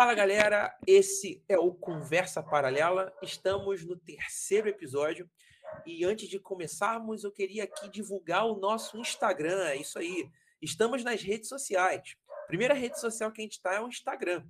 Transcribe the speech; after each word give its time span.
Fala 0.00 0.14
galera, 0.14 0.74
esse 0.86 1.44
é 1.46 1.58
o 1.58 1.74
Conversa 1.74 2.42
Paralela. 2.42 3.14
Estamos 3.22 3.84
no 3.84 3.98
terceiro 3.98 4.66
episódio 4.66 5.28
e 5.84 6.06
antes 6.06 6.26
de 6.26 6.40
começarmos, 6.40 7.22
eu 7.22 7.30
queria 7.30 7.64
aqui 7.64 7.86
divulgar 7.90 8.46
o 8.46 8.58
nosso 8.58 8.96
Instagram. 8.96 9.62
É 9.66 9.76
isso 9.76 9.98
aí. 9.98 10.26
Estamos 10.62 11.04
nas 11.04 11.22
redes 11.22 11.50
sociais. 11.50 12.16
primeira 12.46 12.72
rede 12.72 12.98
social 12.98 13.30
que 13.30 13.42
a 13.42 13.44
gente 13.44 13.56
está 13.56 13.74
é 13.74 13.80
o 13.82 13.88
Instagram. 13.88 14.42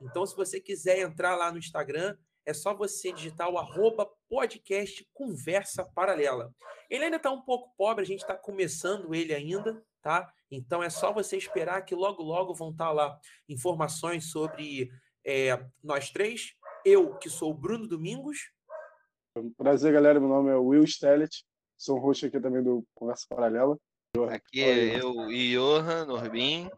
Então, 0.00 0.24
se 0.24 0.36
você 0.36 0.60
quiser 0.60 1.00
entrar 1.00 1.34
lá 1.34 1.50
no 1.50 1.58
Instagram, 1.58 2.16
é 2.46 2.54
só 2.54 2.72
você 2.72 3.10
digitar 3.10 3.48
o 3.50 4.16
podcast 4.28 5.04
Conversa 5.12 5.84
Paralela. 5.84 6.54
Ele 6.88 7.06
ainda 7.06 7.16
está 7.16 7.32
um 7.32 7.42
pouco 7.42 7.74
pobre, 7.76 8.04
a 8.04 8.06
gente 8.06 8.20
está 8.20 8.36
começando 8.36 9.12
ele 9.12 9.34
ainda, 9.34 9.84
tá? 10.00 10.32
Então 10.54 10.82
é 10.82 10.90
só 10.90 11.12
você 11.12 11.36
esperar 11.36 11.82
que 11.82 11.94
logo, 11.94 12.22
logo 12.22 12.54
vão 12.54 12.70
estar 12.70 12.86
tá 12.86 12.92
lá 12.92 13.18
informações 13.48 14.30
sobre 14.30 14.90
é, 15.24 15.64
nós 15.82 16.10
três. 16.10 16.54
Eu, 16.84 17.16
que 17.16 17.30
sou 17.30 17.50
o 17.50 17.54
Bruno 17.54 17.88
Domingos. 17.88 18.50
Prazer, 19.56 19.92
galera. 19.92 20.20
Meu 20.20 20.28
nome 20.28 20.50
é 20.50 20.56
Will 20.56 20.86
Stellet. 20.86 21.44
Sou 21.76 21.96
um 21.96 22.00
host 22.00 22.26
aqui 22.26 22.40
também 22.40 22.62
do 22.62 22.86
Conversa 22.94 23.26
Paralela. 23.28 23.78
Aqui 24.30 24.62
é 24.62 25.00
eu 25.00 25.30
e 25.30 25.54
Johan 25.54 26.04
Norbin. 26.06 26.70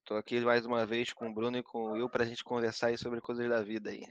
Estou 0.00 0.16
aqui 0.16 0.40
mais 0.40 0.66
uma 0.66 0.84
vez 0.84 1.12
com 1.12 1.28
o 1.28 1.34
Bruno 1.34 1.58
e 1.58 1.62
com 1.62 1.78
o 1.78 1.92
Will 1.92 2.08
para 2.08 2.24
a 2.24 2.26
gente 2.26 2.42
conversar 2.42 2.88
aí 2.88 2.98
sobre 2.98 3.20
coisas 3.20 3.48
da 3.48 3.62
vida 3.62 3.90
aí. 3.90 4.02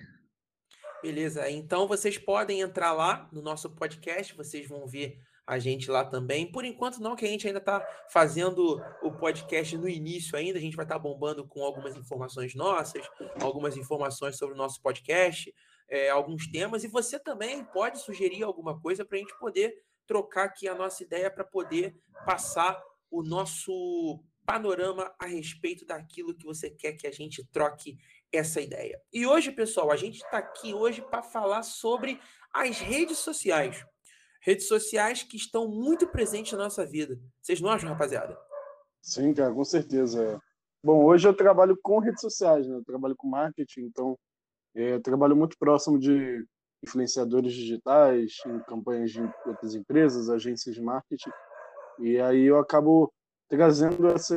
Beleza, 1.02 1.50
então 1.50 1.88
vocês 1.88 2.18
podem 2.18 2.62
entrar 2.62 2.92
lá 2.94 3.30
no 3.32 3.42
nosso 3.42 3.70
podcast, 3.70 4.34
vocês 4.36 4.68
vão 4.68 4.88
ver 4.88 5.20
a 5.48 5.60
gente 5.60 5.92
lá 5.92 6.04
também. 6.04 6.52
Por 6.52 6.66
enquanto, 6.66 7.00
não, 7.00 7.16
que 7.16 7.26
a 7.26 7.28
gente 7.28 7.46
ainda 7.46 7.60
está 7.60 7.86
fazendo 8.10 8.82
o 9.02 9.12
podcast 9.12 9.78
no 9.78 9.88
início 9.88 10.38
ainda. 10.38 10.58
A 10.58 10.62
gente 10.62 10.76
vai 10.76 10.86
estar 10.86 10.96
tá 10.96 11.00
bombando 11.00 11.48
com 11.48 11.64
algumas 11.64 11.96
informações 11.96 12.56
nossas, 12.56 13.08
algumas 13.42 13.78
informações 13.78 14.38
sobre 14.38 14.56
o 14.56 14.58
nosso 14.58 14.82
podcast, 14.82 15.54
é, 15.88 16.10
alguns 16.10 16.48
temas. 16.48 16.84
E 16.84 16.88
você 16.88 17.20
também 17.20 17.64
pode 17.66 18.00
sugerir 18.00 18.44
alguma 18.44 18.80
coisa 18.80 19.06
para 19.06 19.18
a 19.18 19.20
gente 19.20 19.38
poder 19.38 19.74
trocar 20.08 20.46
aqui 20.46 20.68
a 20.68 20.76
nossa 20.76 21.04
ideia 21.04 21.30
para 21.30 21.44
poder 21.44 21.96
passar 22.26 22.82
o 23.10 23.24
nosso 23.24 24.24
panorama 24.46 25.14
a 25.20 25.26
respeito 25.26 25.86
daquilo 25.86 26.36
que 26.36 26.46
você 26.46 26.70
quer 26.70 26.94
que 26.94 27.08
a 27.08 27.12
gente 27.12 27.44
troque 27.52 27.98
essa 28.32 28.62
ideia. 28.62 29.00
E 29.12 29.26
hoje, 29.26 29.52
pessoal, 29.52 29.92
a 29.92 29.96
gente 29.96 30.18
está 30.18 30.38
aqui 30.38 30.74
hoje 30.74 31.02
para 31.02 31.24
falar 31.24 31.64
sobre 31.64 32.20
as 32.54 32.80
redes 32.80 33.18
sociais. 33.18 33.84
Redes 34.46 34.68
sociais 34.68 35.24
que 35.24 35.38
estão 35.38 35.68
muito 35.68 36.08
presentes 36.08 36.52
na 36.52 36.66
nossa 36.66 36.86
vida. 36.86 37.20
Vocês 37.42 37.60
não 37.60 37.70
acham, 37.70 37.90
rapaziada? 37.90 38.38
Sim, 39.02 39.34
cara, 39.34 39.52
com 39.52 39.64
certeza. 39.64 40.40
Bom, 40.84 41.04
hoje 41.04 41.28
eu 41.28 41.36
trabalho 41.36 41.76
com 41.82 41.98
redes 41.98 42.22
sociais, 42.22 42.68
né? 42.68 42.76
Eu 42.76 42.84
trabalho 42.84 43.16
com 43.18 43.28
marketing, 43.28 43.82
então 43.82 44.16
é, 44.76 44.94
eu 44.94 45.02
trabalho 45.02 45.36
muito 45.36 45.58
próximo 45.58 45.98
de 45.98 46.46
influenciadores 46.84 47.54
digitais, 47.54 48.34
em 48.46 48.60
campanhas 48.66 49.12
de 49.12 49.22
outras 49.48 49.74
empresas, 49.74 50.30
agências 50.30 50.76
de 50.76 50.82
marketing. 50.82 51.32
E 52.00 52.20
aí 52.20 52.44
eu 52.44 52.60
acabo 52.60 53.12
trazendo 53.50 54.10
esse, 54.10 54.36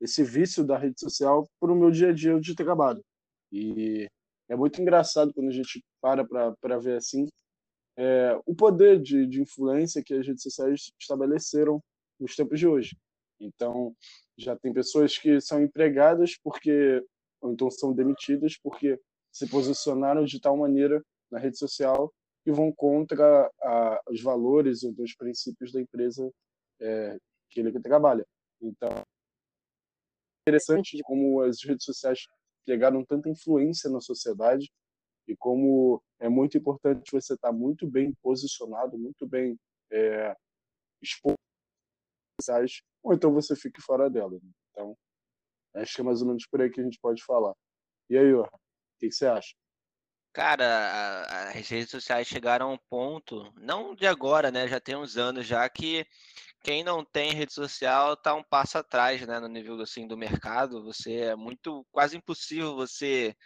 esse 0.00 0.22
vício 0.22 0.62
da 0.62 0.78
rede 0.78 1.00
social 1.00 1.48
para 1.58 1.72
o 1.72 1.76
meu 1.76 1.90
dia 1.90 2.10
a 2.10 2.12
dia 2.12 2.38
de 2.38 2.54
trabalho. 2.54 3.02
E 3.50 4.06
é 4.48 4.54
muito 4.54 4.80
engraçado 4.80 5.34
quando 5.34 5.48
a 5.48 5.52
gente 5.52 5.84
para 6.00 6.24
para 6.60 6.78
ver 6.78 6.98
assim 6.98 7.26
é, 8.02 8.36
o 8.44 8.52
poder 8.52 9.00
de, 9.00 9.24
de 9.28 9.40
influência 9.40 10.02
que 10.02 10.12
as 10.12 10.26
redes 10.26 10.42
sociais 10.42 10.92
estabeleceram 10.98 11.80
nos 12.18 12.34
tempos 12.34 12.58
de 12.58 12.66
hoje. 12.66 12.96
Então, 13.38 13.94
já 14.36 14.56
tem 14.56 14.72
pessoas 14.72 15.16
que 15.16 15.40
são 15.40 15.62
empregadas 15.62 16.36
porque, 16.42 17.00
ou 17.40 17.52
então 17.52 17.70
são 17.70 17.92
demitidas 17.92 18.58
porque 18.60 19.00
se 19.30 19.48
posicionaram 19.48 20.24
de 20.24 20.40
tal 20.40 20.56
maneira 20.56 21.00
na 21.30 21.38
rede 21.38 21.56
social 21.56 22.12
que 22.44 22.50
vão 22.50 22.72
contra 22.72 23.48
a, 23.62 24.00
os 24.10 24.20
valores 24.20 24.82
ou 24.82 24.92
os 24.98 25.14
princípios 25.14 25.70
da 25.70 25.80
empresa 25.80 26.28
é, 26.80 27.16
que 27.50 27.60
ele 27.60 27.72
trabalha. 27.80 28.26
Então, 28.60 28.90
interessante 30.44 30.98
como 31.04 31.40
as 31.40 31.62
redes 31.62 31.84
sociais 31.84 32.26
pegaram 32.66 33.04
tanta 33.04 33.28
influência 33.28 33.88
na 33.88 34.00
sociedade 34.00 34.68
e 35.26 35.36
como 35.36 36.02
é 36.18 36.28
muito 36.28 36.56
importante 36.56 37.10
você 37.12 37.34
estar 37.34 37.52
muito 37.52 37.86
bem 37.86 38.12
posicionado, 38.22 38.98
muito 38.98 39.26
bem 39.26 39.58
é, 39.90 40.36
exposto, 41.00 41.36
ou 43.02 43.12
então 43.12 43.32
você 43.32 43.54
fique 43.54 43.80
fora 43.80 44.08
dela. 44.08 44.32
Né? 44.32 44.50
Então, 44.70 44.96
acho 45.74 45.94
que 45.94 46.00
é 46.00 46.04
mais 46.04 46.22
ou 46.22 46.28
menos 46.28 46.46
por 46.46 46.60
aí 46.60 46.70
que 46.70 46.80
a 46.80 46.84
gente 46.84 46.98
pode 47.00 47.22
falar. 47.24 47.54
E 48.10 48.16
aí, 48.16 48.32
o 48.32 48.44
que, 48.98 49.08
que 49.08 49.12
você 49.12 49.26
acha? 49.26 49.54
Cara, 50.32 51.50
as 51.50 51.68
redes 51.68 51.90
sociais 51.90 52.26
chegaram 52.26 52.70
a 52.70 52.72
um 52.72 52.78
ponto, 52.88 53.52
não 53.54 53.94
de 53.94 54.06
agora, 54.06 54.50
né? 54.50 54.66
Já 54.66 54.80
tem 54.80 54.96
uns 54.96 55.18
anos 55.18 55.46
já 55.46 55.68
que 55.68 56.06
quem 56.62 56.82
não 56.82 57.04
tem 57.04 57.34
rede 57.34 57.52
social 57.52 58.14
está 58.14 58.34
um 58.34 58.42
passo 58.42 58.78
atrás, 58.78 59.26
né, 59.26 59.38
no 59.40 59.48
nível 59.48 59.78
assim 59.82 60.06
do 60.06 60.16
mercado. 60.16 60.84
Você 60.84 61.16
é 61.16 61.36
muito 61.36 61.84
quase 61.90 62.16
impossível 62.16 62.74
você 62.74 63.36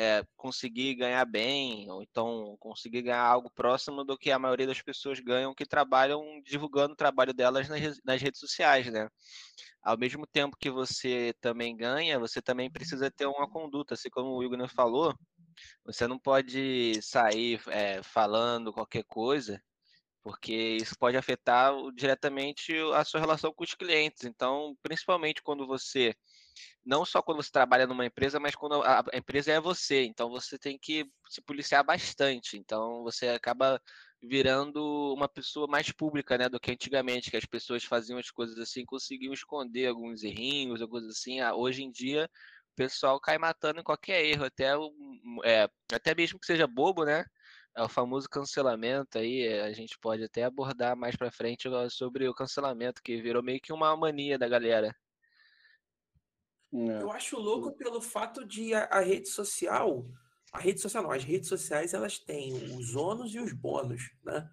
é, 0.00 0.24
conseguir 0.34 0.94
ganhar 0.94 1.24
bem 1.26 1.90
ou 1.90 2.02
então 2.02 2.56
conseguir 2.58 3.02
ganhar 3.02 3.22
algo 3.22 3.50
próximo 3.50 4.02
do 4.02 4.16
que 4.16 4.30
a 4.30 4.38
maioria 4.38 4.66
das 4.66 4.80
pessoas 4.80 5.20
ganham 5.20 5.54
que 5.54 5.66
trabalham 5.66 6.40
divulgando 6.42 6.94
o 6.94 6.96
trabalho 6.96 7.34
delas 7.34 7.68
nas, 7.68 8.00
nas 8.02 8.22
redes 8.22 8.40
sociais, 8.40 8.90
né? 8.90 9.08
Ao 9.82 9.98
mesmo 9.98 10.26
tempo 10.26 10.56
que 10.58 10.70
você 10.70 11.34
também 11.40 11.76
ganha, 11.76 12.18
você 12.18 12.40
também 12.40 12.70
precisa 12.70 13.10
ter 13.10 13.26
uma 13.26 13.48
conduta, 13.48 13.94
assim 13.94 14.08
como 14.10 14.30
o 14.30 14.42
Igor 14.42 14.68
falou. 14.68 15.14
Você 15.84 16.06
não 16.06 16.18
pode 16.18 17.00
sair 17.02 17.60
é, 17.68 18.02
falando 18.02 18.72
qualquer 18.72 19.04
coisa 19.04 19.60
porque 20.22 20.76
isso 20.80 20.94
pode 20.98 21.16
afetar 21.16 21.72
diretamente 21.94 22.74
a 22.94 23.04
sua 23.04 23.20
relação 23.20 23.52
com 23.52 23.64
os 23.64 23.74
clientes. 23.74 24.24
Então, 24.24 24.76
principalmente 24.82 25.42
quando 25.42 25.66
você, 25.66 26.14
não 26.84 27.04
só 27.04 27.22
quando 27.22 27.42
você 27.42 27.50
trabalha 27.50 27.86
numa 27.86 28.06
empresa, 28.06 28.40
mas 28.40 28.54
quando 28.54 28.82
a 28.82 29.04
empresa 29.14 29.52
é 29.52 29.60
você. 29.60 30.04
Então, 30.04 30.30
você 30.30 30.58
tem 30.58 30.78
que 30.78 31.04
se 31.28 31.40
policiar 31.42 31.84
bastante. 31.84 32.56
Então, 32.56 33.02
você 33.02 33.28
acaba 33.28 33.80
virando 34.22 35.14
uma 35.14 35.28
pessoa 35.28 35.66
mais 35.66 35.90
pública, 35.92 36.36
né, 36.36 36.48
do 36.48 36.60
que 36.60 36.70
antigamente, 36.72 37.30
que 37.30 37.36
as 37.36 37.46
pessoas 37.46 37.84
faziam 37.84 38.18
as 38.18 38.30
coisas 38.30 38.58
assim, 38.58 38.84
conseguiam 38.84 39.32
esconder 39.32 39.86
alguns 39.86 40.22
errinhos, 40.22 40.82
algumas 40.82 41.02
coisas 41.02 41.18
assim. 41.18 41.40
Ah, 41.40 41.54
hoje 41.54 41.82
em 41.82 41.90
dia, 41.90 42.28
o 42.72 42.76
pessoal 42.76 43.20
cai 43.20 43.38
matando 43.38 43.80
em 43.80 43.84
qualquer 43.84 44.24
erro, 44.24 44.44
até, 44.44 44.72
é, 45.44 45.68
até 45.92 46.14
mesmo 46.14 46.38
que 46.38 46.46
seja 46.46 46.66
bobo, 46.66 47.04
né? 47.04 47.24
é 47.76 47.82
o 47.82 47.88
famoso 47.88 48.28
cancelamento 48.28 49.18
aí, 49.18 49.46
eh, 49.46 49.62
a 49.62 49.72
gente 49.72 49.98
pode 49.98 50.24
até 50.24 50.44
abordar 50.44 50.96
mais 50.96 51.16
para 51.16 51.30
frente 51.30 51.68
sobre 51.90 52.28
o 52.28 52.34
cancelamento, 52.34 53.02
que 53.02 53.20
virou 53.22 53.42
meio 53.42 53.60
que 53.60 53.72
uma 53.72 53.96
mania 53.96 54.38
da 54.38 54.48
galera. 54.48 54.94
É. 56.72 57.02
Eu 57.02 57.10
acho 57.10 57.38
louco 57.38 57.72
pelo 57.72 58.00
fato 58.00 58.44
de 58.44 58.72
a, 58.74 58.84
a, 58.84 59.00
rede 59.00 59.28
social, 59.28 60.06
a 60.52 60.58
rede 60.58 60.80
social 60.80 61.02
não, 61.02 61.10
as 61.10 61.24
redes 61.24 61.48
sociais 61.48 61.94
elas 61.94 62.18
têm 62.18 62.52
os 62.76 62.94
ônus 62.94 63.34
e 63.34 63.40
os 63.40 63.52
bônus, 63.52 64.02
né? 64.24 64.48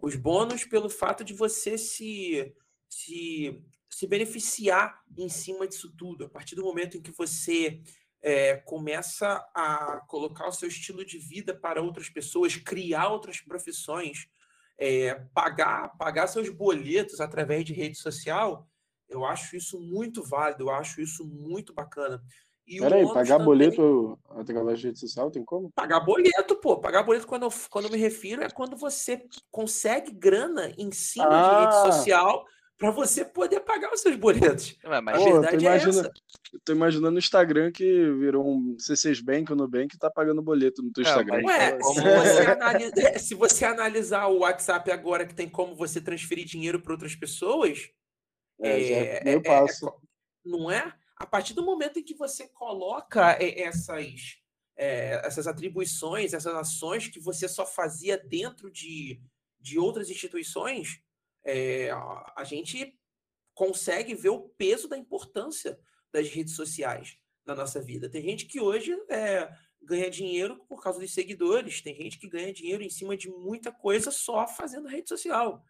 Os 0.00 0.16
bônus 0.16 0.64
pelo 0.64 0.88
fato 0.88 1.22
de 1.22 1.34
você 1.34 1.76
se, 1.76 2.54
se, 2.88 3.62
se 3.90 4.06
beneficiar 4.06 4.98
em 5.16 5.28
cima 5.28 5.68
disso 5.68 5.94
tudo. 5.94 6.24
A 6.24 6.28
partir 6.28 6.54
do 6.54 6.64
momento 6.64 6.96
em 6.96 7.02
que 7.02 7.12
você 7.12 7.82
é, 8.22 8.56
começa 8.56 9.34
a 9.54 10.00
colocar 10.08 10.48
o 10.48 10.52
seu 10.52 10.68
estilo 10.68 11.04
de 11.04 11.18
vida 11.18 11.54
para 11.54 11.82
outras 11.82 12.08
pessoas, 12.08 12.56
criar 12.56 13.08
outras 13.08 13.40
profissões, 13.40 14.26
é, 14.78 15.14
pagar, 15.34 15.96
pagar 15.98 16.26
seus 16.28 16.48
boletos 16.48 17.20
através 17.20 17.64
de 17.64 17.74
rede 17.74 17.98
social, 17.98 18.66
eu 19.08 19.24
acho 19.24 19.56
isso 19.56 19.80
muito 19.80 20.22
válido, 20.22 20.64
eu 20.64 20.70
acho 20.70 21.00
isso 21.00 21.24
muito 21.24 21.72
bacana. 21.72 22.22
E 22.66 22.78
Peraí, 22.78 23.06
pagar 23.06 23.38
também... 23.38 23.46
boleto 23.46 24.18
através 24.28 24.78
de 24.78 24.88
rede 24.88 24.98
social 24.98 25.30
tem 25.30 25.42
como? 25.42 25.70
Pagar 25.70 26.00
boleto, 26.00 26.54
pô. 26.56 26.78
Pagar 26.78 27.02
boleto, 27.02 27.26
quando 27.26 27.44
eu, 27.44 27.50
quando 27.70 27.86
eu 27.86 27.90
me 27.90 27.96
refiro, 27.96 28.42
é 28.42 28.50
quando 28.50 28.76
você 28.76 29.22
consegue 29.50 30.10
grana 30.10 30.70
em 30.76 30.92
cima 30.92 31.28
ah. 31.28 31.42
de 31.42 31.60
rede 31.60 31.76
ah! 31.76 31.92
social 31.92 32.44
para 32.78 32.90
você 32.92 33.24
poder 33.24 33.60
pagar 33.60 33.92
os 33.92 34.00
seus 34.00 34.14
boletos. 34.16 34.76
Mas, 34.84 35.02
mas 35.02 35.20
a 35.20 35.24
verdade 35.24 35.66
é 35.66 35.76
essa. 35.76 36.12
Eu 36.52 36.60
tô 36.64 36.72
imaginando 36.72 37.16
o 37.16 37.18
Instagram 37.18 37.72
que 37.72 37.84
virou 38.12 38.46
um 38.46 38.76
C6 38.76 39.22
Bank 39.22 39.50
ou 39.50 39.58
Nubank 39.58 39.94
e 39.94 39.98
tá 39.98 40.08
pagando 40.08 40.40
boleto 40.40 40.82
no 40.82 40.92
teu 40.92 41.02
não, 41.02 41.10
Instagram. 41.10 41.44
Ué, 41.44 41.78
se, 41.82 42.00
você 42.00 42.46
analisa, 42.52 42.92
é, 42.96 43.18
se 43.18 43.34
você 43.34 43.64
analisar 43.64 44.26
o 44.28 44.38
WhatsApp 44.38 44.90
agora 44.92 45.26
que 45.26 45.34
tem 45.34 45.48
como 45.48 45.74
você 45.74 46.00
transferir 46.00 46.44
dinheiro 46.44 46.80
para 46.80 46.92
outras 46.92 47.16
pessoas, 47.16 47.90
é, 48.60 48.82
é, 48.82 49.22
é, 49.24 49.32
é 49.34 49.40
passo. 49.40 49.92
não 50.44 50.70
é? 50.70 50.92
A 51.16 51.26
partir 51.26 51.54
do 51.54 51.64
momento 51.64 51.98
em 51.98 52.04
que 52.04 52.14
você 52.14 52.48
coloca 52.48 53.36
essas, 53.40 54.36
essas 54.76 55.46
atribuições, 55.46 56.32
essas 56.32 56.54
ações 56.54 57.08
que 57.08 57.18
você 57.18 57.48
só 57.48 57.66
fazia 57.66 58.16
dentro 58.16 58.70
de, 58.70 59.20
de 59.60 59.78
outras 59.78 60.10
instituições, 60.10 61.00
é, 61.44 61.90
a 62.36 62.44
gente 62.44 62.98
consegue 63.54 64.14
ver 64.14 64.28
o 64.28 64.48
peso 64.50 64.86
da 64.86 64.96
importância 64.96 65.78
das 66.12 66.28
redes 66.28 66.54
sociais 66.54 67.18
na 67.44 67.54
nossa 67.54 67.80
vida. 67.80 68.08
Tem 68.08 68.22
gente 68.22 68.46
que 68.46 68.60
hoje 68.60 68.92
é, 69.08 69.50
ganha 69.82 70.10
dinheiro 70.10 70.64
por 70.68 70.82
causa 70.82 71.00
dos 71.00 71.12
seguidores, 71.12 71.80
tem 71.80 71.94
gente 71.94 72.18
que 72.18 72.28
ganha 72.28 72.52
dinheiro 72.52 72.82
em 72.82 72.90
cima 72.90 73.16
de 73.16 73.28
muita 73.28 73.72
coisa 73.72 74.10
só 74.10 74.46
fazendo 74.46 74.88
rede 74.88 75.08
social. 75.08 75.64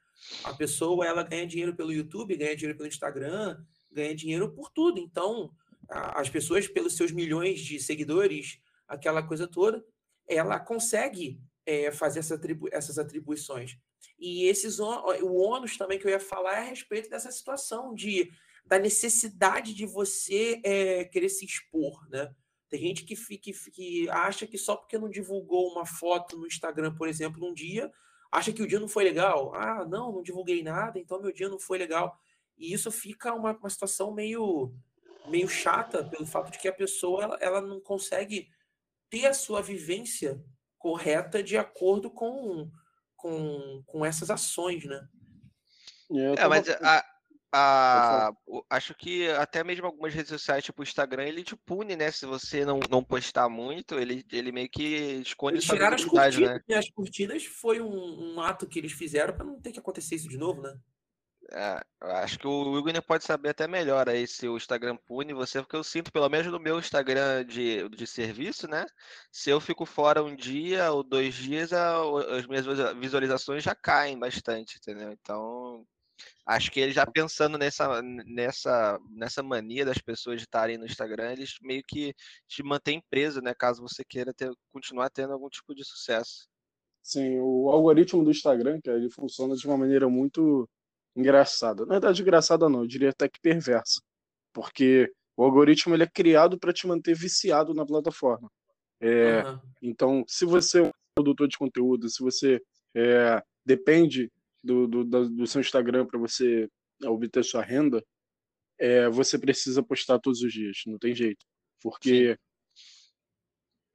A 0.45 0.53
pessoa 0.55 1.07
ela 1.07 1.23
ganha 1.23 1.47
dinheiro 1.47 1.75
pelo 1.75 1.93
YouTube, 1.93 2.37
ganha 2.37 2.57
dinheiro 2.57 2.77
pelo 2.77 2.89
Instagram, 2.89 3.63
ganha 3.91 4.15
dinheiro 4.15 4.51
por 4.53 4.71
tudo. 4.71 4.99
Então, 4.99 5.51
as 5.89 6.29
pessoas, 6.29 6.69
pelos 6.69 6.97
seus 6.97 7.11
milhões 7.13 7.61
de 7.61 7.81
seguidores, 7.81 8.61
aquela 8.87 9.23
coisa 9.23 9.47
toda, 9.47 9.85
ela 10.27 10.61
consegue 10.61 11.41
é, 11.65 11.91
fazer 11.91 12.21
essa 12.21 12.35
atribu 12.35 12.69
essas 12.73 12.99
atribuições. 12.99 13.79
E 14.19 14.45
esses 14.45 14.79
o 14.79 15.35
ônus 15.35 15.77
também 15.77 15.99
que 15.99 16.07
eu 16.07 16.11
ia 16.11 16.21
falar 16.21 16.59
é 16.59 16.61
a 16.61 16.71
respeito 16.71 17.09
dessa 17.09 17.31
situação 17.31 17.95
de 17.95 18.31
da 18.65 18.79
necessidade 18.79 19.73
de 19.73 19.87
você 19.87 20.61
é, 20.63 21.05
querer 21.05 21.31
se 21.31 21.45
expor, 21.47 22.07
né? 22.11 22.31
Tem 22.69 22.79
gente 22.81 23.05
que, 23.05 23.17
que, 23.39 23.53
que 23.71 24.11
acha 24.11 24.47
que 24.47 24.59
só 24.59 24.77
porque 24.77 24.99
não 24.99 25.09
divulgou 25.09 25.73
uma 25.73 25.87
foto 25.87 26.37
no 26.37 26.47
Instagram, 26.47 26.95
por 26.95 27.09
exemplo, 27.09 27.49
um 27.49 27.55
dia, 27.55 27.91
acha 28.31 28.53
que 28.53 28.63
o 28.63 28.67
dia 28.67 28.81
não 28.81 28.89
foi 28.89 29.05
legal. 29.05 29.55
Ah, 29.55 29.85
não, 29.85 30.13
não 30.13 30.23
divulguei 30.23 30.63
nada, 30.63 30.99
então 30.99 31.21
meu 31.21 31.33
dia 31.33 31.49
não 31.49 31.59
foi 31.59 31.79
legal. 31.79 32.19
E 32.57 32.73
isso 32.73 32.91
fica 32.91 33.33
uma, 33.33 33.53
uma 33.53 33.71
situação 33.71 34.13
meio, 34.13 34.75
meio 35.27 35.49
chata 35.49 36.05
pelo 36.05 36.27
fato 36.27 36.51
de 36.51 36.59
que 36.59 36.69
a 36.69 36.73
pessoa 36.73 37.23
ela, 37.23 37.39
ela 37.41 37.61
não 37.61 37.81
consegue 37.81 38.49
ter 39.09 39.27
a 39.27 39.35
sua 39.35 39.63
vivência 39.63 40.43
correta 40.77 41.43
de 41.43 41.57
acordo 41.57 42.11
com, 42.11 42.71
com, 43.17 43.83
com 43.87 44.05
essas 44.05 44.31
ações, 44.31 44.85
né? 44.85 45.09
É, 46.11 46.43
é 46.43 46.49
mas 46.49 46.69
a, 46.69 47.05
a, 47.53 48.31
acho 48.69 48.95
que 48.95 49.29
até 49.31 49.65
mesmo 49.65 49.87
algumas 49.87 50.13
redes 50.13 50.29
sociais, 50.29 50.65
tipo 50.65 50.83
o 50.83 50.85
Instagram, 50.85 51.25
ele 51.25 51.43
te 51.43 51.57
pune, 51.57 51.97
né? 51.97 52.11
Se 52.11 52.27
você 52.27 52.65
não, 52.65 52.79
não 52.91 53.03
postar 53.03 53.49
muito, 53.49 53.99
ele, 53.99 54.25
ele 54.31 54.53
meio 54.53 54.69
que 54.69 54.83
esconde 55.23 55.57
eles 55.57 55.65
tiraram 55.65 55.97
as 55.97 56.05
curtidas, 56.05 56.63
né? 56.69 56.77
As 56.77 56.91
curtidas 56.91 57.45
foi 57.45 57.81
um, 57.81 58.35
um 58.35 58.41
ato 58.41 58.67
que 58.67 58.79
eles 58.79 58.93
fizeram 58.93 59.35
para 59.35 59.45
não 59.45 59.61
ter 59.61 59.73
que 59.73 59.79
acontecer 59.79 60.17
isso 60.17 60.29
de 60.29 60.37
novo, 60.37 60.61
né? 60.61 60.79
É, 61.51 61.81
acho 62.23 62.39
que 62.39 62.47
o 62.47 62.73
Wigner 62.75 63.01
pode 63.01 63.25
saber 63.25 63.49
até 63.49 63.67
melhor 63.67 64.07
aí 64.07 64.27
se 64.27 64.47
o 64.47 64.59
Instagram 64.59 64.99
pune 65.07 65.33
você, 65.33 65.63
porque 65.63 65.77
eu 65.77 65.83
sinto, 65.83 66.13
pelo 66.13 66.29
menos 66.29 66.47
no 66.49 66.61
meu 66.61 66.79
Instagram 66.79 67.43
de, 67.47 67.89
de 67.89 68.07
serviço, 68.07 68.69
né? 68.69 68.85
Se 69.33 69.49
eu 69.49 69.59
fico 69.59 69.87
fora 69.87 70.23
um 70.23 70.37
dia 70.37 70.93
ou 70.93 71.03
dois 71.03 71.35
dias, 71.35 71.73
a, 71.73 71.97
as 72.37 72.47
minhas 72.47 72.67
visualizações 72.99 73.65
já 73.65 73.75
caem 73.75 74.19
bastante, 74.19 74.77
entendeu? 74.77 75.11
Então, 75.11 75.87
acho 76.47 76.71
que 76.71 76.81
ele 76.81 76.93
já 76.93 77.07
pensando 77.07 77.59
nessa, 77.59 78.01
nessa, 78.03 78.99
nessa 79.11 79.43
mania 79.43 79.85
das 79.85 79.99
pessoas 79.99 80.37
de 80.37 80.45
estarem 80.45 80.79
no 80.79 80.87
Instagram, 80.87 81.33
eles 81.33 81.57
meio 81.63 81.83
que 81.87 82.15
te 82.47 82.63
mantêm 82.63 83.03
preso, 83.11 83.41
né? 83.41 83.55
Caso 83.55 83.83
você 83.83 84.05
queira 84.05 84.33
ter, 84.33 84.51
continuar 84.73 85.11
tendo 85.11 85.33
algum 85.33 85.49
tipo 85.49 85.75
de 85.75 85.85
sucesso. 85.85 86.49
Sim, 87.03 87.39
o 87.41 87.71
algoritmo 87.71 88.23
do 88.23 88.31
Instagram, 88.31 88.81
que 88.83 88.91
ele 88.91 89.11
funciona 89.11 89.55
de 89.55 89.67
uma 89.67 89.79
maneira 89.79 90.09
muito 90.09 90.69
engraçada. 91.17 91.85
Na 91.85 91.95
verdade, 91.95 92.23
engraçada 92.23 92.69
não, 92.69 92.81
eu 92.81 92.87
diria 92.87 93.11
até 93.11 93.29
que 93.29 93.41
perversa. 93.41 94.01
Porque 94.53 95.11
o 95.37 95.45
algoritmo 95.45 95.95
ele 95.95 96.03
é 96.03 96.09
criado 96.09 96.59
para 96.59 96.73
te 96.73 96.87
manter 96.87 97.15
viciado 97.15 97.73
na 97.73 97.87
plataforma. 97.87 98.51
É, 99.01 99.43
uhum. 99.43 99.61
Então, 99.81 100.25
se 100.27 100.45
você 100.45 100.81
é 100.81 100.83
um 100.83 100.91
produtor 101.15 101.49
de 101.49 101.57
conteúdo, 101.57 102.09
se 102.09 102.23
você 102.23 102.61
é, 102.95 103.43
depende 103.65 104.31
do, 104.63 104.87
do, 104.87 105.05
do, 105.05 105.47
seu 105.47 105.61
Instagram 105.61 106.07
para 106.07 106.19
você 106.19 106.69
obter 107.05 107.45
sua 107.45 107.63
renda, 107.63 108.05
é, 108.79 109.09
você 109.09 109.39
precisa 109.39 109.83
postar 109.83 110.19
todos 110.19 110.43
os 110.43 110.53
dias, 110.53 110.83
não 110.87 110.99
tem 110.99 111.15
jeito. 111.15 111.45
Porque 111.83 112.35
Sim. 112.35 112.83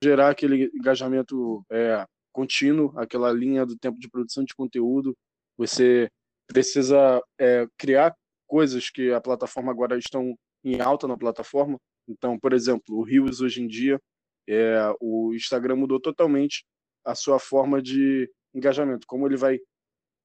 gerar 0.04 0.30
aquele 0.30 0.70
engajamento 0.74 1.66
é, 1.72 2.06
contínuo, 2.32 2.94
aquela 2.98 3.32
linha 3.32 3.66
do 3.66 3.78
tempo 3.78 4.00
de 4.00 4.10
produção 4.10 4.44
de 4.44 4.56
conteúdo, 4.56 5.16
você 5.58 6.10
precisa 6.48 7.22
é, 7.40 7.68
criar 7.78 8.16
coisas 8.48 8.90
que 8.90 9.12
a 9.12 9.22
plataforma 9.22 9.72
agora 9.72 9.98
estão 9.98 10.36
em 10.64 10.80
alta 10.82 11.08
na 11.08 11.18
plataforma. 11.18 11.78
Então, 12.08 12.40
por 12.40 12.54
exemplo, 12.54 12.98
o 12.98 13.04
Rios 13.04 13.42
hoje 13.42 13.62
em 13.62 13.68
dia, 13.68 14.00
é, 14.48 14.94
o 15.00 15.34
Instagram 15.34 15.76
mudou 15.76 16.00
totalmente 16.00 16.66
a 17.06 17.16
sua 17.16 17.40
forma 17.40 17.82
de 17.82 18.30
engajamento, 18.54 19.08
como 19.08 19.28
ele 19.28 19.38
vai 19.38 19.60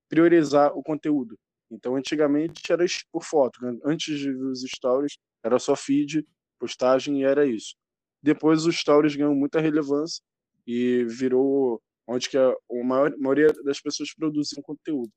priorizar 0.08 0.72
o 0.76 0.82
conteúdo. 0.82 1.38
Então, 1.70 1.96
antigamente 1.96 2.72
era 2.72 2.84
por 3.12 3.22
foto, 3.22 3.60
né? 3.62 3.78
antes 3.84 4.24
dos 4.24 4.62
stories 4.62 5.18
era 5.44 5.58
só 5.58 5.76
feed, 5.76 6.26
postagem 6.58 7.20
e 7.20 7.24
era 7.24 7.46
isso. 7.46 7.74
Depois 8.22 8.66
os 8.66 8.76
stories 8.76 9.14
ganham 9.14 9.34
muita 9.34 9.60
relevância 9.60 10.22
e 10.66 11.04
virou 11.04 11.80
onde 12.06 12.28
que 12.28 12.38
a, 12.38 12.54
maior, 12.84 13.12
a 13.12 13.18
maioria 13.18 13.52
das 13.64 13.80
pessoas 13.80 14.14
produzem 14.14 14.62
conteúdo. 14.62 15.12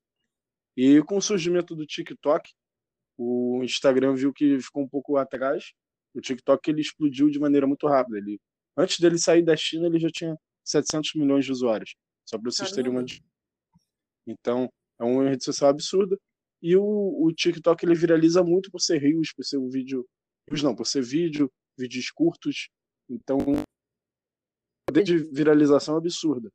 E 0.76 1.02
com 1.04 1.18
o 1.18 1.22
surgimento 1.22 1.76
do 1.76 1.86
TikTok, 1.86 2.52
o 3.18 3.62
Instagram 3.64 4.16
viu 4.16 4.34
que 4.34 4.60
ficou 4.60 4.84
um 4.84 4.90
pouco 4.90 5.18
atrás. 5.18 5.72
O 6.14 6.20
TikTok 6.20 6.70
ele 6.70 6.82
explodiu 6.82 7.30
de 7.30 7.40
maneira 7.40 7.66
muito 7.66 7.88
rápida. 7.88 8.18
Ele, 8.18 8.40
antes 8.78 9.00
dele 9.00 9.18
sair 9.18 9.44
da 9.44 9.56
China, 9.56 9.88
ele 9.88 10.00
já 10.00 10.10
tinha 10.10 10.36
700 10.66 11.16
milhões 11.16 11.46
de 11.46 11.52
usuários. 11.52 11.96
Só 12.26 12.38
para 12.38 12.52
vocês 12.52 12.72
terem 12.72 12.92
uma. 12.92 13.06
Então, 14.28 14.70
é 15.02 15.04
uma 15.04 15.30
rede 15.30 15.44
social 15.44 15.70
absurda. 15.70 16.18
E 16.62 16.76
o, 16.76 16.84
o 16.84 17.34
TikTok 17.34 17.84
ele 17.84 17.96
viraliza 17.96 18.44
muito 18.44 18.70
por 18.70 18.80
ser 18.80 19.00
rios, 19.00 19.34
por 19.34 19.44
ser 19.44 19.58
um 19.58 19.68
vídeo. 19.68 20.08
Não, 20.64 20.76
por 20.76 20.86
ser 20.86 21.02
vídeo, 21.02 21.52
vídeos 21.78 22.12
curtos. 22.12 22.70
Então, 23.10 23.38
poder 24.88 25.04
de 25.04 25.18
viralização 25.18 25.98
absurda. 25.98 26.52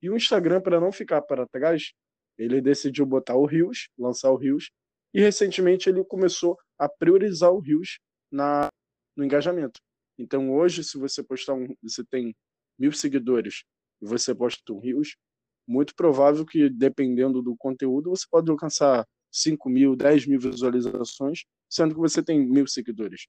E 0.00 0.08
o 0.08 0.16
Instagram, 0.16 0.60
para 0.60 0.80
não 0.80 0.90
ficar 0.90 1.20
para 1.22 1.46
trás, 1.46 1.92
ele 2.38 2.60
decidiu 2.60 3.04
botar 3.04 3.36
o 3.36 3.44
Rios, 3.44 3.88
lançar 3.98 4.30
o 4.30 4.36
Rios, 4.36 4.70
e 5.14 5.20
recentemente 5.20 5.88
ele 5.88 6.02
começou 6.04 6.56
a 6.78 6.88
priorizar 6.88 7.52
o 7.52 7.60
Rios 7.60 7.98
na, 8.30 8.68
no 9.16 9.24
engajamento. 9.24 9.80
Então 10.18 10.50
hoje, 10.50 10.82
se 10.82 10.98
você 10.98 11.22
postar 11.22 11.54
um, 11.54 11.74
você 11.82 12.02
tem 12.04 12.34
mil 12.78 12.92
seguidores 12.92 13.64
e 14.00 14.06
você 14.06 14.34
posta 14.34 14.72
um 14.72 14.78
Rios, 14.78 15.14
muito 15.72 15.94
provável 15.94 16.44
que 16.44 16.68
dependendo 16.68 17.40
do 17.42 17.56
conteúdo 17.56 18.10
você 18.10 18.26
pode 18.30 18.50
alcançar 18.50 19.06
5 19.32 19.70
mil, 19.70 19.96
10 19.96 20.26
mil 20.26 20.38
visualizações, 20.38 21.44
sendo 21.68 21.94
que 21.94 22.00
você 22.00 22.22
tem 22.22 22.38
mil 22.46 22.66
seguidores. 22.66 23.26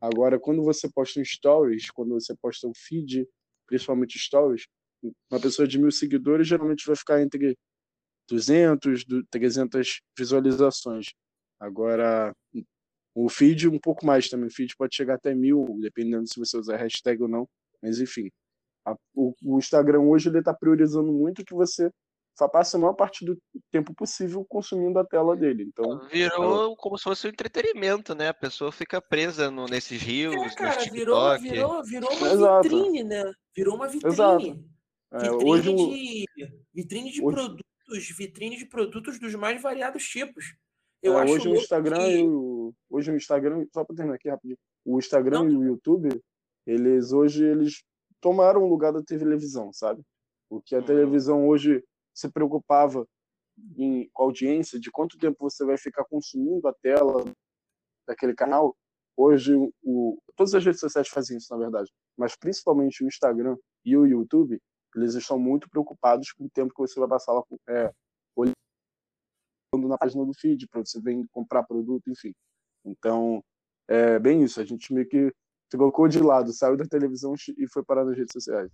Agora, 0.00 0.38
quando 0.38 0.62
você 0.62 0.88
posta 0.90 1.18
um 1.18 1.24
stories, 1.24 1.90
quando 1.90 2.10
você 2.10 2.34
posta 2.36 2.68
um 2.68 2.72
feed, 2.76 3.26
principalmente 3.66 4.18
stories, 4.18 4.66
uma 5.30 5.40
pessoa 5.40 5.66
de 5.66 5.78
mil 5.78 5.90
seguidores 5.90 6.46
geralmente 6.46 6.86
vai 6.86 6.94
ficar 6.94 7.22
entre 7.22 7.56
200, 8.28 9.04
300 9.30 10.02
visualizações. 10.18 11.06
Agora, 11.58 12.34
o 13.14 13.30
feed 13.30 13.68
um 13.68 13.78
pouco 13.78 14.04
mais 14.04 14.28
também. 14.28 14.48
O 14.48 14.52
feed 14.52 14.76
pode 14.76 14.94
chegar 14.94 15.14
até 15.14 15.34
mil, 15.34 15.78
dependendo 15.80 16.28
se 16.28 16.38
você 16.38 16.58
usar 16.58 16.76
hashtag 16.76 17.22
ou 17.22 17.28
não. 17.28 17.48
Mas 17.82 18.00
enfim, 18.00 18.30
a, 18.86 18.96
o, 19.14 19.34
o, 19.42 19.58
Instagram 19.58 20.00
hoje 20.00 20.28
ele 20.28 20.38
está 20.38 20.54
priorizando 20.54 21.12
muito 21.12 21.44
que 21.44 21.54
você 21.54 21.90
passe 22.52 22.76
a 22.76 22.78
maior 22.78 22.92
parte 22.92 23.24
do 23.24 23.36
tempo 23.72 23.94
possível 23.94 24.44
consumindo 24.46 24.98
a 24.98 25.04
tela 25.04 25.34
dele. 25.34 25.64
Então 25.64 26.06
virou 26.08 26.72
é... 26.72 26.76
como 26.76 26.98
se 26.98 27.04
fosse 27.04 27.26
um 27.26 27.30
entretenimento, 27.30 28.14
né? 28.14 28.28
A 28.28 28.34
pessoa 28.34 28.70
fica 28.70 29.00
presa 29.00 29.50
no, 29.50 29.66
nesses 29.66 30.00
rios, 30.00 30.34
é, 30.34 30.54
cara, 30.54 30.84
virou, 30.90 31.38
virou, 31.38 31.82
virou 31.82 32.12
uma 32.12 32.28
Exato. 32.28 32.62
vitrine, 32.62 33.04
né? 33.04 33.32
Virou 33.56 33.76
uma 33.76 33.88
vitrine. 33.88 34.14
Exato. 34.14 34.64
É, 35.12 35.18
vitrine 35.30 35.50
hoje, 35.50 35.74
de, 35.74 36.26
vitrine 36.74 37.10
de 37.10 37.22
hoje... 37.22 37.36
produto 37.36 37.64
vitrines 38.18 38.58
de 38.58 38.66
produtos 38.66 39.18
dos 39.18 39.34
mais 39.34 39.60
variados 39.62 40.04
tipos. 40.04 40.54
Eu 41.02 41.18
é, 41.18 41.22
acho 41.22 41.34
hoje 41.34 41.48
o 41.48 41.54
Instagram 41.54 41.98
que... 41.98 42.18
e 42.18 42.28
o, 42.28 42.74
hoje 42.90 43.10
o 43.12 43.16
Instagram, 43.16 43.66
só 43.72 43.84
para 43.84 43.96
terminar 43.96 44.16
aqui 44.16 44.28
rapidinho, 44.28 44.58
o 44.84 44.98
Instagram 44.98 45.44
Não. 45.44 45.50
e 45.50 45.56
o 45.56 45.64
YouTube, 45.64 46.08
eles 46.66 47.12
hoje 47.12 47.44
eles 47.44 47.84
tomaram 48.20 48.62
o 48.62 48.68
lugar 48.68 48.92
da 48.92 49.02
televisão, 49.02 49.72
sabe? 49.72 50.02
O 50.48 50.60
que 50.60 50.74
a 50.74 50.78
uhum. 50.78 50.84
televisão 50.84 51.48
hoje 51.48 51.84
se 52.14 52.30
preocupava 52.30 53.06
em 53.76 54.10
audiência, 54.14 54.78
de 54.78 54.90
quanto 54.90 55.18
tempo 55.18 55.36
você 55.40 55.64
vai 55.64 55.78
ficar 55.78 56.04
consumindo 56.04 56.66
a 56.68 56.74
tela 56.74 57.24
daquele 58.06 58.34
canal. 58.34 58.76
Hoje, 59.16 59.54
o, 59.82 60.18
todas 60.34 60.54
as 60.54 60.64
redes 60.64 60.80
sociais 60.80 61.08
fazem 61.08 61.38
isso, 61.38 61.52
na 61.52 61.58
verdade, 61.58 61.90
mas 62.16 62.36
principalmente 62.36 63.02
o 63.02 63.06
Instagram 63.06 63.56
e 63.84 63.96
o 63.96 64.06
YouTube, 64.06 64.60
eles 64.94 65.14
estão 65.14 65.38
muito 65.38 65.68
preocupados 65.68 66.32
com 66.32 66.44
o 66.44 66.50
tempo 66.50 66.72
que 66.74 66.80
você 66.80 66.98
vai 66.98 67.08
passar 67.08 67.32
lá 67.32 67.42
é, 67.68 67.92
olhando 68.34 68.54
na 69.88 69.98
página 69.98 70.24
do 70.24 70.34
feed, 70.34 70.66
para 70.68 70.84
você 70.84 71.00
vir 71.00 71.26
comprar 71.30 71.62
produto, 71.64 72.10
enfim. 72.10 72.32
Então, 72.84 73.42
é 73.88 74.18
bem 74.18 74.42
isso. 74.42 74.60
A 74.60 74.64
gente 74.64 74.92
meio 74.92 75.08
que 75.08 75.32
colocou 75.72 76.08
de 76.08 76.20
lado, 76.20 76.52
saiu 76.52 76.76
da 76.76 76.84
televisão 76.84 77.34
e 77.56 77.66
foi 77.68 77.82
parar 77.82 78.04
nas 78.04 78.16
redes 78.16 78.32
sociais. 78.32 78.70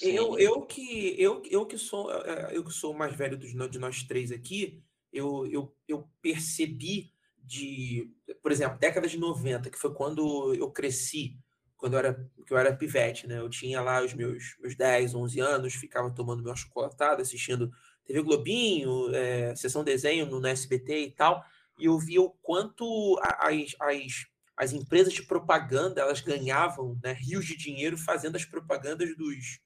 Eu, 0.00 0.38
eu 0.38 0.62
que 0.62 1.14
eu, 1.16 1.42
eu 1.48 1.64
que 1.64 1.78
sou 1.78 2.12
é, 2.12 2.56
eu 2.56 2.64
que 2.64 2.72
sou 2.72 2.92
o 2.92 2.98
mais 2.98 3.14
velho 3.14 3.38
dos, 3.38 3.52
de 3.70 3.78
nós 3.78 4.02
três 4.02 4.32
aqui, 4.32 4.82
eu, 5.12 5.46
eu, 5.46 5.74
eu 5.86 6.08
percebi 6.20 7.12
de, 7.38 8.10
por 8.42 8.50
exemplo, 8.50 8.78
década 8.78 9.06
de 9.06 9.18
90, 9.18 9.70
que 9.70 9.78
foi 9.78 9.94
quando 9.94 10.54
eu 10.54 10.70
cresci 10.70 11.36
quando 11.82 11.94
eu 11.94 11.98
era, 11.98 12.30
que 12.46 12.52
eu 12.52 12.56
era 12.56 12.76
pivete, 12.76 13.26
né? 13.26 13.40
Eu 13.40 13.50
tinha 13.50 13.80
lá 13.80 14.00
os 14.04 14.14
meus, 14.14 14.56
meus 14.60 14.76
10, 14.76 15.16
11 15.16 15.40
anos, 15.40 15.74
ficava 15.74 16.12
tomando 16.12 16.40
meu 16.40 16.54
chocolatado, 16.54 17.20
assistindo 17.20 17.72
TV 18.04 18.22
Globinho, 18.22 19.12
é, 19.12 19.56
Sessão 19.56 19.82
Desenho 19.82 20.26
no, 20.26 20.38
no 20.38 20.46
SBT 20.46 21.06
e 21.06 21.10
tal, 21.10 21.44
e 21.80 21.86
eu 21.86 21.98
via 21.98 22.22
o 22.22 22.30
quanto 22.40 23.18
as, 23.20 23.74
as, 23.80 24.26
as 24.56 24.72
empresas 24.72 25.12
de 25.12 25.22
propaganda, 25.22 26.00
elas 26.00 26.20
ganhavam 26.20 26.98
né, 27.02 27.12
rios 27.12 27.46
de 27.46 27.56
dinheiro 27.56 27.96
fazendo 27.96 28.36
as 28.36 28.44
propagandas 28.44 29.16
dos, 29.16 29.60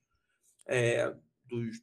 é, 0.67 1.13
dos, 1.45 1.81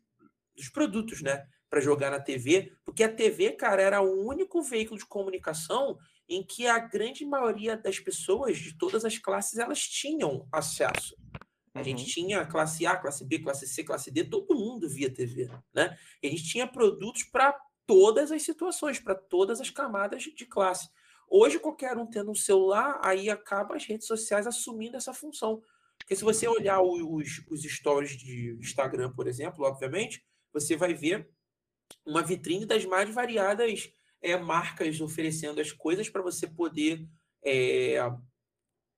dos 0.55 0.69
produtos, 0.69 1.21
né? 1.21 1.45
Para 1.69 1.81
jogar 1.81 2.11
na 2.11 2.19
TV, 2.19 2.71
porque 2.85 3.03
a 3.03 3.11
TV, 3.11 3.53
cara, 3.53 3.81
era 3.81 4.01
o 4.01 4.27
único 4.27 4.61
veículo 4.61 4.99
de 4.99 5.07
comunicação 5.07 5.97
em 6.29 6.43
que 6.43 6.67
a 6.67 6.77
grande 6.77 7.25
maioria 7.25 7.75
das 7.75 7.99
pessoas 7.99 8.57
de 8.57 8.77
todas 8.77 9.03
as 9.03 9.17
classes 9.17 9.57
elas 9.57 9.79
tinham 9.79 10.47
acesso. 10.51 11.15
A 11.73 11.79
uhum. 11.79 11.83
gente 11.83 12.05
tinha 12.05 12.45
classe 12.45 12.85
A, 12.85 12.95
classe 12.95 13.25
B, 13.25 13.39
classe 13.39 13.67
C, 13.67 13.83
classe 13.83 14.11
D, 14.11 14.23
todo 14.23 14.55
mundo 14.55 14.87
via 14.87 15.11
TV, 15.11 15.49
né? 15.73 15.97
E 16.21 16.27
a 16.27 16.29
gente 16.29 16.43
tinha 16.43 16.67
produtos 16.67 17.23
para 17.23 17.55
todas 17.87 18.31
as 18.31 18.43
situações, 18.43 18.99
para 18.99 19.15
todas 19.15 19.59
as 19.59 19.69
camadas 19.69 20.23
de 20.23 20.45
classe. 20.45 20.87
Hoje, 21.35 21.57
qualquer 21.57 21.97
um 21.97 22.05
tendo 22.05 22.29
um 22.29 22.35
celular, 22.35 23.01
aí 23.03 23.27
acaba 23.27 23.75
as 23.75 23.83
redes 23.85 24.05
sociais 24.05 24.45
assumindo 24.45 24.97
essa 24.97 25.15
função. 25.15 25.63
Porque 25.97 26.15
se 26.15 26.23
você 26.23 26.47
olhar 26.47 26.79
os, 26.79 27.41
os 27.49 27.63
stories 27.63 28.11
de 28.11 28.55
Instagram, 28.59 29.11
por 29.11 29.25
exemplo, 29.25 29.65
obviamente, 29.65 30.23
você 30.53 30.75
vai 30.75 30.93
ver 30.93 31.27
uma 32.05 32.21
vitrine 32.21 32.67
das 32.67 32.85
mais 32.85 33.11
variadas 33.11 33.91
é, 34.21 34.37
marcas 34.37 35.01
oferecendo 35.01 35.59
as 35.59 35.71
coisas 35.71 36.07
para 36.07 36.21
você 36.21 36.45
poder 36.45 37.03
é, 37.43 37.97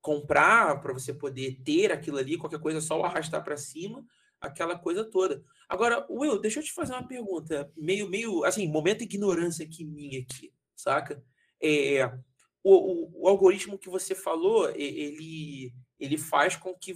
comprar, 0.01 0.81
para 0.81 0.91
você 0.91 1.13
poder 1.13 1.61
ter 1.63 1.89
aquilo 1.89 2.17
ali, 2.17 2.37
qualquer 2.37 2.59
coisa 2.59 2.81
só 2.81 3.01
arrastar 3.01 3.45
para 3.45 3.55
cima, 3.55 4.05
aquela 4.41 4.77
coisa 4.77 5.05
toda. 5.05 5.41
Agora, 5.69 6.05
Will, 6.09 6.37
deixa 6.37 6.59
eu 6.59 6.63
te 6.65 6.73
fazer 6.73 6.91
uma 6.91 7.07
pergunta, 7.07 7.71
meio, 7.77 8.09
meio, 8.09 8.43
assim, 8.43 8.67
momento 8.67 8.99
de 8.99 9.05
ignorância 9.05 9.65
aqui 9.65 9.85
minha 9.85 10.19
aqui, 10.19 10.53
saca? 10.75 11.23
É, 11.61 12.05
o, 12.63 12.73
o, 12.73 13.23
o 13.23 13.27
algoritmo 13.27 13.77
que 13.77 13.89
você 13.89 14.15
falou, 14.15 14.69
ele, 14.71 15.73
ele 15.99 16.17
faz 16.17 16.55
com 16.55 16.73
que 16.73 16.95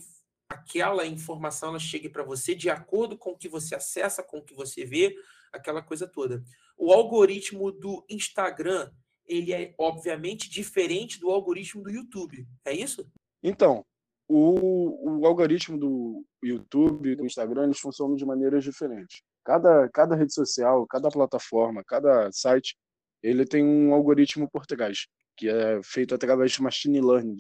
aquela 0.50 1.06
informação 1.06 1.70
ela 1.70 1.80
chegue 1.80 2.10
para 2.10 2.24
você 2.24 2.56
de 2.56 2.70
acordo 2.70 3.18
com 3.18 3.32
o 3.32 3.38
que 3.38 3.48
você 3.48 3.76
acessa, 3.76 4.24
com 4.24 4.40
o 4.40 4.44
que 4.44 4.56
você 4.56 4.84
vê, 4.84 5.16
aquela 5.54 5.82
coisa 5.82 6.08
toda. 6.08 6.44
O 6.76 6.92
algoritmo 6.92 7.72
do 7.72 8.04
Instagram, 8.10 8.92
ele 9.28 9.54
é 9.54 9.76
obviamente 9.78 10.50
diferente 10.50 11.20
do 11.20 11.30
algoritmo 11.30 11.84
do 11.84 11.92
YouTube, 11.92 12.48
é 12.66 12.74
isso? 12.74 13.08
Então, 13.44 13.86
o, 14.28 15.20
o 15.20 15.26
algoritmo 15.26 15.78
do 15.78 16.26
YouTube, 16.44 17.16
do 17.16 17.26
Instagram, 17.26 17.66
eles 17.66 17.80
funcionam 17.80 18.16
de 18.16 18.26
maneiras 18.26 18.64
diferentes. 18.64 19.22
Cada, 19.44 19.90
cada 19.90 20.16
rede 20.16 20.34
social, 20.34 20.86
cada 20.88 21.10
plataforma, 21.10 21.84
cada 21.84 22.32
site, 22.32 22.76
ele 23.22 23.46
tem 23.46 23.64
um 23.64 23.94
algoritmo 23.94 24.50
por 24.50 24.66
trás, 24.66 25.08
que 25.38 25.50
é 25.50 25.82
feito 25.84 26.16
através 26.16 26.52
de 26.52 26.62
machine 26.62 27.02
learning. 27.02 27.38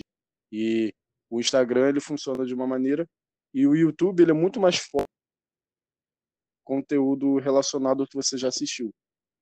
E 0.51 0.93
o 1.29 1.39
Instagram 1.39 1.89
ele 1.89 1.99
funciona 1.99 2.45
de 2.45 2.53
uma 2.53 2.67
maneira 2.67 3.07
e 3.53 3.65
o 3.67 3.75
YouTube 3.75 4.21
ele 4.21 4.31
é 4.31 4.33
muito 4.33 4.59
mais 4.59 4.77
forte 4.77 5.09
conteúdo 6.63 7.39
relacionado 7.39 8.01
ao 8.01 8.07
que 8.07 8.15
você 8.15 8.37
já 8.37 8.47
assistiu. 8.47 8.91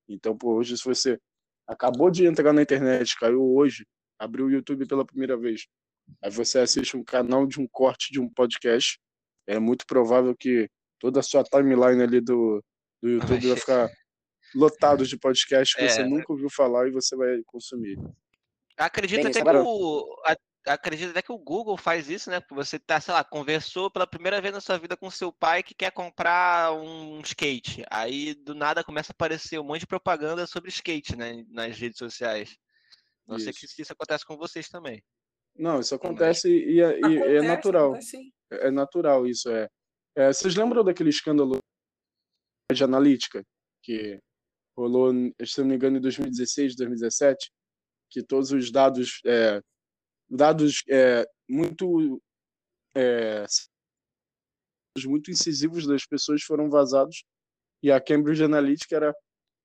Então, 0.07 0.37
por 0.37 0.55
hoje, 0.55 0.77
se 0.77 0.85
você 0.85 1.19
acabou 1.67 2.09
de 2.09 2.25
entrar 2.25 2.53
na 2.53 2.61
internet, 2.61 3.17
caiu 3.19 3.43
hoje, 3.43 3.85
abriu 4.17 4.45
o 4.45 4.51
YouTube 4.51 4.87
pela 4.87 5.05
primeira 5.05 5.37
vez, 5.37 5.67
aí 6.23 6.31
você 6.31 6.59
assiste 6.59 6.95
um 6.95 7.03
canal 7.03 7.45
de 7.45 7.59
um 7.59 7.67
corte 7.67 8.13
de 8.13 8.21
um 8.21 8.29
podcast, 8.29 8.97
é 9.45 9.59
muito 9.59 9.85
provável 9.85 10.33
que 10.37 10.69
toda 10.99 11.19
a 11.19 11.23
sua 11.23 11.43
timeline 11.43 12.01
ali 12.01 12.21
do, 12.21 12.63
do 13.01 13.09
YouTube 13.09 13.47
vai 13.49 13.57
ficar 13.57 13.89
lotado 14.57 15.05
de 15.05 15.17
podcasts 15.17 15.75
que 15.75 15.83
é. 15.83 15.89
você 15.89 16.03
nunca 16.03 16.31
ouviu 16.31 16.49
falar 16.49 16.87
e 16.87 16.91
você 16.91 17.15
vai 17.15 17.41
consumir. 17.45 17.97
Acredito 18.77 19.27
até 19.27 19.41
que 19.41 19.49
o, 19.49 20.15
acredito 20.65 21.09
até 21.11 21.21
que 21.21 21.31
o 21.31 21.37
Google 21.37 21.77
faz 21.77 22.09
isso, 22.09 22.29
né? 22.29 22.41
Você 22.51 22.77
tá, 22.77 22.99
sei 22.99 23.13
lá, 23.13 23.23
conversou 23.23 23.89
pela 23.89 24.05
primeira 24.05 24.41
vez 24.41 24.53
na 24.53 24.61
sua 24.61 24.77
vida 24.77 24.95
com 24.95 25.09
seu 25.09 25.31
pai 25.31 25.63
que 25.63 25.73
quer 25.73 25.91
comprar 25.91 26.73
um 26.73 27.19
skate. 27.21 27.83
Aí 27.89 28.33
do 28.33 28.53
nada 28.53 28.83
começa 28.83 29.11
a 29.11 29.15
aparecer 29.15 29.59
um 29.59 29.63
monte 29.63 29.81
de 29.81 29.87
propaganda 29.87 30.45
sobre 30.45 30.69
skate, 30.69 31.15
né? 31.15 31.43
Nas 31.49 31.77
redes 31.77 31.97
sociais. 31.97 32.57
Não 33.27 33.37
isso. 33.37 33.45
sei 33.45 33.67
se 33.67 33.81
isso 33.81 33.93
acontece 33.93 34.25
com 34.25 34.37
vocês 34.37 34.69
também. 34.69 35.03
Não, 35.55 35.79
isso 35.79 35.95
acontece 35.95 36.47
Mas... 36.47 36.67
e, 36.67 36.81
é, 36.81 36.99
e 36.99 37.03
acontece, 37.03 37.35
é 37.35 37.41
natural. 37.41 37.89
Acontece, 37.89 38.33
é 38.51 38.71
natural 38.71 39.27
isso, 39.27 39.49
é. 39.49 39.67
é. 40.15 40.31
Vocês 40.31 40.55
lembram 40.55 40.83
daquele 40.83 41.09
escândalo 41.09 41.57
de 42.71 42.83
analítica 42.83 43.43
que 43.81 44.19
rolou, 44.77 45.11
se 45.43 45.59
não 45.59 45.67
me 45.67 45.75
engano, 45.75 45.97
em 45.97 46.01
2016, 46.01 46.75
2017? 46.75 47.51
Que 48.09 48.23
todos 48.23 48.51
os 48.51 48.71
dados 48.71 49.19
é, 49.25 49.61
dados 50.29 50.83
é, 50.89 51.27
muito 51.49 52.21
é, 52.95 53.45
muito 55.05 55.29
incisivos 55.29 55.85
das 55.85 56.05
pessoas 56.05 56.41
foram 56.43 56.69
vazados 56.69 57.23
e 57.83 57.91
a 57.91 58.01
Cambridge 58.01 58.43
Analytica 58.43 58.95
era 58.95 59.15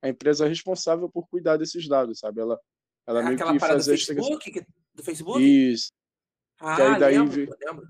a 0.02 0.09
empresa 0.09 0.47
responsável 0.47 1.09
por 1.09 1.26
cuidar 1.28 1.57
desses 1.57 1.88
dados, 1.88 2.19
sabe? 2.19 2.40
Ela, 2.40 2.59
ela 3.07 3.23
meio 3.23 3.38
que 3.38 3.59
fazia 3.59 3.95
do 3.95 3.99
Facebook, 3.99 4.66
do 4.95 5.02
Facebook? 5.02 5.42
Isso. 5.42 5.92
Ah, 6.59 6.76
que 6.76 6.83
aí 6.83 7.00
daí 7.00 7.19
lembro, 7.19 7.57
lembro. 7.64 7.88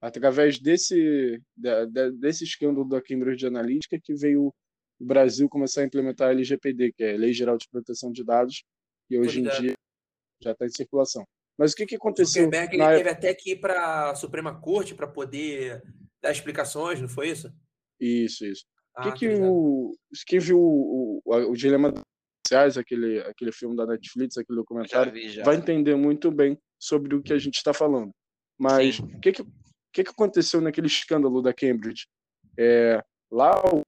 através 0.00 0.58
desse 0.58 1.42
desse 2.18 2.44
escândalo 2.44 2.88
da 2.88 3.02
Cambridge 3.02 3.46
Analytica 3.46 3.98
que 4.02 4.14
veio 4.14 4.54
o 5.00 5.04
Brasil 5.04 5.48
começar 5.48 5.80
a 5.80 5.84
implementar 5.84 6.28
a 6.28 6.32
LGPD, 6.32 6.92
que 6.92 7.02
é 7.02 7.14
a 7.14 7.16
Lei 7.16 7.32
Geral 7.32 7.56
de 7.56 7.66
Proteção 7.68 8.12
de 8.12 8.22
Dados, 8.22 8.62
e 9.08 9.18
hoje 9.18 9.40
em 9.40 9.44
dia 9.44 9.74
já 10.42 10.52
está 10.52 10.66
em 10.66 10.70
circulação. 10.70 11.24
Mas 11.58 11.72
o 11.72 11.76
que, 11.76 11.86
que 11.86 11.96
aconteceu? 11.96 12.42
O 12.42 12.44
Zuckerberg 12.46 12.76
na... 12.76 12.96
teve 12.96 13.08
até 13.08 13.34
que 13.34 13.52
ir 13.52 13.56
para 13.56 14.10
a 14.10 14.14
Suprema 14.14 14.60
Corte 14.60 14.94
para 14.94 15.06
poder 15.06 15.82
dar 16.22 16.30
explicações, 16.30 17.00
não 17.00 17.08
foi 17.08 17.30
isso? 17.30 17.52
Isso, 17.98 18.44
isso. 18.44 18.64
Ah, 18.94 19.12
que 19.12 19.18
que 19.18 19.34
o, 19.40 19.94
quem 20.26 20.38
viu 20.38 20.58
o, 20.58 21.22
o, 21.24 21.50
o 21.50 21.54
Dilema 21.54 21.92
Sociais, 22.46 22.76
aquele, 22.76 23.20
aquele 23.20 23.52
filme 23.52 23.76
da 23.76 23.86
Netflix, 23.86 24.36
aquele 24.36 24.58
documentário, 24.58 25.14
já 25.14 25.20
vi, 25.20 25.28
já. 25.30 25.44
vai 25.44 25.56
entender 25.56 25.94
muito 25.96 26.30
bem 26.30 26.58
sobre 26.78 27.14
o 27.14 27.22
que 27.22 27.32
a 27.32 27.38
gente 27.38 27.56
está 27.56 27.72
falando. 27.72 28.10
Mas 28.58 28.98
o 28.98 29.20
que, 29.20 29.32
que, 29.32 29.44
que, 29.92 30.04
que 30.04 30.10
aconteceu 30.10 30.60
naquele 30.60 30.86
escândalo 30.86 31.40
da 31.40 31.54
Cambridge? 31.54 32.06
É, 32.58 33.02
lá 33.30 33.62
o 33.66 33.82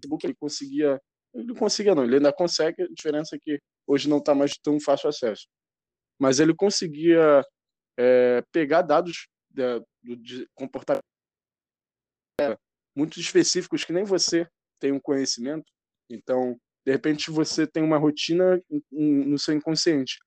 Facebook 0.00 0.26
ele 0.26 0.34
conseguia. 0.34 1.00
Ele 1.34 1.54
conseguia, 1.54 1.94
não, 1.94 2.04
ele 2.04 2.16
ainda 2.16 2.32
consegue, 2.32 2.82
a 2.82 2.88
diferença 2.88 3.36
é 3.36 3.38
que 3.38 3.60
hoje 3.86 4.08
não 4.08 4.18
está 4.18 4.34
mais 4.34 4.52
tão 4.62 4.80
fácil 4.80 5.08
acesso 5.08 5.46
mas 6.20 6.38
ele 6.38 6.54
conseguia 6.54 7.42
é, 7.98 8.44
pegar 8.52 8.82
dados 8.82 9.26
de, 9.50 10.16
de 10.16 10.46
comportamento 10.54 11.02
muito 12.94 13.18
específicos 13.18 13.84
que 13.84 13.92
nem 13.92 14.04
você 14.04 14.46
tem 14.78 14.92
um 14.92 15.00
conhecimento. 15.00 15.64
Então, 16.10 16.60
de 16.84 16.92
repente, 16.92 17.30
você 17.30 17.66
tem 17.66 17.82
uma 17.82 17.96
rotina 17.96 18.62
no 18.90 19.38
seu 19.38 19.54
inconsciente 19.54 20.18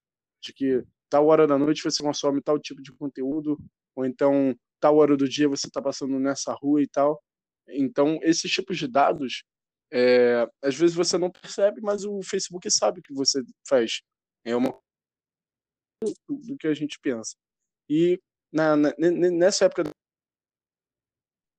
de 0.42 0.52
que 0.52 0.84
tal 1.10 1.28
hora 1.28 1.46
da 1.46 1.58
noite 1.58 1.84
você 1.84 2.02
consome 2.02 2.42
tal 2.42 2.60
tipo 2.60 2.82
de 2.82 2.92
conteúdo, 2.92 3.58
ou 3.96 4.06
então 4.06 4.56
tal 4.80 4.98
hora 4.98 5.16
do 5.16 5.30
dia 5.30 5.48
você 5.48 5.68
está 5.68 5.82
passando 5.82 6.20
nessa 6.20 6.54
rua 6.54 6.82
e 6.82 6.88
tal. 6.88 7.22
Então, 7.70 8.20
esses 8.24 8.52
tipos 8.52 8.78
de 8.78 8.88
dados, 8.88 9.44
é, 9.94 10.50
às 10.64 10.76
vezes 10.76 10.96
você 10.96 11.20
não 11.20 11.30
percebe, 11.30 11.80
mas 11.80 12.04
o 12.04 12.20
Facebook 12.24 12.70
sabe 12.72 13.02
que 13.02 13.14
você 13.14 13.44
faz. 13.68 14.02
É 14.44 14.56
uma 14.56 14.82
do 16.28 16.58
que 16.58 16.68
a 16.68 16.74
gente 16.74 17.00
pensa. 17.00 17.36
E 17.88 18.20
na, 18.52 18.76
na, 18.76 18.92
nessa 18.98 19.66
época, 19.66 19.84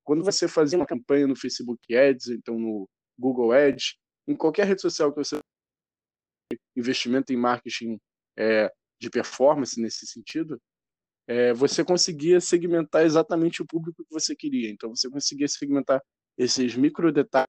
quando 0.04 0.24
você 0.24 0.48
fazia 0.48 0.78
uma 0.78 0.86
campanha 0.86 1.28
no 1.28 1.36
Facebook 1.36 1.94
Ads, 1.94 2.28
então 2.28 2.58
no 2.58 2.88
Google 3.16 3.52
Ads, 3.52 3.96
em 4.26 4.36
qualquer 4.36 4.66
rede 4.66 4.82
social 4.82 5.12
que 5.12 5.18
você 5.18 5.38
investimento 6.76 7.32
em 7.32 7.36
marketing 7.36 7.98
é, 8.36 8.70
de 9.00 9.08
performance 9.10 9.80
nesse 9.80 10.06
sentido, 10.06 10.60
é, 11.26 11.54
você 11.54 11.84
conseguia 11.84 12.40
segmentar 12.40 13.04
exatamente 13.04 13.62
o 13.62 13.66
público 13.66 14.04
que 14.04 14.12
você 14.12 14.34
queria. 14.34 14.70
Então 14.70 14.90
você 14.90 15.08
conseguia 15.08 15.46
segmentar 15.46 16.02
esses 16.36 16.74
micro 16.74 17.12
detalhes, 17.12 17.48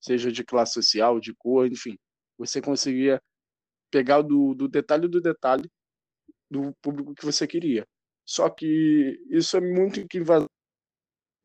seja 0.00 0.32
de 0.32 0.44
classe 0.44 0.74
social, 0.74 1.20
de 1.20 1.34
cor, 1.34 1.66
enfim. 1.66 1.96
Você 2.38 2.60
conseguia 2.60 3.20
pegar 3.90 4.22
do, 4.22 4.54
do 4.54 4.68
detalhe 4.68 5.08
do 5.08 5.20
detalhe 5.20 5.68
do 6.50 6.74
público 6.82 7.14
que 7.14 7.24
você 7.24 7.46
queria. 7.46 7.86
Só 8.26 8.48
que 8.48 9.20
isso 9.30 9.56
é 9.56 9.60
muito 9.60 10.06
que 10.08 10.20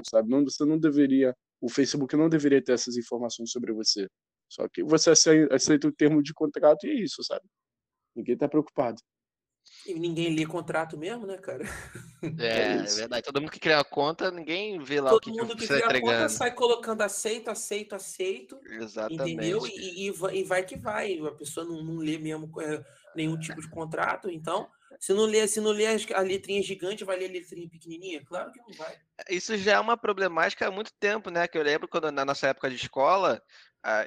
sabe? 0.07 0.29
Não, 0.29 0.43
você 0.43 0.65
não 0.65 0.77
deveria, 0.77 1.35
o 1.61 1.69
Facebook 1.69 2.15
não 2.15 2.29
deveria 2.29 2.63
ter 2.63 2.73
essas 2.73 2.97
informações 2.97 3.51
sobre 3.51 3.73
você. 3.73 4.07
Só 4.49 4.67
que 4.69 4.83
você 4.83 5.11
aceita 5.51 5.87
o 5.87 5.91
termo 5.91 6.21
de 6.21 6.33
contrato 6.33 6.85
e 6.85 6.91
é 6.91 6.93
isso, 6.93 7.23
sabe? 7.23 7.45
Ninguém 8.15 8.35
está 8.35 8.47
preocupado. 8.47 9.01
E 9.85 9.93
ninguém 9.93 10.35
lê 10.35 10.45
contrato 10.45 10.97
mesmo, 10.97 11.25
né, 11.25 11.37
cara? 11.37 11.63
É, 12.39 12.47
é, 12.47 12.75
é 12.77 12.83
verdade. 12.95 13.23
Todo 13.23 13.39
mundo 13.39 13.51
que 13.51 13.59
cria 13.59 13.79
a 13.79 13.83
conta, 13.83 14.31
ninguém 14.31 14.79
vê 14.79 14.99
lá 14.99 15.11
Todo 15.11 15.29
o 15.29 15.31
que, 15.31 15.31
mundo 15.31 15.55
que 15.55 15.67
tá 15.67 15.87
cria 15.87 15.99
a 15.99 16.01
conta 16.01 16.29
sai 16.29 16.51
colocando 16.53 17.01
aceito, 17.01 17.49
aceito, 17.49 17.93
aceito, 17.95 18.55
entendeu? 19.09 19.59
Exatamente. 19.65 19.79
E, 19.79 20.07
e 20.07 20.11
va- 20.11 20.33
e 20.33 20.43
vai 20.43 20.63
que 20.65 20.75
vai. 20.75 21.19
A 21.19 21.31
pessoa 21.31 21.65
não, 21.65 21.83
não 21.83 21.97
lê 21.97 22.17
mesmo 22.17 22.51
é, 22.61 22.83
nenhum 23.15 23.37
tipo 23.39 23.61
de 23.61 23.69
contrato, 23.69 24.29
então. 24.29 24.67
Se 24.99 25.13
não 25.13 25.25
lê, 25.25 25.47
se 25.47 25.61
não 25.61 25.71
lê 25.71 25.85
as- 25.87 26.07
a 26.13 26.21
letrinha 26.21 26.63
gigante, 26.63 27.03
vai 27.03 27.17
ler 27.17 27.29
a 27.29 27.33
letrinha 27.33 27.69
pequenininha? 27.69 28.23
Claro 28.25 28.51
que 28.51 28.59
não 28.59 28.73
vai. 28.73 28.95
Isso 29.29 29.55
já 29.57 29.73
é 29.73 29.79
uma 29.79 29.95
problemática 29.95 30.67
há 30.67 30.71
muito 30.71 30.91
tempo, 30.99 31.29
né? 31.29 31.47
Que 31.47 31.57
eu 31.57 31.63
lembro 31.63 31.87
quando 31.87 32.11
na 32.11 32.25
nossa 32.25 32.47
época 32.47 32.69
de 32.69 32.75
escola, 32.75 33.41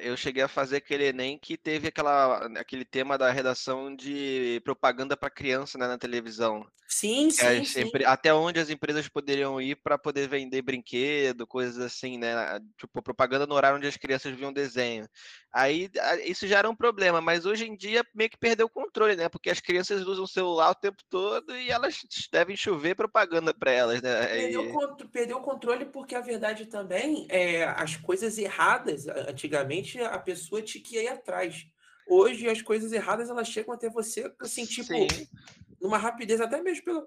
eu 0.00 0.16
cheguei 0.16 0.42
a 0.42 0.48
fazer 0.48 0.76
aquele 0.76 1.04
Enem 1.06 1.38
que 1.38 1.56
teve 1.56 1.88
aquela, 1.88 2.46
aquele 2.58 2.84
tema 2.84 3.16
da 3.18 3.30
redação 3.30 3.94
de 3.94 4.60
propaganda 4.64 5.16
para 5.16 5.30
criança, 5.30 5.78
né, 5.78 5.86
na 5.86 5.98
televisão. 5.98 6.66
Sim, 6.88 7.30
sim, 7.30 7.62
sim. 7.62 7.90
Até 8.06 8.32
onde 8.32 8.58
as 8.58 8.70
empresas 8.70 9.06
poderiam 9.08 9.60
ir 9.60 9.76
para 9.76 9.98
poder 9.98 10.26
vender 10.26 10.62
brinquedo, 10.62 11.46
coisas 11.46 11.78
assim, 11.78 12.16
né? 12.18 12.34
Tipo, 12.78 13.02
propaganda 13.02 13.46
no 13.46 13.54
horário 13.54 13.76
onde 13.76 13.86
as 13.86 13.96
crianças 13.96 14.34
viam 14.34 14.52
desenho. 14.52 15.06
Aí 15.52 15.90
isso 16.24 16.46
já 16.46 16.58
era 16.58 16.68
um 16.70 16.74
problema, 16.74 17.20
mas 17.20 17.44
hoje 17.44 17.66
em 17.66 17.76
dia 17.76 18.02
meio 18.14 18.30
que 18.30 18.38
perdeu 18.38 18.66
o 18.66 18.70
controle, 18.70 19.16
né? 19.16 19.28
Porque 19.28 19.50
as 19.50 19.60
crianças 19.60 20.02
usam 20.06 20.24
o 20.24 20.28
celular 20.28 20.70
o 20.70 20.74
tempo 20.74 21.02
todo 21.10 21.54
e 21.56 21.70
elas 21.70 22.00
devem 22.32 22.56
chover 22.56 22.94
propaganda 22.94 23.52
para 23.52 23.70
elas, 23.70 24.00
né? 24.02 24.26
Perdeu, 24.26 24.62
o 24.62 25.02
E- 25.02 25.08
perdeu 25.08 25.36
o 25.38 25.42
controle 25.42 25.84
porque 25.86 26.14
a 26.14 26.20
verdade 26.20 26.66
também 26.66 27.26
é 27.30 27.64
as 27.64 27.96
coisas 27.96 28.38
erradas. 28.38 29.06
a- 29.08 29.32
Antigamente 29.68 30.00
a 30.00 30.18
pessoa 30.18 30.62
tinha 30.62 30.82
que 30.82 31.06
atrás. 31.06 31.66
Hoje 32.08 32.48
as 32.48 32.62
coisas 32.62 32.92
erradas 32.92 33.28
elas 33.28 33.48
chegam 33.48 33.74
até 33.74 33.90
você 33.90 34.32
assim, 34.40 34.64
tipo, 34.64 34.88
Sim. 34.88 35.06
numa 35.80 35.98
rapidez, 35.98 36.40
até 36.40 36.60
mesmo 36.62 36.84
pela- 36.84 37.06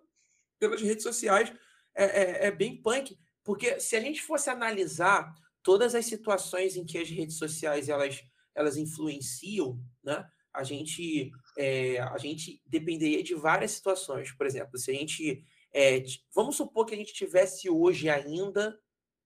pelas 0.60 0.82
redes 0.82 1.04
sociais. 1.04 1.52
É, 1.96 2.06
é- 2.06 2.48
é 2.48 2.52
bem 2.52 2.82
punk. 2.82 3.18
Porque 3.44 3.80
se 3.80 3.96
a 3.96 4.00
gente 4.00 4.22
fosse 4.22 4.50
analisar 4.50 5.34
todas 5.64 5.96
as 5.96 6.06
situações 6.06 6.76
em 6.76 6.86
que 6.86 6.98
as 6.98 7.10
redes 7.10 7.38
sociais 7.38 7.90
elas, 7.90 8.22
elas 8.56 8.78
influenciam, 8.78 9.80
né? 10.04 10.24
A 10.54 10.64
gente, 10.64 11.32
é, 11.58 12.00
a 12.00 12.18
gente 12.18 12.62
dependeria 12.66 13.24
de 13.24 13.34
várias 13.34 13.72
situações. 13.72 14.32
Por 14.34 14.46
exemplo, 14.46 14.78
se 14.78 14.92
a 14.92 14.94
gente 14.94 15.44
é, 15.74 16.04
vamos 16.36 16.58
supor 16.58 16.86
que 16.86 16.94
a 16.94 16.98
gente 16.98 17.14
tivesse 17.14 17.70
hoje 17.70 18.10
ainda, 18.10 18.78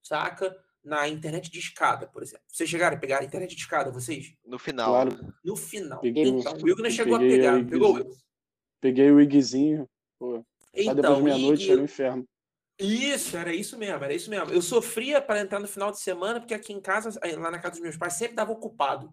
saca? 0.02 0.56
Na 0.86 1.08
internet 1.08 1.50
de 1.50 1.58
escada, 1.58 2.06
por 2.06 2.22
exemplo. 2.22 2.44
Vocês 2.46 2.70
chegaram 2.70 2.96
a 2.96 3.00
pegar 3.00 3.18
a 3.20 3.24
internet 3.24 3.56
de 3.56 3.60
escada, 3.60 3.90
vocês? 3.90 4.32
No 4.44 4.56
final. 4.56 4.88
Claro, 4.88 5.34
No 5.44 5.56
final. 5.56 6.00
Peguei 6.00 6.30
um- 6.30 6.38
então, 6.38 6.52
o 6.52 6.68
eu 6.68 6.90
chegou 6.92 7.16
a 7.16 7.18
pegar, 7.18 7.66
pegou. 7.66 7.94
Wilgner? 7.94 8.16
peguei 8.80 9.10
o 9.10 9.20
Igzinho, 9.20 9.88
pô, 10.16 10.36
só 10.36 10.44
depois 10.72 10.84
de 10.94 11.00
Então, 11.00 11.22
meia-noite 11.22 11.72
era 11.72 11.80
um 11.80 11.84
inferno. 11.84 12.24
Isso, 12.78 13.36
era 13.36 13.52
isso 13.52 13.76
mesmo, 13.76 14.04
era 14.04 14.14
isso 14.14 14.30
mesmo. 14.30 14.52
Eu 14.52 14.62
sofria 14.62 15.20
para 15.20 15.40
entrar 15.40 15.58
no 15.58 15.66
final 15.66 15.90
de 15.90 15.98
semana, 15.98 16.38
porque 16.38 16.54
aqui 16.54 16.72
em 16.72 16.80
casa, 16.80 17.18
aí 17.20 17.34
lá 17.34 17.50
na 17.50 17.58
casa 17.58 17.72
dos 17.72 17.80
meus 17.80 17.96
pais, 17.96 18.12
sempre 18.12 18.36
dava 18.36 18.52
ocupado. 18.52 19.12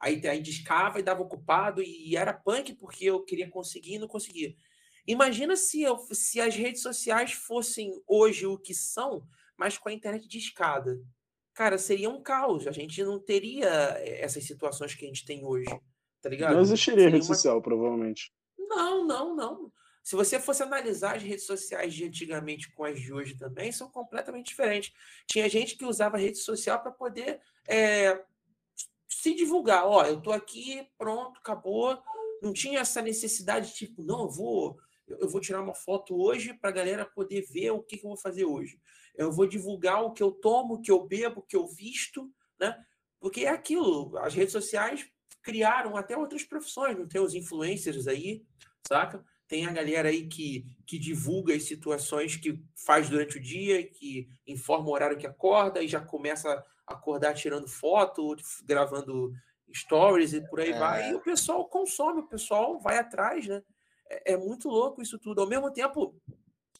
Aí, 0.00 0.24
aí 0.28 0.40
discava 0.40 1.00
e 1.00 1.02
dava 1.02 1.22
ocupado, 1.22 1.82
e 1.82 2.16
era 2.16 2.32
punk 2.32 2.74
porque 2.76 3.06
eu 3.06 3.24
queria 3.24 3.50
conseguir 3.50 3.94
e 3.94 3.98
não 3.98 4.06
conseguia. 4.06 4.54
Imagina 5.04 5.56
se, 5.56 5.82
eu, 5.82 5.98
se 6.12 6.40
as 6.40 6.54
redes 6.54 6.82
sociais 6.82 7.32
fossem 7.32 7.90
hoje 8.06 8.46
o 8.46 8.56
que 8.56 8.74
são, 8.74 9.26
mas 9.58 9.76
com 9.76 9.88
a 9.88 9.92
internet 9.92 10.26
de 10.28 10.38
escada. 10.38 10.98
Cara, 11.52 11.76
seria 11.76 12.08
um 12.08 12.22
caos. 12.22 12.66
A 12.68 12.70
gente 12.72 13.02
não 13.02 13.18
teria 13.18 13.68
eh, 13.98 14.20
essas 14.22 14.44
situações 14.44 14.94
que 14.94 15.04
a 15.04 15.08
gente 15.08 15.26
tem 15.26 15.44
hoje, 15.44 15.68
tá 16.22 16.28
ligado? 16.28 16.54
Não 16.54 16.60
existiria 16.62 17.00
Seria 17.00 17.10
rede 17.10 17.26
uma- 17.28 17.34
social, 17.34 17.60
provavelmente. 17.60 18.32
não, 18.56 19.04
não, 19.06 19.34
não. 19.34 19.72
Se 20.04 20.14
você 20.16 20.38
fosse 20.40 20.62
analisar 20.62 21.16
as 21.16 21.22
redes 21.22 21.44
sociais 21.44 21.92
de 21.92 22.04
antigamente 22.04 22.72
com 22.72 22.84
as 22.84 22.98
de 22.98 23.12
hoje 23.12 23.36
também, 23.36 23.70
são 23.72 23.90
completamente 23.90 24.46
diferentes. 24.46 24.90
Tinha 25.26 25.48
gente 25.50 25.76
que 25.76 25.84
usava 25.84 26.16
rede 26.16 26.38
social 26.38 26.80
para 26.80 26.90
poder 26.92 27.40
é, 27.66 28.22
se 29.06 29.34
divulgar. 29.34 29.84
Ó, 29.84 30.02
eu 30.06 30.20
tô 30.20 30.32
aqui, 30.32 30.86
pronto, 30.96 31.38
acabou. 31.38 32.00
Não 32.40 32.52
tinha 32.54 32.80
essa 32.80 33.02
necessidade, 33.02 33.74
tipo, 33.74 34.02
não, 34.02 34.22
eu 34.22 34.30
vou, 34.30 34.78
eu 35.08 35.28
vou 35.28 35.40
tirar 35.42 35.60
uma 35.60 35.74
foto 35.74 36.16
hoje 36.18 36.54
para 36.54 36.70
a 36.70 36.72
galera 36.72 37.04
poder 37.04 37.42
ver 37.42 37.72
o 37.72 37.82
que, 37.82 37.98
que 37.98 38.04
eu 38.06 38.08
vou 38.10 38.16
fazer 38.16 38.44
hoje. 38.46 38.80
Eu 39.18 39.32
vou 39.32 39.46
divulgar 39.46 40.02
o 40.04 40.12
que 40.12 40.22
eu 40.22 40.30
tomo, 40.30 40.74
o 40.74 40.80
que 40.80 40.90
eu 40.90 41.04
bebo, 41.04 41.40
o 41.40 41.42
que 41.42 41.56
eu 41.56 41.66
visto, 41.66 42.32
né? 42.58 42.74
Porque 43.20 43.44
é 43.44 43.48
aquilo, 43.48 44.16
as 44.18 44.32
redes 44.32 44.52
sociais 44.52 45.06
criaram 45.42 45.96
até 45.96 46.16
outras 46.16 46.44
profissões, 46.44 46.96
não 46.96 47.08
tem 47.08 47.20
os 47.20 47.34
influencers 47.34 48.06
aí, 48.06 48.44
saca? 48.86 49.24
Tem 49.48 49.66
a 49.66 49.72
galera 49.72 50.08
aí 50.08 50.28
que, 50.28 50.64
que 50.86 50.98
divulga 50.98 51.54
as 51.54 51.64
situações 51.64 52.36
que 52.36 52.62
faz 52.86 53.08
durante 53.08 53.38
o 53.38 53.42
dia, 53.42 53.82
que 53.82 54.28
informa 54.46 54.88
o 54.88 54.92
horário 54.92 55.18
que 55.18 55.26
acorda 55.26 55.82
e 55.82 55.88
já 55.88 56.00
começa 56.00 56.48
a 56.86 56.94
acordar 56.94 57.34
tirando 57.34 57.66
foto, 57.66 58.36
gravando 58.64 59.32
stories 59.74 60.32
e 60.32 60.40
por 60.48 60.60
aí 60.60 60.70
É. 60.70 60.78
vai. 60.78 61.10
E 61.10 61.14
o 61.14 61.20
pessoal 61.20 61.66
consome, 61.68 62.20
o 62.20 62.28
pessoal 62.28 62.78
vai 62.78 62.98
atrás, 62.98 63.46
né? 63.46 63.62
É, 64.10 64.34
é 64.34 64.36
muito 64.36 64.68
louco 64.68 65.02
isso 65.02 65.18
tudo. 65.18 65.40
Ao 65.40 65.48
mesmo 65.48 65.72
tempo, 65.72 66.14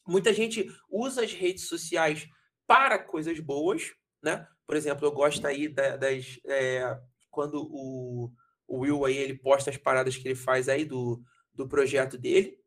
muita 0.09 0.33
gente 0.33 0.69
usa 0.89 1.23
as 1.23 1.33
redes 1.33 1.67
sociais 1.67 2.27
para 2.67 2.99
coisas 2.99 3.39
boas, 3.39 3.91
né? 4.21 4.47
Por 4.65 4.75
exemplo, 4.75 5.05
eu 5.05 5.11
gosto 5.11 5.45
aí 5.47 5.67
da- 5.67 5.97
das. 5.97 6.39
é, 6.45 6.99
quando 7.31 7.61
o, 7.71 8.31
o 8.67 8.79
Will 8.79 9.05
aí 9.05 9.17
ele 9.17 9.37
posta 9.37 9.69
as 9.69 9.77
paradas 9.77 10.15
que 10.17 10.27
ele 10.27 10.35
faz 10.35 10.67
aí 10.69 10.85
do, 10.85 11.21
do 11.53 11.67
projeto 11.67 12.17
dele, 12.17 12.57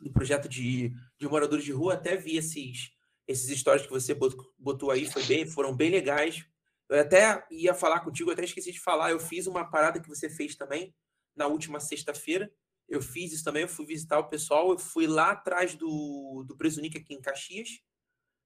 do 0.00 0.12
projeto 0.12 0.48
de, 0.48 0.92
de 1.18 1.28
moradores 1.28 1.64
de 1.64 1.72
rua, 1.72 1.94
até 1.94 2.16
vi 2.16 2.36
esses, 2.36 2.90
esses 3.28 3.58
stories 3.60 3.84
que 3.86 3.90
você 3.92 4.14
bot- 4.14 4.36
botou 4.58 4.90
aí, 4.90 5.06
foi 5.10 5.22
bem, 5.24 5.46
foram 5.46 5.74
bem 5.76 5.90
legais. 5.90 6.44
Eu 6.88 7.00
até 7.00 7.44
ia 7.50 7.74
falar 7.74 8.00
contigo, 8.00 8.30
até 8.30 8.44
esqueci 8.44 8.72
de 8.72 8.80
falar, 8.80 9.10
eu 9.10 9.20
fiz 9.20 9.46
uma 9.46 9.68
parada 9.70 10.00
que 10.00 10.08
você 10.08 10.28
fez 10.28 10.56
também 10.56 10.94
na 11.36 11.46
última 11.46 11.78
sexta-feira. 11.80 12.50
Eu 12.90 13.00
fiz 13.00 13.32
isso 13.32 13.44
também, 13.44 13.62
eu 13.62 13.68
fui 13.68 13.86
visitar 13.86 14.18
o 14.18 14.28
pessoal, 14.28 14.72
eu 14.72 14.78
fui 14.78 15.06
lá 15.06 15.30
atrás 15.30 15.76
do, 15.76 16.44
do 16.46 16.56
Presunic 16.56 16.98
aqui 16.98 17.14
em 17.14 17.20
Caxias, 17.20 17.80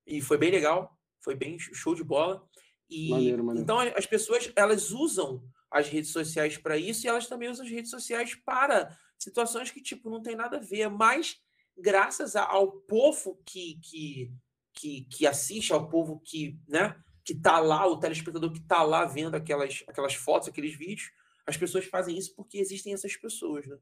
e 0.07 0.21
foi 0.21 0.37
bem 0.37 0.51
legal, 0.51 0.95
foi 1.23 1.35
bem 1.35 1.59
show 1.59 1.95
de 1.95 2.05
bola. 2.05 2.47
E 2.91 3.09
Maneiro, 3.09 3.43
maneiro. 3.43 3.65
então 3.65 3.79
as 3.79 4.05
pessoas 4.05 4.53
elas 4.55 4.91
usam 4.91 5.43
as 5.71 5.89
redes 5.89 6.11
sociais 6.11 6.59
para 6.59 6.77
isso 6.77 7.07
e 7.07 7.09
elas 7.09 7.27
também 7.27 7.49
usam 7.49 7.65
as 7.65 7.73
redes 7.73 7.91
sociais 7.91 8.35
para 8.35 8.95
situações 9.19 9.71
que 9.71 9.81
tipo 9.81 10.11
não 10.11 10.23
tem 10.23 10.37
nada 10.37 10.59
a 10.59 10.61
ver, 10.61 10.91
mas 10.91 11.41
graças 11.77 12.37
ao 12.37 12.71
povo 12.71 13.41
que, 13.47 13.81
que, 13.83 14.31
que, 14.75 15.05
que 15.11 15.27
assiste, 15.27 15.73
ao 15.73 15.89
povo 15.89 16.21
que, 16.21 16.61
né, 16.69 16.95
que 17.25 17.35
tá 17.35 17.59
lá, 17.59 17.87
o 17.87 17.99
telespectador 17.99 18.53
que 18.53 18.61
tá 18.61 18.83
lá 18.83 19.07
vendo 19.07 19.35
aquelas, 19.35 19.83
aquelas 19.89 20.15
fotos, 20.15 20.49
aqueles 20.49 20.77
vídeos, 20.77 21.11
as 21.47 21.57
pessoas 21.57 21.87
fazem 21.87 22.17
isso 22.17 22.35
porque 22.37 22.59
existem 22.59 22.93
essas 22.93 23.17
pessoas, 23.17 23.67
né? 23.67 23.79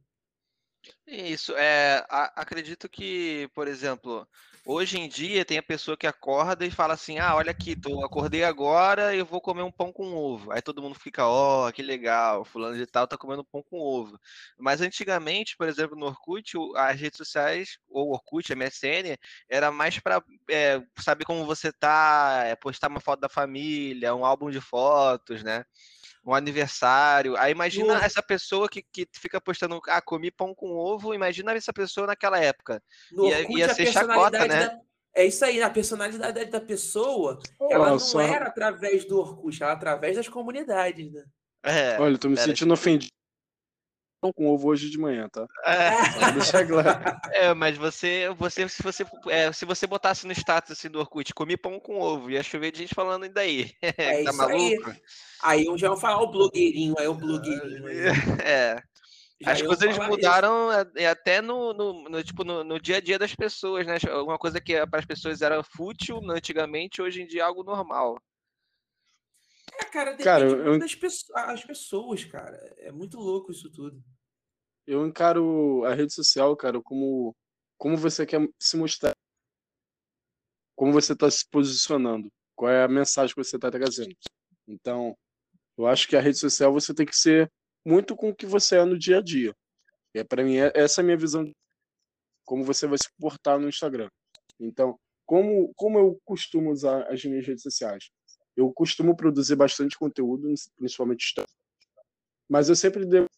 Isso, 1.06 1.54
é, 1.56 2.04
a- 2.08 2.32
acredito 2.42 2.88
que, 2.88 3.48
por 3.54 3.68
exemplo, 3.68 4.26
hoje 4.64 4.98
em 4.98 5.08
dia 5.08 5.44
tem 5.44 5.58
a 5.58 5.62
pessoa 5.62 5.96
que 5.96 6.06
acorda 6.06 6.64
e 6.66 6.70
fala 6.70 6.94
assim, 6.94 7.18
ah, 7.18 7.34
olha 7.36 7.50
aqui, 7.52 7.76
tô, 7.76 8.04
acordei 8.04 8.42
agora 8.44 9.14
e 9.14 9.18
eu 9.18 9.26
vou 9.26 9.40
comer 9.40 9.62
um 9.62 9.70
pão 9.70 9.92
com 9.92 10.12
ovo. 10.14 10.50
Aí 10.52 10.60
todo 10.62 10.82
mundo 10.82 10.94
fica, 10.98 11.26
ó, 11.26 11.70
que 11.70 11.82
legal, 11.82 12.44
fulano 12.44 12.76
de 12.76 12.86
tal 12.86 13.06
tá 13.06 13.16
comendo 13.18 13.44
pão 13.44 13.62
com 13.62 13.78
ovo. 13.78 14.18
Mas 14.58 14.80
antigamente, 14.80 15.56
por 15.56 15.68
exemplo, 15.68 15.96
no 15.96 16.06
Orkut, 16.06 16.52
as 16.76 16.98
redes 17.00 17.16
sociais, 17.18 17.78
ou 17.88 18.10
Orkut, 18.12 18.52
MSN, 18.52 19.16
era 19.48 19.70
mais 19.70 19.98
para 20.00 20.22
saber 20.98 21.24
como 21.24 21.44
você 21.46 21.72
tá, 21.72 22.42
é, 22.44 22.56
postar 22.56 22.88
uma 22.88 23.00
foto 23.00 23.20
da 23.20 23.28
família, 23.28 24.14
um 24.14 24.24
álbum 24.24 24.50
de 24.50 24.60
fotos, 24.60 25.42
né? 25.44 25.64
Um 26.24 26.34
aniversário. 26.34 27.36
Aí 27.36 27.50
imagina 27.50 27.94
No- 27.98 28.00
essa 28.04 28.22
pessoa 28.22 28.68
que, 28.68 28.82
que 28.92 29.06
fica 29.12 29.40
postando, 29.40 29.80
ah, 29.88 30.00
comi 30.00 30.30
pão 30.30 30.54
com 30.54 30.76
ovo. 30.76 31.12
Imagina 31.14 31.52
essa 31.52 31.72
pessoa 31.72 32.06
naquela 32.06 32.38
época. 32.38 32.80
No 33.10 33.26
Ia- 33.26 33.38
Orkut, 33.40 33.58
ia 33.58 33.74
ser 33.74 33.86
chacota, 33.92 34.46
né? 34.46 34.66
da- 34.66 34.78
É 35.14 35.26
isso 35.26 35.44
aí, 35.44 35.60
a 35.60 35.68
personalidade 35.68 36.44
da 36.46 36.60
pessoa, 36.60 37.38
ela 37.70 37.86
não 37.86 37.92
Nossa, 37.94 38.22
era 38.22 38.46
através 38.46 39.04
do 39.04 39.18
Orkut, 39.18 39.62
ela 39.62 39.72
era 39.72 39.78
através 39.78 40.16
das 40.16 40.26
comunidades, 40.28 41.12
né? 41.12 41.24
É, 41.64 42.00
olha, 42.00 42.16
tô 42.16 42.28
me 42.30 42.36
sentindo 42.36 42.72
ofendido 42.72 43.12
com 44.30 44.46
ovo 44.46 44.68
hoje 44.68 44.90
de 44.90 44.98
manhã, 44.98 45.26
tá? 45.30 45.46
é, 45.64 46.20
Só 46.20 46.30
deixar 46.30 46.66
claro. 46.66 46.88
é, 47.32 47.54
mas 47.54 47.78
você, 47.78 48.28
você, 48.36 48.68
se 48.68 48.82
você, 48.82 49.06
é, 49.28 49.50
se 49.50 49.64
você 49.64 49.86
botasse 49.86 50.26
no 50.26 50.32
status 50.32 50.72
assim 50.72 50.90
do 50.90 50.98
Orkut, 50.98 51.32
comi 51.32 51.56
pão 51.56 51.80
com 51.80 51.98
ovo, 51.98 52.30
ia 52.30 52.42
chover 52.42 52.70
de 52.70 52.80
gente 52.80 52.94
falando 52.94 53.24
ainda 53.24 53.40
aí. 53.40 53.70
É 53.80 54.22
tá 54.22 54.30
isso 54.30 54.42
aí. 54.42 54.76
maluco? 54.76 55.00
Aí 55.42 55.64
eu 55.64 55.78
já 55.78 55.88
vou 55.88 55.96
falar 55.96 56.20
o 56.20 56.30
blogueirinho, 56.30 56.94
aí 56.98 57.08
o 57.08 57.14
blogueirinho. 57.14 57.86
Aí. 57.86 57.96
É. 58.44 58.82
Já 59.40 59.52
As 59.52 59.62
coisas 59.62 59.98
mudaram 59.98 60.70
é, 60.94 61.06
até 61.06 61.40
no, 61.40 61.72
no, 61.72 62.04
no, 62.04 62.22
tipo, 62.22 62.44
no, 62.44 62.62
no 62.62 62.78
dia 62.78 62.98
a 62.98 63.00
dia 63.00 63.18
das 63.18 63.34
pessoas, 63.34 63.84
né? 63.84 63.96
Uma 64.22 64.38
coisa 64.38 64.60
que 64.60 64.86
para 64.86 65.00
as 65.00 65.04
pessoas 65.04 65.42
era 65.42 65.64
fútil 65.64 66.20
antigamente, 66.30 67.02
hoje 67.02 67.22
em 67.22 67.26
dia 67.26 67.42
é 67.42 67.44
algo 67.44 67.64
normal. 67.64 68.22
É, 69.78 69.84
cara, 69.86 70.10
depende 70.10 70.24
Cara, 70.24 70.44
eu- 70.48 70.78
das 70.78 70.94
pessoas, 70.94 71.30
as 71.48 71.64
pessoas, 71.64 72.24
cara. 72.24 72.56
É 72.78 72.92
muito 72.92 73.18
louco 73.18 73.50
isso 73.52 73.70
tudo. 73.70 74.02
eu 74.86 75.06
encaro 75.06 75.84
a 75.84 75.94
rede 75.94 76.12
social, 76.12 76.56
cara, 76.56 76.80
como 76.82 77.34
como 77.78 77.96
você 77.96 78.24
quer 78.24 78.48
se 78.60 78.76
mostrar, 78.76 79.12
como 80.76 80.92
você 80.92 81.12
está 81.12 81.30
se 81.30 81.44
posicionando, 81.50 82.28
qual 82.54 82.70
é 82.70 82.84
a 82.84 82.88
mensagem 82.88 83.34
que 83.34 83.42
você 83.42 83.56
está 83.56 83.70
trazendo. 83.70 84.14
Então, 84.68 85.16
eu 85.76 85.86
acho 85.86 86.06
que 86.08 86.16
a 86.16 86.20
rede 86.20 86.38
social 86.38 86.72
você 86.72 86.94
tem 86.94 87.06
que 87.06 87.16
ser 87.16 87.50
muito 87.84 88.14
com 88.14 88.28
o 88.30 88.34
que 88.34 88.46
você 88.46 88.76
é 88.76 88.84
no 88.84 88.98
dia 88.98 89.18
a 89.18 89.22
dia. 89.22 89.52
E 90.14 90.20
é 90.20 90.24
para 90.24 90.44
mim 90.44 90.56
é, 90.58 90.70
essa 90.74 91.00
é 91.00 91.02
a 91.02 91.04
minha 91.04 91.16
visão 91.16 91.44
de 91.44 91.52
como 92.44 92.64
você 92.64 92.86
vai 92.86 92.98
se 92.98 93.08
portar 93.18 93.58
no 93.58 93.68
Instagram. 93.68 94.08
Então, 94.60 94.96
como 95.26 95.72
como 95.74 95.98
eu 95.98 96.18
costumo 96.24 96.70
usar 96.70 97.10
as 97.12 97.24
minhas 97.24 97.46
redes 97.46 97.62
sociais? 97.62 98.10
Eu 98.56 98.72
costumo 98.72 99.16
produzir 99.16 99.56
bastante 99.56 99.98
conteúdo, 99.98 100.52
principalmente 100.76 101.24
história, 101.24 101.50
mas 102.48 102.68
eu 102.68 102.76
sempre 102.76 103.04
devo 103.06 103.28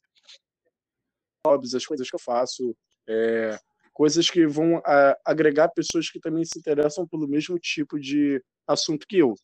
as 1.47 1.87
coisas 1.87 2.09
que 2.09 2.17
eu 2.17 2.21
faço, 2.21 2.75
é, 3.07 3.59
coisas 3.93 4.29
que 4.29 4.47
vão 4.47 4.79
a, 4.85 5.17
agregar 5.25 5.69
pessoas 5.69 6.11
que 6.11 6.19
também 6.19 6.45
se 6.45 6.59
interessam 6.59 7.07
pelo 7.07 7.29
mesmo 7.29 7.59
tipo 7.59 7.99
de 7.99 8.43
assunto 8.67 9.07
que 9.07 9.19
eu. 9.19 9.35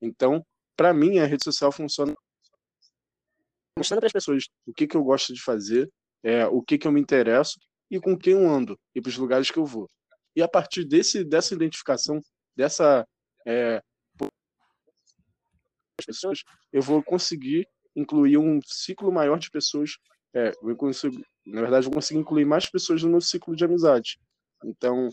Então, 0.00 0.44
para 0.76 0.92
mim, 0.92 1.18
a 1.18 1.26
rede 1.26 1.42
social 1.42 1.72
funciona 1.72 2.14
mostrando 3.76 4.00
para 4.00 4.06
as 4.06 4.12
pessoas 4.12 4.44
o 4.66 4.72
que, 4.72 4.86
que 4.86 4.96
eu 4.96 5.02
gosto 5.02 5.34
de 5.34 5.42
fazer, 5.42 5.90
é, 6.22 6.46
o 6.46 6.62
que, 6.62 6.78
que 6.78 6.86
eu 6.86 6.92
me 6.92 7.00
interesso 7.00 7.58
e 7.90 8.00
com 8.00 8.16
quem 8.16 8.32
eu 8.32 8.48
ando 8.48 8.78
e 8.94 9.00
para 9.00 9.10
os 9.10 9.18
lugares 9.18 9.50
que 9.50 9.58
eu 9.58 9.64
vou. 9.64 9.88
E 10.34 10.42
a 10.42 10.48
partir 10.48 10.84
desse, 10.84 11.24
dessa 11.24 11.54
identificação, 11.54 12.20
dessa 12.54 13.06
é, 13.46 13.82
pessoas, 16.04 16.42
eu 16.72 16.82
vou 16.82 17.02
conseguir 17.02 17.68
incluir 17.94 18.36
um 18.36 18.60
ciclo 18.62 19.10
maior 19.10 19.38
de 19.38 19.50
pessoas. 19.50 19.96
É, 20.34 20.52
eu 20.62 20.76
consigo, 20.76 21.16
na 21.46 21.62
verdade, 21.62 21.86
eu 21.86 21.90
vou 21.90 22.00
conseguir 22.00 22.20
incluir 22.20 22.44
mais 22.44 22.66
pessoas 22.66 23.02
no 23.02 23.10
meu 23.10 23.20
ciclo 23.20 23.56
de 23.56 23.64
amizade. 23.64 24.18
Então, 24.64 25.08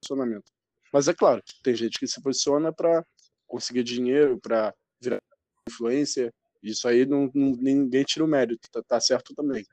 posicionamento. 0.00 0.52
Mas 0.92 1.08
é 1.08 1.14
claro, 1.14 1.42
tem 1.62 1.74
gente 1.74 1.98
que 1.98 2.06
se 2.06 2.20
posiciona 2.20 2.72
para 2.72 3.04
conseguir 3.46 3.82
dinheiro, 3.82 4.38
para 4.40 4.74
virar 5.00 5.22
influência. 5.68 6.32
Isso 6.62 6.86
aí 6.88 7.06
não, 7.06 7.30
não, 7.34 7.52
ninguém 7.56 8.04
tira 8.04 8.24
o 8.24 8.28
mérito, 8.28 8.68
tá, 8.70 8.82
tá 8.82 9.00
certo 9.00 9.34
também. 9.34 9.64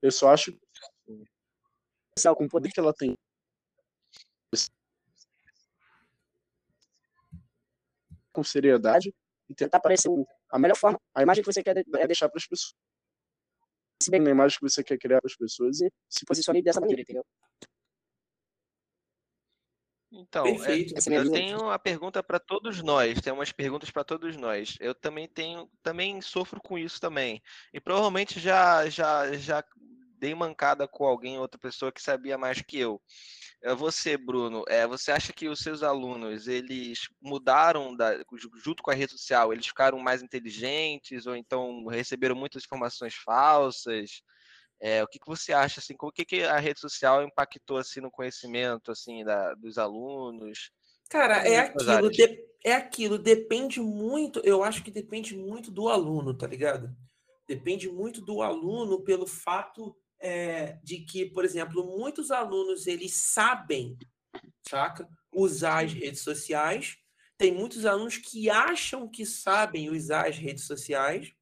Eu 0.00 0.10
só 0.10 0.32
acho 0.32 0.52
que 0.52 0.60
com 2.36 2.44
o 2.44 2.48
poder 2.48 2.70
que 2.70 2.78
ela 2.78 2.92
tem 2.92 3.16
com 8.32 8.42
seriedade 8.42 9.14
e 9.48 9.54
tentar 9.54 9.80
parecer 9.80 10.08
a 10.50 10.58
melhor 10.58 10.76
forma, 10.76 11.00
a 11.14 11.22
imagem 11.22 11.42
que 11.42 11.52
você 11.52 11.62
quer 11.62 11.76
é 11.76 12.06
deixar 12.06 12.28
para 12.28 12.38
as 12.38 12.46
pessoas. 12.46 12.74
Se 14.02 14.10
bem 14.10 14.26
a 14.26 14.30
imagem 14.30 14.58
que 14.58 14.68
você 14.68 14.82
quer 14.82 14.98
criar 14.98 15.20
para 15.20 15.28
as 15.28 15.36
pessoas 15.36 15.80
e 15.80 15.90
se 16.08 16.24
posicione 16.24 16.62
dessa 16.62 16.80
maneira, 16.80 17.02
entendeu? 17.02 17.24
Então, 20.14 20.44
é, 20.46 21.16
eu 21.16 21.32
tenho 21.32 21.62
uma 21.62 21.78
pergunta 21.78 22.22
para 22.22 22.38
todos 22.38 22.82
nós, 22.82 23.18
tem 23.22 23.32
umas 23.32 23.50
perguntas 23.50 23.90
para 23.90 24.04
todos 24.04 24.36
nós. 24.36 24.76
Eu 24.78 24.94
também 24.94 25.26
tenho, 25.26 25.70
também 25.82 26.20
sofro 26.20 26.60
com 26.60 26.76
isso 26.76 27.00
também. 27.00 27.42
E 27.72 27.80
provavelmente 27.80 28.38
já 28.38 28.86
já 28.90 29.32
já 29.32 29.64
dei 30.18 30.34
mancada 30.34 30.86
com 30.86 31.06
alguém, 31.06 31.38
outra 31.38 31.58
pessoa 31.58 31.90
que 31.90 32.02
sabia 32.02 32.36
mais 32.36 32.60
que 32.60 32.78
eu. 32.78 33.00
É 33.62 33.74
você, 33.76 34.16
Bruno, 34.16 34.64
é, 34.66 34.86
você 34.88 35.12
acha 35.12 35.32
que 35.32 35.48
os 35.48 35.60
seus 35.60 35.84
alunos, 35.84 36.48
eles 36.48 37.08
mudaram 37.20 37.94
da, 37.94 38.12
junto 38.56 38.82
com 38.82 38.90
a 38.90 38.94
rede 38.94 39.12
social, 39.12 39.52
eles 39.52 39.66
ficaram 39.66 39.98
mais 40.00 40.20
inteligentes 40.20 41.26
ou 41.26 41.36
então 41.36 41.86
receberam 41.86 42.34
muitas 42.34 42.64
informações 42.64 43.14
falsas? 43.14 44.20
É, 44.80 45.00
o 45.00 45.06
que, 45.06 45.20
que 45.20 45.26
você 45.26 45.52
acha, 45.52 45.78
assim, 45.78 45.94
o 46.00 46.10
que, 46.10 46.24
que 46.24 46.42
a 46.42 46.58
rede 46.58 46.80
social 46.80 47.22
impactou, 47.22 47.76
assim, 47.76 48.00
no 48.00 48.10
conhecimento, 48.10 48.90
assim, 48.90 49.24
da, 49.24 49.54
dos 49.54 49.78
alunos? 49.78 50.72
Cara, 51.08 51.46
é 51.46 51.60
aquilo, 51.60 52.10
de, 52.10 52.44
é 52.64 52.72
aquilo, 52.72 53.16
depende 53.16 53.80
muito, 53.80 54.40
eu 54.40 54.64
acho 54.64 54.82
que 54.82 54.90
depende 54.90 55.36
muito 55.36 55.70
do 55.70 55.88
aluno, 55.88 56.36
tá 56.36 56.48
ligado? 56.48 56.92
Depende 57.46 57.88
muito 57.88 58.20
do 58.20 58.42
aluno 58.42 59.04
pelo 59.04 59.26
fato 59.26 59.96
é, 60.22 60.78
de 60.84 61.00
que, 61.00 61.26
por 61.26 61.44
exemplo, 61.44 61.84
muitos 61.84 62.30
alunos 62.30 62.86
eles 62.86 63.12
sabem, 63.12 63.98
saca, 64.66 65.08
usar 65.34 65.84
as 65.84 65.92
redes 65.92 66.20
sociais. 66.20 66.96
Tem 67.36 67.52
muitos 67.52 67.84
alunos 67.84 68.16
que 68.18 68.48
acham 68.48 69.08
que 69.08 69.26
sabem 69.26 69.90
usar 69.90 70.28
as 70.28 70.38
redes 70.38 70.64
sociais 70.64 71.32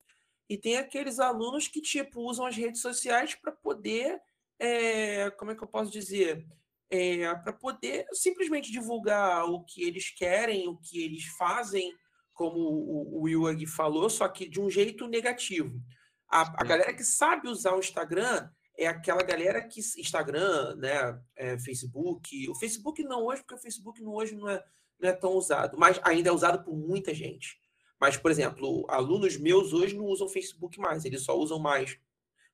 e 0.48 0.56
tem 0.56 0.78
aqueles 0.78 1.20
alunos 1.20 1.68
que 1.68 1.82
tipo 1.82 2.22
usam 2.22 2.46
as 2.46 2.56
redes 2.56 2.80
sociais 2.80 3.34
para 3.34 3.52
poder, 3.52 4.18
é, 4.58 5.30
como 5.32 5.50
é 5.50 5.54
que 5.54 5.62
eu 5.62 5.68
posso 5.68 5.92
dizer, 5.92 6.46
é, 6.88 7.32
para 7.34 7.52
poder 7.52 8.06
simplesmente 8.12 8.72
divulgar 8.72 9.44
o 9.44 9.62
que 9.62 9.82
eles 9.82 10.10
querem, 10.10 10.66
o 10.66 10.76
que 10.78 11.04
eles 11.04 11.24
fazem, 11.36 11.92
como 12.32 12.58
o, 12.58 13.24
o 13.24 13.66
falou, 13.68 14.08
só 14.08 14.26
que 14.26 14.48
de 14.48 14.58
um 14.58 14.70
jeito 14.70 15.06
negativo. 15.06 15.78
A, 16.26 16.62
a 16.62 16.64
galera 16.64 16.94
que 16.94 17.04
sabe 17.04 17.48
usar 17.48 17.74
o 17.74 17.80
Instagram 17.80 18.48
é 18.80 18.86
aquela 18.86 19.22
galera 19.22 19.62
que 19.62 19.80
Instagram, 19.80 20.74
né, 20.76 21.20
é, 21.36 21.58
Facebook, 21.58 22.48
o 22.48 22.54
Facebook 22.54 23.02
não 23.02 23.26
hoje, 23.26 23.42
porque 23.42 23.54
o 23.54 23.58
Facebook 23.58 24.02
não, 24.02 24.14
hoje 24.14 24.34
não 24.34 24.48
é, 24.48 24.64
não 24.98 25.08
é 25.10 25.12
tão 25.12 25.32
usado, 25.32 25.76
mas 25.78 26.00
ainda 26.02 26.30
é 26.30 26.32
usado 26.32 26.64
por 26.64 26.74
muita 26.74 27.12
gente. 27.12 27.60
Mas, 28.00 28.16
por 28.16 28.30
exemplo, 28.30 28.86
alunos 28.88 29.36
meus 29.36 29.74
hoje 29.74 29.94
não 29.94 30.06
usam 30.06 30.28
Facebook 30.28 30.80
mais, 30.80 31.04
eles 31.04 31.22
só 31.22 31.36
usam 31.36 31.58
mais 31.58 32.00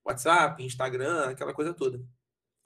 WhatsApp, 0.04 0.60
Instagram, 0.64 1.30
aquela 1.30 1.54
coisa 1.54 1.72
toda. 1.72 2.04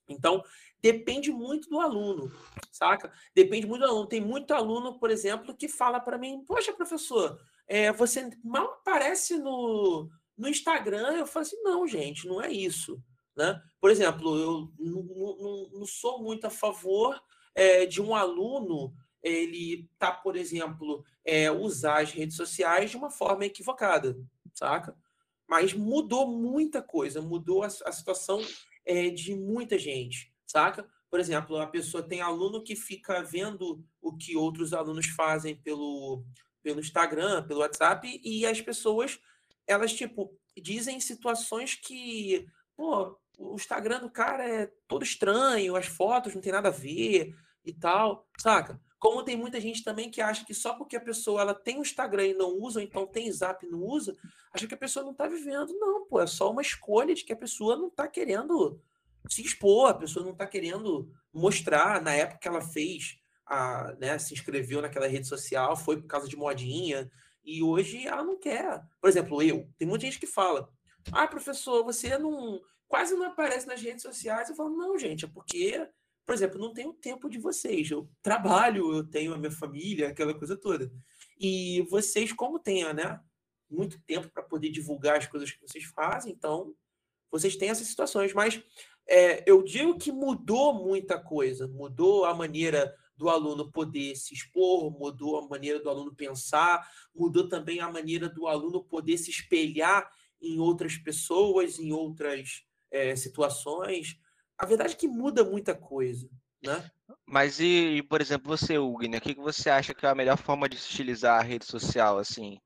Então, 0.09 0.43
depende 0.81 1.31
muito 1.31 1.69
do 1.69 1.79
aluno, 1.79 2.33
saca? 2.73 3.13
Depende 3.35 3.67
muito 3.67 3.83
do 3.83 3.91
aluno. 3.91 4.09
Tem 4.09 4.21
muito 4.21 4.55
aluno, 4.55 4.99
por 4.99 5.11
exemplo, 5.11 5.55
que 5.55 5.69
fala 5.69 6.01
para 6.01 6.19
mim: 6.19 6.43
Poxa, 6.47 6.73
professor, 6.73 7.39
é, 7.69 7.93
você 7.93 8.31
mal 8.43 8.65
aparece 8.67 9.39
no, 9.39 10.11
no 10.37 10.49
Instagram. 10.49 11.13
Eu 11.13 11.27
falo 11.27 11.43
assim: 11.43 11.63
Não, 11.63 11.87
gente, 11.87 12.27
não 12.27 12.41
é 12.43 12.51
isso. 12.51 13.01
Né? 13.41 13.59
Por 13.81 13.91
exemplo, 13.91 14.39
eu 14.39 14.71
não, 14.79 15.87
sou 15.87 16.23
muito 16.23 16.47
a 16.47 16.51
favor 16.51 17.19
é, 17.55 17.87
de 17.87 18.03
um 18.03 18.15
aluno 18.15 18.95
ele 19.23 19.89
tá, 19.99 20.13
por 20.13 20.37
exemplo, 20.37 21.03
é, 21.25 21.51
usar 21.51 22.03
as 22.03 22.13
redes 22.13 22.37
sociais 22.37 22.91
de 22.91 22.99
uma 22.99 23.11
forma 23.11 23.47
equivocada, 23.47 24.15
saca? 24.53 24.95
Mas 25.49 25.73
mudou 25.73 26.27
muita 26.27 26.83
coisa, 26.83 27.23
mudou 27.23 27.63
a, 27.63 27.67
a 27.67 27.93
situação 27.93 28.43
é, 28.85 29.09
de 29.09 29.35
muita 29.35 29.79
gente, 29.79 30.35
saca? 30.47 30.87
Por 31.11 31.19
exemplo, 31.19 31.59
a 31.59 31.67
pessoa 31.67 32.03
tem 32.03 32.21
aluno 32.21 32.63
que 32.63 32.77
fica 32.77 33.23
vendo 33.23 33.83
o 34.03 34.17
que 34.17 34.37
outros 34.37 34.75
alunos 34.75 35.07
fazem 35.07 35.57
pelo, 35.57 36.23
pelo 36.63 36.81
Instagram, 36.81 37.47
pelo 37.47 37.61
WhatsApp, 37.61 38.21
e 38.23 38.45
as 38.45 38.61
pessoas, 38.61 39.19
elas, 39.67 39.95
tipo, 39.95 40.39
dizem 40.57 41.01
situações 41.01 41.75
que, 41.75 42.47
pô, 42.77 43.20
o 43.41 43.55
Instagram 43.55 44.01
do 44.01 44.11
cara 44.11 44.47
é 44.47 44.71
todo 44.87 45.03
estranho, 45.03 45.75
as 45.75 45.87
fotos 45.87 46.35
não 46.35 46.43
tem 46.43 46.53
nada 46.53 46.69
a 46.69 46.73
ver 46.73 47.35
e 47.65 47.73
tal, 47.73 48.29
saca? 48.39 48.79
Como 48.99 49.25
tem 49.25 49.35
muita 49.35 49.59
gente 49.59 49.83
também 49.83 50.11
que 50.11 50.21
acha 50.21 50.45
que 50.45 50.53
só 50.53 50.75
porque 50.75 50.95
a 50.95 51.01
pessoa 51.01 51.41
ela 51.41 51.55
tem 51.55 51.79
o 51.79 51.83
Instagram 51.83 52.27
e 52.27 52.35
não 52.35 52.51
usa, 52.51 52.81
ou 52.81 52.85
então 52.85 53.07
tem 53.07 53.33
Zap 53.33 53.65
e 53.65 53.71
não 53.71 53.81
usa, 53.81 54.15
acha 54.53 54.67
que 54.67 54.75
a 54.75 54.79
pessoa 54.79 55.03
não 55.03 55.13
está 55.13 55.27
vivendo. 55.27 55.73
Não, 55.79 56.07
pô, 56.07 56.21
é 56.21 56.27
só 56.27 56.51
uma 56.51 56.61
escolha 56.61 57.15
de 57.15 57.25
que 57.25 57.33
a 57.33 57.37
pessoa 57.37 57.77
não 57.77 57.89
está 57.89 58.07
querendo 58.07 58.79
se 59.27 59.43
expor, 59.43 59.89
a 59.89 59.95
pessoa 59.95 60.23
não 60.23 60.33
está 60.33 60.47
querendo 60.47 61.11
mostrar. 61.33 62.03
Na 62.03 62.13
época 62.13 62.41
que 62.41 62.49
ela 62.49 62.61
fez, 62.61 63.17
a, 63.47 63.95
né, 63.99 64.19
se 64.19 64.35
inscreveu 64.35 64.83
naquela 64.83 65.09
rede 65.09 65.27
social, 65.27 65.75
foi 65.77 65.99
por 65.99 66.07
causa 66.07 66.29
de 66.29 66.37
modinha, 66.37 67.11
e 67.43 67.63
hoje 67.63 68.07
ela 68.07 68.23
não 68.23 68.39
quer. 68.39 68.83
Por 69.01 69.09
exemplo, 69.09 69.43
eu, 69.43 69.67
tem 69.79 69.89
muita 69.89 70.05
gente 70.05 70.21
que 70.21 70.27
fala: 70.27 70.69
ah, 71.11 71.27
professor, 71.27 71.83
você 71.83 72.19
não 72.19 72.61
quase 72.91 73.15
não 73.15 73.27
aparece 73.27 73.69
nas 73.69 73.81
redes 73.81 74.03
sociais. 74.03 74.51
Eu 74.51 74.57
falo, 74.57 74.77
não, 74.77 74.99
gente, 74.99 75.25
é 75.25 75.29
porque, 75.29 75.89
por 76.27 76.35
exemplo, 76.35 76.59
não 76.59 76.75
tenho 76.75 76.93
tempo 76.93 77.31
de 77.31 77.39
vocês. 77.39 77.89
Eu 77.89 78.11
trabalho, 78.21 78.93
eu 78.93 79.05
tenho 79.07 79.33
a 79.33 79.39
minha 79.39 79.53
família, 79.53 80.09
aquela 80.09 80.35
coisa 80.35 80.57
toda. 80.57 80.93
E 81.39 81.83
vocês, 81.89 82.33
como 82.33 82.59
têm, 82.59 82.93
né, 82.93 83.21
muito 83.71 84.03
tempo 84.03 84.29
para 84.29 84.43
poder 84.43 84.71
divulgar 84.71 85.19
as 85.19 85.27
coisas 85.29 85.53
que 85.53 85.61
vocês 85.61 85.85
fazem, 85.85 86.33
então 86.33 86.75
vocês 87.31 87.55
têm 87.55 87.69
essas 87.69 87.87
situações. 87.87 88.35
Mas 88.35 88.61
é, 89.09 89.49
eu 89.49 89.63
digo 89.63 89.97
que 89.97 90.11
mudou 90.11 90.75
muita 90.75 91.17
coisa, 91.17 91.69
mudou 91.69 92.25
a 92.25 92.35
maneira 92.35 92.93
do 93.17 93.29
aluno 93.29 93.71
poder 93.71 94.17
se 94.17 94.35
expor, 94.35 94.91
mudou 94.91 95.39
a 95.39 95.47
maneira 95.47 95.79
do 95.79 95.89
aluno 95.89 96.13
pensar, 96.13 96.85
mudou 97.15 97.49
também 97.49 97.79
a 97.79 97.89
maneira 97.89 98.29
do 98.29 98.49
aluno 98.49 98.83
poder 98.83 99.17
se 99.17 99.31
espelhar 99.31 100.11
em 100.43 100.59
outras 100.59 100.97
pessoas, 100.97 101.79
em 101.79 101.93
outras 101.93 102.69
é, 102.91 103.15
situações. 103.17 104.17
A 104.59 104.67
verdade 104.67 104.95
é 104.95 104.97
que 104.97 105.09
muda 105.09 105.45
muita 105.45 105.75
coisa, 105.75 106.29
né? 106.63 106.91
Mas 107.27 107.61
e, 107.61 108.03
por 108.09 108.21
exemplo, 108.21 108.49
você, 108.49 108.79
Ugner, 108.79 109.21
o 109.21 109.23
que 109.23 109.35
você 109.35 109.71
acha 109.71 109.95
que 109.95 110.05
é 110.05 110.09
a 110.09 110.15
melhor 110.15 110.37
forma 110.37 110.69
de 110.69 110.77
utilizar 110.77 111.39
a 111.39 111.43
rede 111.43 111.65
social, 111.65 112.19
assim? 112.19 112.59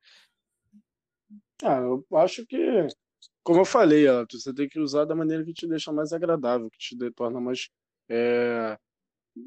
Ah, 1.62 1.78
eu 1.78 2.04
acho 2.12 2.44
que 2.46 2.88
como 3.44 3.60
eu 3.60 3.64
falei, 3.66 4.08
ó, 4.08 4.24
você 4.28 4.54
tem 4.54 4.66
que 4.66 4.80
usar 4.80 5.04
da 5.04 5.14
maneira 5.14 5.44
que 5.44 5.52
te 5.52 5.68
deixa 5.68 5.92
mais 5.92 6.14
agradável, 6.14 6.70
que 6.70 6.78
te 6.78 6.96
torna 7.12 7.38
mais. 7.38 7.68
É... 8.08 8.78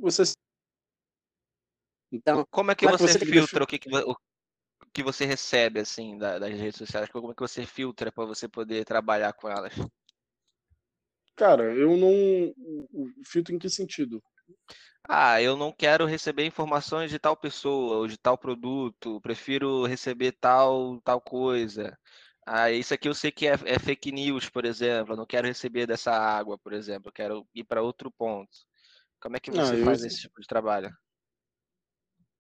Você. 0.02 0.34
Então, 2.12 2.46
como 2.52 2.72
é 2.72 2.76
que 2.76 2.86
você, 2.88 3.08
você 3.08 3.26
filtra 3.26 3.64
o 3.64 3.68
que, 3.68 3.80
que, 3.80 3.90
o 3.90 4.16
que 4.94 5.02
você 5.04 5.26
recebe 5.26 5.80
assim 5.80 6.18
das 6.18 6.42
redes 6.52 6.78
sociais? 6.78 7.10
Como 7.10 7.32
é 7.32 7.34
que 7.34 7.42
você 7.42 7.66
filtra 7.66 8.12
para 8.12 8.26
você 8.26 8.48
poder 8.48 8.86
trabalhar 8.86 9.34
com 9.34 9.50
elas? 9.50 9.74
Cara, 11.38 11.76
eu 11.76 11.96
não. 11.96 13.14
Filtro 13.24 13.54
em 13.54 13.60
que 13.60 13.70
sentido? 13.70 14.22
Ah, 15.08 15.42
eu 15.42 15.56
não 15.56 15.72
quero 15.72 16.06
receber 16.06 16.46
informações 16.46 17.12
de 17.12 17.20
tal 17.20 17.38
pessoa 17.38 17.98
ou 17.98 18.08
de 18.08 18.18
tal 18.18 18.38
produto, 18.38 19.22
prefiro 19.22 19.86
receber 19.86 20.32
tal 20.34 21.00
tal 21.02 21.22
coisa. 21.22 21.98
Ah, 22.44 22.72
isso 22.72 22.94
aqui 22.94 23.08
eu 23.08 23.14
sei 23.14 23.32
que 23.32 23.48
é, 23.48 23.54
é 23.66 23.78
fake 23.78 24.12
news, 24.12 24.50
por 24.50 24.66
exemplo. 24.66 25.14
Eu 25.14 25.18
não 25.18 25.26
quero 25.28 25.48
receber 25.48 25.86
dessa 25.86 26.12
água, 26.12 26.58
por 26.58 26.74
exemplo. 26.74 27.10
Eu 27.10 27.14
quero 27.14 27.48
ir 27.54 27.64
para 27.64 27.84
outro 27.84 28.10
ponto. 28.10 28.50
Como 29.22 29.38
é 29.38 29.40
que 29.40 29.52
você 29.52 29.76
não, 29.76 29.86
faz 29.86 30.02
eu... 30.02 30.08
esse 30.08 30.22
tipo 30.22 30.42
de 30.42 30.48
trabalho? 30.48 30.92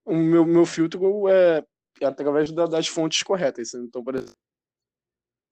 O 0.05 0.15
meu, 0.15 0.45
meu 0.45 0.65
filtro 0.65 1.29
é, 1.29 1.63
é 2.01 2.05
através 2.05 2.51
da, 2.51 2.65
das 2.65 2.87
fontes 2.87 3.21
corretas. 3.21 3.73
Então, 3.75 4.03
por 4.03 4.15
exemplo, 4.15 4.35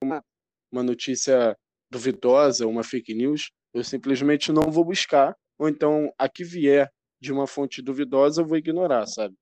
uma, 0.01 0.23
uma 0.71 0.81
notícia 0.81 1.55
duvidosa, 1.89 2.67
uma 2.67 2.83
fake 2.83 3.13
news, 3.13 3.51
eu 3.73 3.83
simplesmente 3.83 4.51
não 4.51 4.71
vou 4.71 4.83
buscar. 4.83 5.35
Ou 5.57 5.69
então, 5.69 6.11
a 6.17 6.27
que 6.27 6.43
vier 6.43 6.91
de 7.19 7.31
uma 7.31 7.47
fonte 7.47 7.81
duvidosa, 7.81 8.41
eu 8.41 8.45
vou 8.45 8.57
ignorar, 8.57 9.05
sabe? 9.07 9.35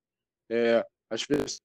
É, 0.49 0.85
as 1.09 1.25
pessoas 1.25 1.57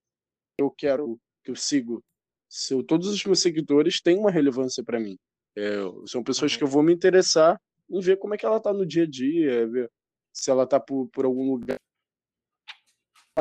que 0.56 0.62
eu 0.62 0.70
quero, 0.70 1.18
que 1.44 1.50
eu 1.50 1.56
sigo, 1.56 2.02
se 2.48 2.82
todos 2.84 3.08
os 3.08 3.24
meus 3.24 3.40
seguidores 3.40 4.00
têm 4.00 4.18
uma 4.18 4.30
relevância 4.30 4.82
para 4.82 4.98
mim. 4.98 5.18
É, 5.56 5.76
são 6.06 6.22
pessoas 6.22 6.52
uhum. 6.52 6.58
que 6.58 6.64
eu 6.64 6.68
vou 6.68 6.82
me 6.82 6.92
interessar 6.92 7.60
em 7.90 8.00
ver 8.00 8.16
como 8.18 8.34
é 8.34 8.38
que 8.38 8.46
ela 8.46 8.60
tá 8.60 8.72
no 8.72 8.86
dia 8.86 9.04
a 9.04 9.06
dia, 9.06 9.66
ver 9.66 9.90
se 10.32 10.50
ela 10.50 10.66
tá 10.66 10.78
por, 10.78 11.08
por 11.08 11.24
algum 11.24 11.50
lugar 11.50 11.78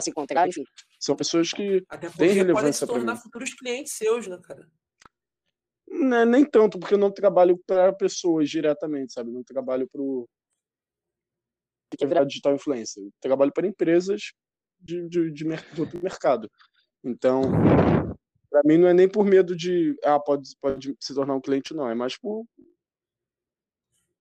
se 0.01 0.09
encontrar, 0.09 0.47
enfim. 0.47 0.63
São 0.99 1.15
pessoas 1.15 1.51
que 1.51 1.83
têm 2.17 2.31
relevância 2.31 2.85
para 2.85 2.95
mim. 2.95 3.05
tornar 3.05 3.21
futuros 3.21 3.53
clientes 3.53 3.93
seus, 3.93 4.27
né, 4.27 4.37
cara? 4.43 4.67
Não, 5.87 6.25
nem 6.25 6.45
tanto, 6.45 6.79
porque 6.79 6.93
eu 6.93 6.99
não 6.99 7.11
trabalho 7.11 7.57
para 7.65 7.93
pessoas 7.93 8.49
diretamente, 8.49 9.13
sabe? 9.13 9.31
não 9.31 9.43
trabalho 9.43 9.87
para 9.89 10.01
o 10.01 10.27
que 11.95 12.03
é 12.03 12.07
virar 12.07 12.25
digital 12.25 12.53
influencer. 12.53 13.01
Eu 13.01 13.11
trabalho 13.21 13.51
para 13.51 13.67
empresas 13.67 14.33
de, 14.79 15.07
de, 15.07 15.31
de, 15.31 15.45
de 15.45 15.81
outro 15.81 16.01
mercado. 16.03 16.49
Então, 17.03 17.41
para 18.49 18.61
mim 18.65 18.77
não 18.77 18.87
é 18.87 18.93
nem 18.93 19.09
por 19.09 19.25
medo 19.25 19.55
de, 19.55 19.95
ah, 20.03 20.19
pode, 20.19 20.49
pode 20.59 20.95
se 20.99 21.13
tornar 21.13 21.35
um 21.35 21.41
cliente, 21.41 21.73
não. 21.73 21.89
É 21.89 21.95
mais 21.95 22.17
por. 22.17 22.45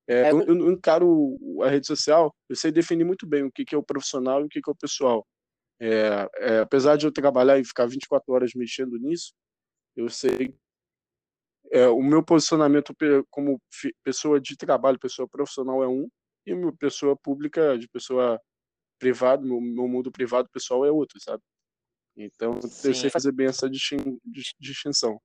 É, 0.09 0.29
é 0.29 0.33
eu, 0.33 0.43
eu 0.43 0.71
encaro 0.71 1.37
a 1.63 1.69
rede 1.69 1.87
social, 1.87 2.33
eu 2.49 2.55
sei 2.55 2.71
definir 2.71 3.05
muito 3.05 3.27
bem 3.27 3.43
o 3.43 3.51
que, 3.51 3.65
que 3.65 3.75
é 3.75 3.79
o 3.79 3.83
profissional 3.83 4.41
e 4.43 4.45
o 4.45 4.49
que, 4.49 4.61
que 4.61 4.71
é 4.71 4.73
o 4.73 4.77
pessoal. 4.77 5.27
É, 5.81 6.29
é, 6.37 6.59
apesar 6.61 6.97
de 6.97 7.07
eu 7.07 7.13
trabalhar 7.13 7.59
e 7.59 7.65
ficar 7.65 7.87
24 7.87 8.33
horas 8.33 8.53
mexendo 8.55 8.97
nisso, 8.99 9.35
eu 9.97 10.09
sei 10.09 10.55
é, 11.71 11.89
o 11.89 12.03
meu 12.03 12.23
posicionamento 12.23 12.95
como 13.31 13.61
pessoa 14.05 14.41
de 14.41 14.57
trabalho, 14.57 14.99
pessoa 14.99 15.29
profissional 15.29 15.83
é 15.83 15.89
um, 15.89 16.09
e 16.47 16.55
minha 16.55 16.73
pessoa 16.73 17.17
pública, 17.17 17.79
de 17.79 17.89
pessoa 17.89 18.41
privada, 18.99 19.43
meu, 19.43 19.61
meu 19.61 19.89
mundo 19.89 20.11
privado 20.11 20.49
pessoal 20.51 20.85
é 20.85 20.91
outro, 20.91 21.21
sabe? 21.21 21.43
Então, 22.17 22.61
Sim. 22.63 22.89
eu 22.89 22.95
sei 22.95 23.11
fazer 23.11 23.33
bem 23.33 23.47
essa 23.47 23.69
distinção. 24.59 25.21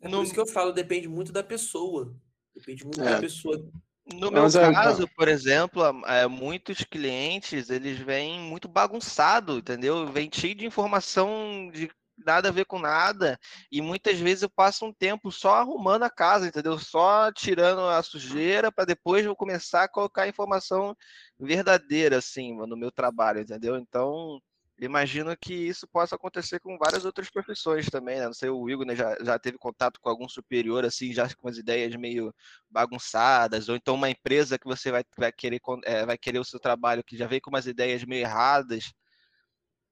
É 0.00 0.08
por 0.08 0.22
isso 0.22 0.32
que 0.32 0.40
eu 0.40 0.46
falo, 0.46 0.72
depende 0.72 1.08
muito 1.08 1.32
da 1.32 1.42
pessoa. 1.42 2.14
Depende 2.54 2.84
muito 2.84 3.00
é. 3.00 3.04
da 3.04 3.20
pessoa. 3.20 3.58
No 4.06 4.30
meu 4.30 4.42
Mas, 4.42 4.54
é, 4.54 4.72
caso, 4.72 5.04
é... 5.04 5.06
por 5.16 5.28
exemplo, 5.28 5.82
é, 6.06 6.26
muitos 6.26 6.82
clientes, 6.84 7.70
eles 7.70 7.98
vêm 7.98 8.40
muito 8.40 8.68
bagunçado, 8.68 9.58
entendeu? 9.58 10.06
Vem 10.06 10.30
cheio 10.32 10.54
de 10.54 10.66
informação 10.66 11.70
de 11.72 11.90
nada 12.16 12.48
a 12.48 12.52
ver 12.52 12.64
com 12.64 12.78
nada. 12.78 13.38
E 13.70 13.80
muitas 13.80 14.18
vezes 14.18 14.42
eu 14.42 14.50
passo 14.50 14.84
um 14.84 14.92
tempo 14.92 15.30
só 15.30 15.54
arrumando 15.56 16.04
a 16.04 16.10
casa, 16.10 16.46
entendeu? 16.46 16.78
Só 16.78 17.32
tirando 17.32 17.80
a 17.80 18.02
sujeira 18.02 18.70
para 18.70 18.84
depois 18.84 19.24
eu 19.24 19.36
começar 19.36 19.84
a 19.84 19.88
colocar 19.88 20.28
informação 20.28 20.96
verdadeira, 21.38 22.18
assim, 22.18 22.56
no 22.56 22.76
meu 22.76 22.90
trabalho, 22.90 23.40
entendeu? 23.40 23.76
Então, 23.76 24.40
imagino 24.80 25.36
que 25.36 25.54
isso 25.54 25.86
possa 25.86 26.16
acontecer 26.16 26.60
com 26.60 26.78
várias 26.78 27.04
outras 27.04 27.30
profissões 27.30 27.86
também, 27.86 28.18
né? 28.18 28.26
Não 28.26 28.34
sei, 28.34 28.48
o 28.50 28.68
Igor 28.68 28.86
né, 28.86 28.96
já, 28.96 29.16
já 29.22 29.38
teve 29.38 29.58
contato 29.58 30.00
com 30.00 30.08
algum 30.08 30.28
superior, 30.28 30.84
assim, 30.84 31.12
já 31.12 31.32
com 31.34 31.48
as 31.48 31.56
ideias 31.56 31.94
meio 31.96 32.34
bagunçadas, 32.70 33.68
ou 33.68 33.76
então 33.76 33.94
uma 33.94 34.10
empresa 34.10 34.58
que 34.58 34.66
você 34.66 34.90
vai, 34.90 35.04
vai, 35.16 35.32
querer, 35.32 35.60
é, 35.84 36.04
vai 36.06 36.18
querer 36.18 36.38
o 36.38 36.44
seu 36.44 36.58
trabalho 36.58 37.04
que 37.04 37.16
já 37.16 37.26
veio 37.26 37.40
com 37.40 37.50
umas 37.50 37.66
ideias 37.66 38.04
meio 38.04 38.22
erradas, 38.22 38.92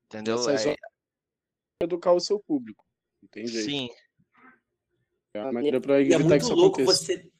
entendeu? 0.06 0.36
É, 0.50 0.76
educar 1.82 2.12
o 2.12 2.20
seu 2.20 2.38
público. 2.38 2.84
Entende? 3.22 3.62
Sim. 3.62 3.88
É 5.34 5.42
uma 5.42 5.52
maneira 5.52 5.80
para 5.80 6.00
evitar 6.00 6.16
é 6.16 6.18
muito 6.18 6.38
que 6.38 6.44
isso 6.44 6.54
louco 6.54 6.82
aconteça. 6.82 7.04
Você, 7.04 7.30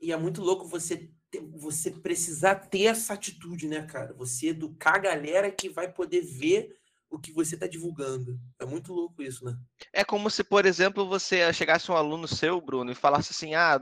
e 0.00 0.12
é 0.12 0.16
muito 0.16 0.42
louco 0.42 0.66
você, 0.66 1.10
você 1.52 1.90
precisar 1.90 2.54
ter 2.56 2.84
essa 2.84 3.14
atitude, 3.14 3.68
né, 3.68 3.86
cara? 3.86 4.12
Você 4.14 4.48
educar 4.48 4.96
a 4.96 5.00
galera 5.00 5.50
que 5.50 5.68
vai 5.68 5.92
poder 5.92 6.22
ver 6.22 6.76
o 7.10 7.18
que 7.18 7.32
você 7.32 7.54
está 7.54 7.66
divulgando. 7.66 8.40
É 8.58 8.64
muito 8.64 8.92
louco 8.92 9.22
isso, 9.22 9.44
né? 9.44 9.56
É 9.96 10.04
como 10.04 10.28
se, 10.28 10.42
por 10.42 10.66
exemplo, 10.66 11.06
você 11.08 11.52
chegasse 11.52 11.90
um 11.90 11.96
aluno 11.96 12.26
seu, 12.26 12.60
Bruno, 12.60 12.90
e 12.90 12.96
falasse 12.96 13.30
assim: 13.30 13.54
ah, 13.54 13.80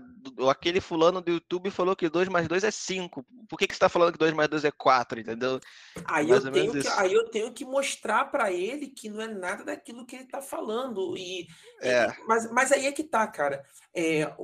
aquele 0.51 0.79
fulano 0.79 1.22
do 1.22 1.33
YouTube 1.33 1.70
falou 1.70 1.96
que 1.96 2.09
2 2.09 2.29
mais 2.29 2.46
2 2.46 2.64
é 2.64 2.70
5. 2.70 3.25
Por 3.48 3.59
que, 3.59 3.66
que 3.66 3.72
você 3.72 3.77
está 3.77 3.88
falando 3.88 4.12
que 4.12 4.18
2 4.18 4.35
mais 4.35 4.48
2 4.51 4.66
é 4.66 4.70
4, 4.70 5.20
entendeu? 5.20 5.59
Aí 6.05 6.29
eu, 6.29 6.53
tenho 6.53 6.72
que, 6.72 6.88
aí 6.88 7.12
eu 7.14 7.31
tenho 7.31 7.53
que 7.53 7.64
mostrar 7.64 8.27
para 8.27 8.53
ele 8.53 8.88
que 8.88 9.09
não 9.09 9.22
é 9.22 9.29
nada 9.29 9.64
daquilo 9.64 10.05
que 10.05 10.14
ele 10.14 10.25
está 10.25 10.42
falando. 10.42 11.16
E, 11.16 11.46
é. 11.81 12.09
e, 12.09 12.27
mas, 12.27 12.53
mas 12.53 12.72
aí 12.72 12.87
é 12.87 12.92
que 12.92 13.05
tá, 13.05 13.27
cara. 13.27 13.64
É, 13.94 14.25
a, 14.25 14.37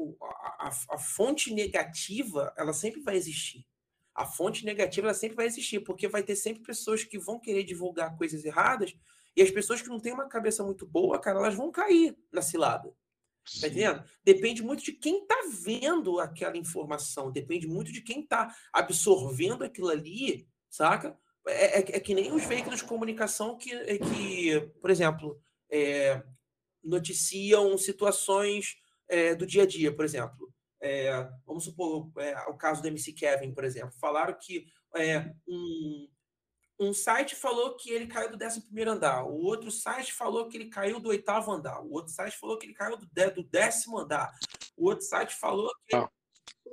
a, 0.59 0.71
a 0.93 0.99
fonte 0.99 1.53
negativa, 1.53 2.51
ela 2.57 2.73
sempre 2.73 3.03
vai 3.03 3.17
existir 3.17 3.67
a 4.19 4.27
fonte 4.27 4.65
negativa 4.65 5.07
ela 5.07 5.15
sempre 5.15 5.37
vai 5.37 5.47
existir, 5.47 5.79
porque 5.79 6.09
vai 6.09 6.25
ter 6.25 6.35
sempre 6.35 6.65
pessoas 6.65 7.05
que 7.05 7.21
vão 7.21 7.39
querer 7.39 7.63
divulgar 7.63 8.17
coisas 8.17 8.45
erradas, 8.45 8.93
e 9.39 9.43
as 9.43 9.53
pessoas 9.53 9.81
que 9.81 9.89
não 9.89 10.01
têm 10.01 10.13
uma 10.13 10.29
cabeça 10.29 10.65
muito 10.65 10.85
boa, 10.85 11.17
cara, 11.21 11.39
elas 11.39 11.55
vão 11.55 11.71
cair 11.71 12.19
na 12.33 12.43
cilada. 12.43 12.93
Tá 13.61 13.69
entendendo? 13.69 14.03
Depende 14.25 14.65
muito 14.65 14.83
de 14.83 14.91
quem 14.91 15.25
tá 15.29 15.37
vendo 15.63 16.19
aquela 16.19 16.57
informação, 16.57 17.31
depende 17.31 17.69
muito 17.69 17.93
de 17.93 18.03
quem 18.03 18.27
tá 18.27 18.53
absorvendo 18.73 19.63
aquilo 19.63 19.91
ali, 19.91 20.49
saca? 20.69 21.17
É, 21.47 21.79
é, 21.79 21.79
é 21.79 22.01
que 22.01 22.17
nem 22.17 22.33
os 22.33 22.45
veículos 22.47 22.81
de 22.81 22.85
comunicação 22.85 23.57
que, 23.57 23.73
é 23.73 23.97
que 23.97 24.61
por 24.81 24.91
exemplo, 24.91 25.41
é, 25.71 26.21
noticiam 26.83 27.79
situações 27.79 28.75
é, 29.09 29.37
do 29.37 29.47
dia 29.47 29.63
a 29.63 29.67
dia, 29.67 29.95
por 29.95 30.05
exemplo. 30.05 30.53
É, 30.83 31.13
vamos 31.47 31.63
supor 31.63 32.11
o 32.49 32.55
caso 32.57 32.83
do 32.83 32.89
MC 32.89 33.13
Kevin, 33.13 33.55
por 33.55 33.63
exemplo. 33.63 33.93
Falaram 34.01 34.37
que 34.37 34.67
é, 34.97 35.33
um, 35.47 36.09
um 36.81 36.93
site 36.93 37.35
falou 37.35 37.77
que 37.77 37.91
ele 37.91 38.07
caiu 38.07 38.31
do 38.31 38.45
11 38.45 38.63
andar, 38.87 39.25
o 39.25 39.43
outro 39.43 39.71
site 39.71 40.13
falou 40.13 40.49
que 40.49 40.57
ele 40.57 40.67
caiu 40.67 41.01
do 41.01 41.09
oitavo 41.09 41.51
andar, 41.51 41.81
o 41.83 41.93
outro 41.93 42.13
site 42.13 42.37
falou 42.39 42.57
que 42.57 42.67
ele 42.67 42.75
caiu 42.75 42.97
do, 42.97 43.07
do 43.07 43.43
décimo 43.43 43.99
andar, 43.99 44.31
o 44.77 44.87
outro 44.87 45.05
site 45.05 45.35
falou 45.35 45.71
que. 45.87 45.97
Ah, 45.97 46.09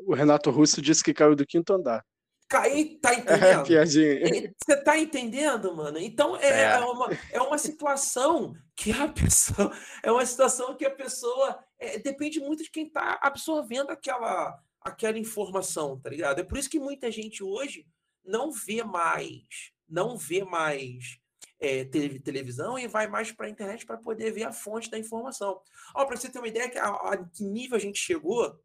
o 0.06 0.14
Renato 0.14 0.52
Russo 0.52 0.82
disse 0.82 1.04
que 1.04 1.14
caiu 1.14 1.36
do 1.36 1.46
quinto 1.46 1.74
andar. 1.74 2.06
Cair, 2.48 3.00
tá 3.02 3.14
entendendo? 3.16 3.74
É, 3.74 4.54
Você 4.64 4.84
tá 4.84 4.98
entendendo, 4.98 5.76
mano? 5.76 5.98
Então 5.98 6.38
é, 6.38 6.48
é, 6.48 6.62
é. 6.64 6.80
Uma, 6.80 7.10
é 7.32 7.42
uma 7.42 7.58
situação 7.58 8.54
que 8.76 8.92
a 8.92 9.08
pessoa. 9.10 9.72
É 10.04 10.12
uma 10.12 10.26
situação 10.26 10.76
que 10.76 10.86
a 10.86 10.92
pessoa. 10.92 11.60
É, 11.80 11.98
depende 11.98 12.40
muito 12.40 12.64
de 12.64 12.70
quem 12.70 12.88
tá 12.88 13.20
absorvendo 13.22 13.90
aquela, 13.90 14.58
aquela 14.80 15.18
informação, 15.18 16.00
tá 16.00 16.10
ligado? 16.10 16.40
É 16.40 16.44
por 16.44 16.58
isso 16.58 16.70
que 16.70 16.80
muita 16.80 17.12
gente 17.12 17.44
hoje 17.44 17.86
não 18.24 18.52
vê 18.52 18.84
mais, 18.84 19.72
não 19.88 20.18
vê 20.18 20.44
mais 20.44 21.20
é, 21.60 21.86
televisão 21.86 22.78
e 22.78 22.88
vai 22.88 23.08
mais 23.08 23.32
para 23.32 23.48
a 23.48 23.50
internet 23.50 23.86
para 23.86 23.98
poder 23.98 24.32
ver 24.32 24.44
a 24.44 24.54
fonte 24.54 24.90
da 24.90 25.00
informação. 25.00 25.60
Ó, 25.96 26.06
para 26.06 26.18
você 26.18 26.30
ter 26.30 26.40
uma 26.40 26.48
ideia 26.48 26.70
que 26.70 26.78
a, 26.78 26.88
a 26.88 27.18
que 27.18 27.44
nível 27.44 27.78
a 27.78 27.82
gente 27.82 28.00
chegou, 28.00 28.60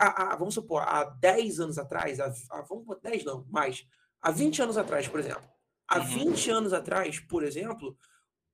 a, 0.00 0.32
a, 0.32 0.36
vamos 0.36 0.54
supor, 0.54 0.82
há 0.82 1.04
10 1.04 1.60
anos 1.60 1.78
atrás, 1.78 2.18
a, 2.20 2.32
vamos 2.62 2.98
10 3.00 3.24
não, 3.24 3.46
mais, 3.48 3.86
há 4.20 4.30
20 4.30 4.62
anos 4.62 4.76
atrás, 4.76 5.06
por 5.06 5.20
exemplo. 5.20 5.42
Há 5.86 6.00
20 6.00 6.50
uhum. 6.50 6.56
anos 6.58 6.72
atrás, 6.72 7.18
por 7.20 7.42
exemplo, 7.42 7.96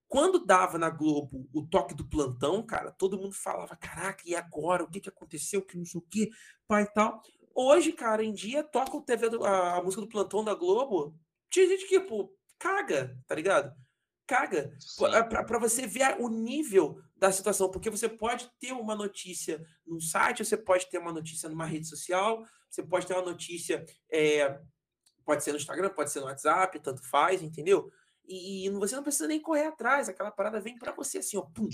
quando 0.06 0.44
dava 0.44 0.78
na 0.78 0.90
Globo 0.90 1.48
o 1.52 1.66
toque 1.66 1.94
do 1.94 2.08
plantão, 2.08 2.64
cara, 2.64 2.92
todo 2.92 3.18
mundo 3.18 3.32
falava, 3.32 3.74
caraca, 3.76 4.22
e 4.24 4.36
agora? 4.36 4.84
O 4.84 4.88
que, 4.88 5.00
que 5.00 5.08
aconteceu? 5.08 5.62
Que 5.62 5.76
não 5.76 5.84
sei 5.84 5.98
o 5.98 6.04
que, 6.08 6.30
pai 6.68 6.84
e 6.84 6.92
tal. 6.94 7.20
Hoje, 7.52 7.92
cara, 7.92 8.24
em 8.24 8.32
dia, 8.32 8.62
toca 8.62 8.96
o 8.96 9.02
TV 9.02 9.30
do, 9.30 9.44
a, 9.44 9.76
a, 9.76 9.82
música 9.82 10.02
do 10.02 10.08
plantão 10.08 10.44
da 10.44 10.54
Globo, 10.54 11.18
tinha 11.54 11.68
gente 11.68 11.86
que, 11.86 12.00
pô, 12.00 12.34
caga, 12.58 13.16
tá 13.26 13.34
ligado? 13.34 13.72
caga 14.26 14.74
para 15.46 15.58
você 15.58 15.86
ver 15.86 16.16
o 16.18 16.28
nível 16.28 16.98
da 17.16 17.30
situação, 17.30 17.70
porque 17.70 17.90
você 17.90 18.08
pode 18.08 18.50
ter 18.58 18.72
uma 18.72 18.94
notícia 18.94 19.64
num 19.86 20.00
site, 20.00 20.44
você 20.44 20.56
pode 20.56 20.88
ter 20.88 20.98
uma 20.98 21.12
notícia 21.12 21.48
numa 21.48 21.66
rede 21.66 21.86
social, 21.86 22.44
você 22.68 22.82
pode 22.82 23.06
ter 23.06 23.14
uma 23.14 23.22
notícia, 23.22 23.84
é, 24.10 24.60
pode 25.24 25.44
ser 25.44 25.52
no 25.52 25.58
Instagram, 25.58 25.90
pode 25.90 26.10
ser 26.10 26.20
no 26.20 26.26
WhatsApp, 26.26 26.80
tanto 26.80 27.06
faz, 27.08 27.42
entendeu? 27.42 27.90
E, 28.26 28.66
e 28.66 28.70
você 28.70 28.96
não 28.96 29.02
precisa 29.02 29.28
nem 29.28 29.40
correr 29.40 29.66
atrás, 29.66 30.08
aquela 30.08 30.30
parada 30.30 30.60
vem 30.60 30.78
para 30.78 30.92
você 30.92 31.18
assim, 31.18 31.36
ó, 31.36 31.42
pum, 31.42 31.68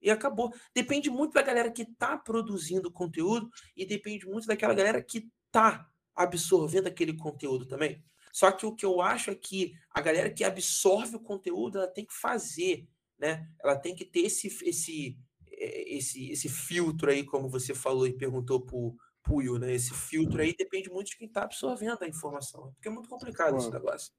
e 0.00 0.10
acabou. 0.10 0.52
Depende 0.74 1.08
muito 1.08 1.34
da 1.34 1.42
galera 1.42 1.70
que 1.70 1.84
tá 1.96 2.18
produzindo 2.18 2.90
conteúdo 2.90 3.48
e 3.76 3.86
depende 3.86 4.26
muito 4.26 4.48
daquela 4.48 4.74
galera 4.74 5.00
que 5.00 5.30
tá 5.52 5.88
absorvendo 6.14 6.88
aquele 6.88 7.16
conteúdo 7.16 7.64
também. 7.66 8.04
Só 8.32 8.50
que 8.50 8.64
o 8.64 8.74
que 8.74 8.86
eu 8.86 9.02
acho 9.02 9.30
é 9.30 9.34
que 9.34 9.74
a 9.90 10.00
galera 10.00 10.32
que 10.32 10.42
absorve 10.42 11.16
o 11.16 11.20
conteúdo, 11.20 11.76
ela 11.76 11.86
tem 11.86 12.06
que 12.06 12.14
fazer, 12.14 12.88
né? 13.18 13.46
Ela 13.62 13.76
tem 13.76 13.94
que 13.94 14.06
ter 14.06 14.20
esse, 14.20 14.48
esse, 14.66 15.18
eh, 15.50 15.96
esse, 15.96 16.30
esse 16.30 16.48
filtro 16.48 17.10
aí, 17.10 17.24
como 17.24 17.50
você 17.50 17.74
falou 17.74 18.06
e 18.06 18.16
perguntou 18.16 18.64
pro 18.64 18.96
Puyo, 19.22 19.58
né? 19.58 19.74
Esse 19.74 19.92
filtro 19.92 20.40
aí 20.40 20.54
depende 20.56 20.90
muito 20.90 21.08
de 21.08 21.18
quem 21.18 21.28
está 21.28 21.42
absorvendo 21.42 22.02
a 22.02 22.08
informação, 22.08 22.72
porque 22.72 22.88
é 22.88 22.90
muito 22.90 23.08
complicado 23.08 23.52
Bom, 23.52 23.58
esse 23.58 23.70
negócio. 23.70 24.10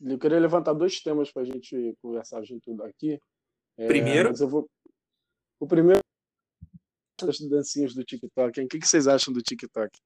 Eu 0.00 0.18
queria 0.18 0.40
levantar 0.40 0.72
dois 0.72 1.00
temas 1.00 1.30
para 1.30 1.42
a 1.42 1.44
gente 1.44 1.94
conversar 2.00 2.42
junto 2.42 2.82
aqui. 2.82 3.20
É, 3.76 3.86
primeiro, 3.86 4.32
eu 4.38 4.48
vou... 4.48 4.68
o 5.60 5.66
primeiro 5.66 6.00
das 7.20 7.38
dancinhas 7.40 7.94
do 7.94 8.04
TikTok. 8.04 8.60
Hein? 8.60 8.66
O 8.66 8.68
que 8.68 8.86
vocês 8.86 9.06
acham 9.06 9.32
do 9.32 9.42
TikTok? 9.42 9.98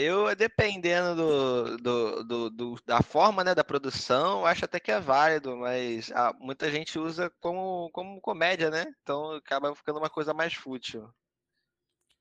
Eu, 0.00 0.32
dependendo 0.36 1.16
do, 1.16 1.76
do, 1.78 2.24
do, 2.24 2.50
do, 2.50 2.82
da 2.86 3.02
forma 3.02 3.42
né, 3.42 3.52
da 3.52 3.64
produção, 3.64 4.46
acho 4.46 4.64
até 4.64 4.78
que 4.78 4.92
é 4.92 5.00
válido, 5.00 5.56
mas 5.56 6.12
ah, 6.14 6.32
muita 6.38 6.70
gente 6.70 7.00
usa 7.00 7.28
como, 7.40 7.90
como 7.90 8.20
comédia, 8.20 8.70
né? 8.70 8.86
Então 9.02 9.32
acaba 9.32 9.74
ficando 9.74 9.98
uma 9.98 10.08
coisa 10.08 10.32
mais 10.32 10.54
fútil. 10.54 11.12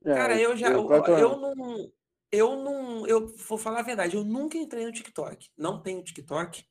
É, 0.03 0.11
Cara, 0.11 0.41
eu 0.41 0.57
já. 0.57 0.69
Eu, 0.69 0.89
eu 0.89 1.37
não. 1.37 1.91
Eu 2.31 2.55
não. 2.55 3.05
Eu 3.05 3.27
vou 3.47 3.59
falar 3.59 3.81
a 3.81 3.83
verdade, 3.83 4.15
eu 4.15 4.23
nunca 4.23 4.57
entrei 4.57 4.83
no 4.83 4.91
TikTok. 4.91 5.47
Não 5.55 5.79
tenho 5.79 6.03
TikTok. 6.03 6.65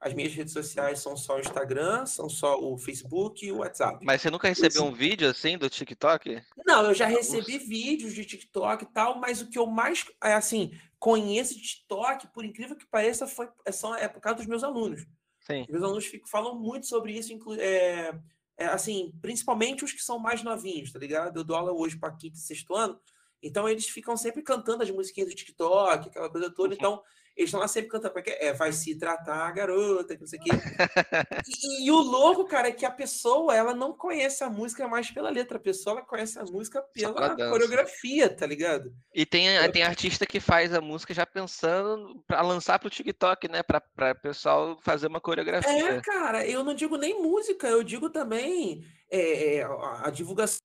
As 0.00 0.14
minhas 0.14 0.32
redes 0.32 0.52
sociais 0.52 1.00
são 1.00 1.16
só 1.16 1.36
o 1.36 1.40
Instagram, 1.40 2.06
são 2.06 2.28
só 2.28 2.56
o 2.60 2.78
Facebook 2.78 3.44
e 3.44 3.50
o 3.50 3.58
WhatsApp. 3.58 3.98
Mas 4.04 4.22
você 4.22 4.30
nunca 4.30 4.46
recebeu 4.46 4.84
um 4.84 4.92
vídeo 4.92 5.28
assim 5.28 5.58
do 5.58 5.68
TikTok? 5.68 6.40
Não, 6.64 6.84
eu 6.84 6.94
já 6.94 7.06
recebi 7.06 7.58
vídeos 7.58 8.14
de 8.14 8.24
TikTok 8.24 8.84
e 8.84 8.92
tal, 8.92 9.18
mas 9.18 9.40
o 9.40 9.48
que 9.48 9.58
eu 9.58 9.66
mais, 9.66 10.04
é 10.22 10.34
assim, 10.34 10.70
conheço 11.00 11.54
de 11.54 11.62
TikTok, 11.62 12.28
por 12.28 12.44
incrível 12.44 12.76
que 12.76 12.86
pareça, 12.86 13.26
foi, 13.26 13.48
é, 13.64 13.72
só, 13.72 13.96
é 13.96 14.06
por 14.06 14.20
causa 14.20 14.36
dos 14.36 14.46
meus 14.46 14.62
alunos. 14.62 15.04
Sim. 15.40 15.66
Meus 15.68 15.82
alunos 15.82 16.06
ficam, 16.06 16.28
falam 16.28 16.56
muito 16.56 16.86
sobre 16.86 17.12
isso, 17.12 17.32
é, 17.58 18.14
é, 18.56 18.66
assim, 18.66 19.12
principalmente 19.20 19.84
os 19.84 19.92
que 19.92 20.02
são 20.02 20.18
mais 20.18 20.44
novinhos, 20.44 20.92
tá 20.92 20.98
ligado? 21.00 21.40
Eu 21.40 21.44
dou 21.44 21.56
aula 21.56 21.72
hoje 21.72 21.98
para 21.98 22.14
quinto 22.14 22.36
e 22.36 22.40
sexto 22.40 22.72
ano, 22.72 23.00
então 23.42 23.68
eles 23.68 23.88
ficam 23.88 24.16
sempre 24.16 24.42
cantando 24.42 24.84
as 24.84 24.90
musiquinhas 24.90 25.30
do 25.30 25.34
TikTok, 25.34 26.08
aquela 26.08 26.30
coisa 26.30 26.50
toda. 26.50 26.74
Então 26.74 27.02
eles 27.38 27.50
estão 27.50 27.60
lá 27.60 27.68
sempre 27.68 27.88
cantando, 27.88 28.12
porque 28.12 28.30
é, 28.30 28.52
vai 28.52 28.72
se 28.72 28.98
tratar, 28.98 29.52
garota, 29.52 30.16
que 30.16 30.20
não 30.20 30.26
sei 30.26 30.40
o 30.40 30.42
quê. 30.42 30.50
E, 31.48 31.86
e, 31.86 31.90
o 31.90 31.98
louco, 31.98 32.44
cara, 32.44 32.68
é 32.68 32.72
que 32.72 32.84
a 32.84 32.90
pessoa, 32.90 33.54
ela 33.54 33.74
não 33.74 33.92
conhece 33.92 34.42
a 34.42 34.50
música 34.50 34.86
mais 34.88 35.10
pela 35.10 35.30
letra, 35.30 35.56
a 35.56 35.60
pessoa 35.60 35.96
ela 35.96 36.06
conhece 36.06 36.38
a 36.38 36.44
música 36.44 36.82
pela 36.92 37.36
coreografia, 37.36 38.28
tá 38.28 38.44
ligado? 38.44 38.92
E 39.14 39.24
tem, 39.24 39.48
tem 39.70 39.82
artista 39.82 40.26
que 40.26 40.40
faz 40.40 40.74
a 40.74 40.80
música 40.80 41.14
já 41.14 41.24
pensando 41.24 42.22
para 42.26 42.40
lançar 42.42 42.78
pro 42.78 42.90
TikTok, 42.90 43.48
né? 43.48 43.62
Pra, 43.62 43.80
pra 43.80 44.14
pessoal 44.14 44.78
fazer 44.82 45.06
uma 45.06 45.20
coreografia. 45.20 45.90
É, 45.90 46.00
cara, 46.00 46.46
eu 46.46 46.64
não 46.64 46.74
digo 46.74 46.96
nem 46.96 47.22
música, 47.22 47.68
eu 47.68 47.82
digo 47.82 48.10
também 48.10 48.84
é, 49.10 49.58
é 49.58 49.64
a 49.64 50.10
divulgação 50.10 50.58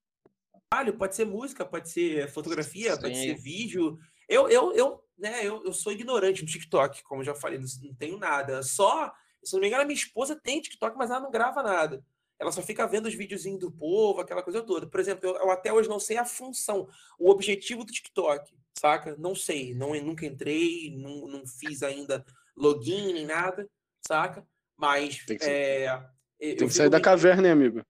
pode 0.97 1.15
ser 1.15 1.25
música, 1.25 1.63
pode 1.63 1.89
ser 1.89 2.27
fotografia, 2.31 2.95
Sim. 2.95 3.01
pode 3.01 3.15
ser 3.15 3.36
vídeo. 3.36 3.97
Eu, 4.27 4.49
eu, 4.49 4.73
eu, 4.73 5.02
né, 5.17 5.45
eu, 5.45 5.63
eu 5.63 5.73
sou 5.73 5.91
ignorante 5.91 6.41
no 6.41 6.47
TikTok, 6.47 7.04
como 7.04 7.23
já 7.23 7.36
falei, 7.36 7.60
não, 7.60 7.67
não 7.84 7.95
tenho 7.95 8.17
nada. 8.17 8.63
Só, 8.63 9.12
se 9.43 9.54
não 9.54 9.62
me 9.62 9.67
engano, 9.67 9.84
a 9.84 9.86
minha 9.86 9.97
esposa 9.97 10.36
tem 10.36 10.62
TikTok, 10.62 10.97
mas 10.97 11.10
ela 11.10 11.19
não 11.19 11.32
grava 11.32 11.62
nada. 11.62 12.04
Ela 12.39 12.52
só 12.52 12.62
fica 12.62 12.88
vendo 12.88 13.06
os 13.06 13.13
videozinhos 13.13 13.60
do 13.60 13.71
povo, 13.71 14.19
aquela 14.19 14.43
coisa 14.43 14.62
toda. 14.62 14.88
Por 14.88 14.99
exemplo, 14.99 15.30
eu, 15.30 15.36
eu, 15.36 15.52
até 15.52 15.71
hoje 15.71 15.88
não 15.88 15.99
sei 15.99 16.17
a 16.17 16.26
função, 16.26 16.88
o 17.17 17.30
objetivo 17.30 17.84
do 17.86 17.93
TikTok, 17.93 18.54
saca? 18.78 19.15
Não 19.17 19.36
sei, 19.36 19.73
não, 19.73 19.93
nunca 20.02 20.26
entrei, 20.26 20.95
não, 20.97 21.28
não 21.28 21.47
fiz 21.47 21.84
ainda 21.84 22.26
login 22.56 23.13
nem 23.13 23.26
nada, 23.26 23.69
saca? 24.06 24.45
Mas. 24.76 25.23
Tem 25.26 25.38
que, 25.38 25.45
é, 25.45 25.99
tem 26.39 26.67
que 26.67 26.69
sair 26.69 26.89
da 26.89 26.99
caverna, 26.99 27.47
hein, 27.47 27.54
amigo? 27.54 27.86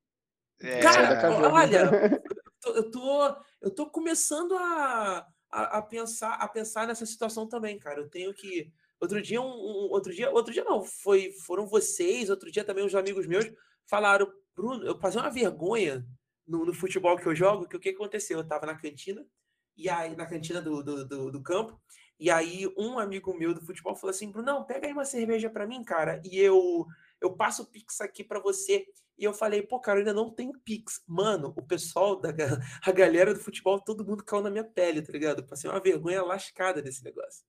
É. 0.62 0.80
Cara, 0.80 1.52
olha, 1.52 1.90
eu 2.68 2.92
tô, 2.92 3.36
eu 3.62 3.72
tô 3.72 3.90
começando 3.90 4.56
a, 4.56 5.28
a, 5.54 5.78
a, 5.78 5.82
pensar 5.82 6.34
a 6.34 6.48
pensar 6.48 6.88
nessa 6.88 7.06
situação 7.06 7.48
também, 7.48 7.78
cara. 7.78 8.00
Eu 8.00 8.10
tenho 8.10 8.34
que 8.34 8.72
outro 9.00 9.22
dia 9.22 9.42
um, 9.42 9.46
um, 9.46 9.90
outro 9.92 10.14
dia 10.14 10.32
outro 10.32 10.54
dia 10.54 10.64
não 10.64 10.84
foi 10.84 11.32
foram 11.46 11.68
vocês 11.68 12.30
outro 12.30 12.50
dia 12.50 12.64
também 12.64 12.86
uns 12.86 12.96
amigos 12.96 13.28
meus 13.28 13.52
falaram 13.86 14.32
Bruno 14.56 14.86
eu 14.86 14.98
passei 14.98 15.20
uma 15.20 15.30
vergonha 15.30 16.06
no, 16.48 16.66
no 16.66 16.74
futebol 16.74 17.18
que 17.18 17.28
eu 17.28 17.36
jogo 17.36 17.68
que 17.68 17.76
o 17.76 17.80
que 17.80 17.90
aconteceu 17.90 18.38
eu 18.38 18.48
tava 18.48 18.66
na 18.66 18.76
cantina 18.76 19.26
e 19.76 19.90
aí 19.90 20.16
na 20.16 20.26
cantina 20.26 20.62
do, 20.62 20.82
do, 20.82 21.06
do, 21.06 21.32
do 21.32 21.44
campo 21.44 21.78
e 22.18 22.32
aí 22.32 22.66
um 22.78 22.98
amigo 22.98 23.34
meu 23.34 23.54
do 23.54 23.66
futebol 23.66 23.94
falou 23.94 24.12
assim 24.12 24.32
Bruno 24.32 24.46
não 24.46 24.64
pega 24.64 24.88
aí 24.88 24.94
uma 24.94 25.04
cerveja 25.04 25.50
para 25.50 25.68
mim 25.68 25.84
cara 25.84 26.22
e 26.24 26.40
eu 26.40 26.86
eu 27.20 27.36
passo 27.36 27.64
o 27.64 27.66
pix 27.66 28.00
aqui 28.00 28.24
para 28.24 28.40
você 28.40 28.86
e 29.18 29.24
eu 29.24 29.34
falei, 29.34 29.62
pô, 29.62 29.80
cara, 29.80 29.98
eu 29.98 30.02
ainda 30.02 30.14
não 30.14 30.30
tenho 30.30 30.54
Pix. 30.66 31.02
Mano, 31.08 31.54
o 31.56 31.62
pessoal, 31.62 32.20
da, 32.20 32.30
a 32.86 32.92
galera 32.92 33.34
do 33.34 33.40
futebol, 33.40 33.80
todo 33.80 34.06
mundo 34.06 34.24
caiu 34.24 34.42
na 34.42 34.50
minha 34.50 34.64
pele, 34.64 35.02
tá 35.02 35.12
ligado? 35.12 35.46
Passei 35.46 35.70
uma 35.70 35.80
vergonha 35.80 36.24
lascada 36.24 36.82
desse 36.82 37.04
negócio. 37.04 37.44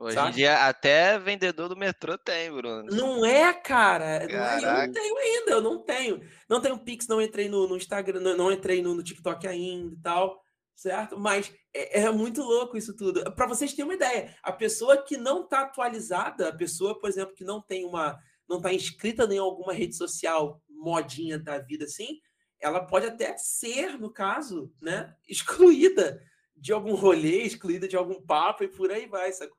Hoje 0.00 0.14
sabe? 0.14 0.30
em 0.30 0.32
dia, 0.32 0.66
até 0.66 1.18
vendedor 1.18 1.68
do 1.68 1.76
metrô 1.76 2.16
tem, 2.16 2.50
Bruno. 2.50 2.84
Não 2.84 3.24
é, 3.24 3.52
cara. 3.52 4.26
Não 4.26 4.34
é, 4.34 4.56
eu 4.56 4.86
não 4.86 4.92
tenho 4.92 5.16
ainda, 5.18 5.50
eu 5.50 5.60
não 5.60 5.78
tenho. 5.84 6.20
Não 6.48 6.60
tenho 6.60 6.78
Pix, 6.78 7.06
não 7.06 7.20
entrei 7.20 7.50
no, 7.50 7.68
no 7.68 7.76
Instagram, 7.76 8.18
não, 8.18 8.34
não 8.34 8.50
entrei 8.50 8.80
no, 8.80 8.94
no, 8.94 9.02
TikTok 9.02 9.46
ainda 9.46 9.94
e 9.94 9.98
tal, 9.98 10.42
certo? 10.74 11.20
Mas 11.20 11.52
é, 11.74 12.00
é 12.00 12.10
muito 12.10 12.40
louco 12.40 12.78
isso 12.78 12.96
tudo. 12.96 13.30
Para 13.34 13.46
vocês 13.46 13.74
terem 13.74 13.84
uma 13.84 13.94
ideia, 13.94 14.34
a 14.42 14.52
pessoa 14.52 14.96
que 14.96 15.18
não 15.18 15.46
tá 15.46 15.60
atualizada, 15.60 16.48
a 16.48 16.56
pessoa, 16.56 16.98
por 16.98 17.10
exemplo, 17.10 17.34
que 17.34 17.44
não 17.44 17.60
tem 17.60 17.84
uma 17.84 18.18
não 18.48 18.56
está 18.56 18.72
inscrita 18.74 19.24
em 19.32 19.38
alguma 19.38 19.72
rede 19.72 19.94
social 19.94 20.60
modinha 20.80 21.38
da 21.38 21.58
vida 21.58 21.84
assim, 21.84 22.20
ela 22.58 22.84
pode 22.84 23.06
até 23.06 23.36
ser, 23.36 23.98
no 23.98 24.10
caso, 24.10 24.72
né, 24.80 25.14
excluída 25.28 26.22
de 26.56 26.72
algum 26.72 26.94
rolê, 26.94 27.42
excluída 27.42 27.88
de 27.88 27.96
algum 27.96 28.20
papo 28.20 28.64
e 28.64 28.68
por 28.68 28.90
aí 28.90 29.06
vai, 29.06 29.32
sacou? 29.32 29.56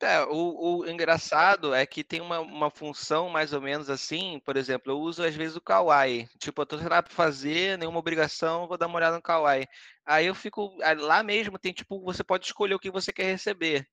É, 0.00 0.22
o, 0.22 0.78
o, 0.78 0.88
engraçado 0.88 1.74
é 1.74 1.84
que 1.84 2.04
tem 2.04 2.20
uma, 2.20 2.38
uma 2.38 2.70
função 2.70 3.28
mais 3.28 3.52
ou 3.52 3.60
menos 3.60 3.90
assim, 3.90 4.40
por 4.44 4.56
exemplo, 4.56 4.92
eu 4.92 5.00
uso 5.00 5.24
às 5.24 5.34
vezes 5.34 5.56
o 5.56 5.60
Kawaii. 5.60 6.28
Tipo, 6.38 6.62
eu 6.62 6.66
tô 6.66 6.76
nada 6.76 7.02
pra 7.02 7.12
fazer, 7.12 7.76
nenhuma 7.76 7.98
obrigação, 7.98 8.68
vou 8.68 8.78
dar 8.78 8.86
uma 8.86 8.96
olhada 8.96 9.16
no 9.16 9.22
Kawaii. 9.22 9.66
Aí 10.06 10.26
eu 10.26 10.36
fico. 10.36 10.76
Lá 10.98 11.24
mesmo 11.24 11.58
tem, 11.58 11.72
tipo, 11.72 12.00
você 12.04 12.22
pode 12.22 12.46
escolher 12.46 12.74
o 12.74 12.78
que 12.78 12.92
você 12.92 13.12
quer 13.12 13.24
receber. 13.24 13.88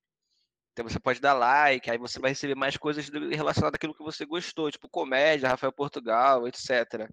Então 0.75 0.89
você 0.89 0.99
pode 0.99 1.21
dar 1.21 1.33
like, 1.33 1.89
aí 1.89 1.97
você 1.97 2.19
vai 2.19 2.31
receber 2.31 2.53
mais 2.53 2.75
coisas 2.75 3.07
relacionadas 3.07 3.77
àquilo 3.77 3.95
que 3.95 4.03
você 4.03 4.25
gostou, 4.25 4.69
tipo 4.69 4.89
comédia, 4.89 5.47
Rafael 5.47 5.71
Portugal, 5.71 6.45
etc. 6.49 7.09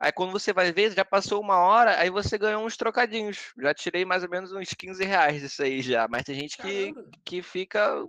Aí 0.00 0.10
quando 0.10 0.32
você 0.32 0.52
vai 0.52 0.72
ver, 0.72 0.90
já 0.90 1.04
passou 1.04 1.40
uma 1.40 1.56
hora, 1.56 2.00
aí 2.00 2.10
você 2.10 2.36
ganhou 2.36 2.66
uns 2.66 2.76
trocadinhos. 2.76 3.52
Já 3.60 3.72
tirei 3.72 4.04
mais 4.04 4.24
ou 4.24 4.28
menos 4.28 4.50
uns 4.50 4.70
15 4.70 5.04
reais 5.04 5.40
disso 5.40 5.62
aí 5.62 5.80
já. 5.82 6.08
Mas 6.08 6.24
tem 6.24 6.34
gente 6.34 6.58
que, 6.58 6.92
que 7.24 7.42
fica 7.44 8.04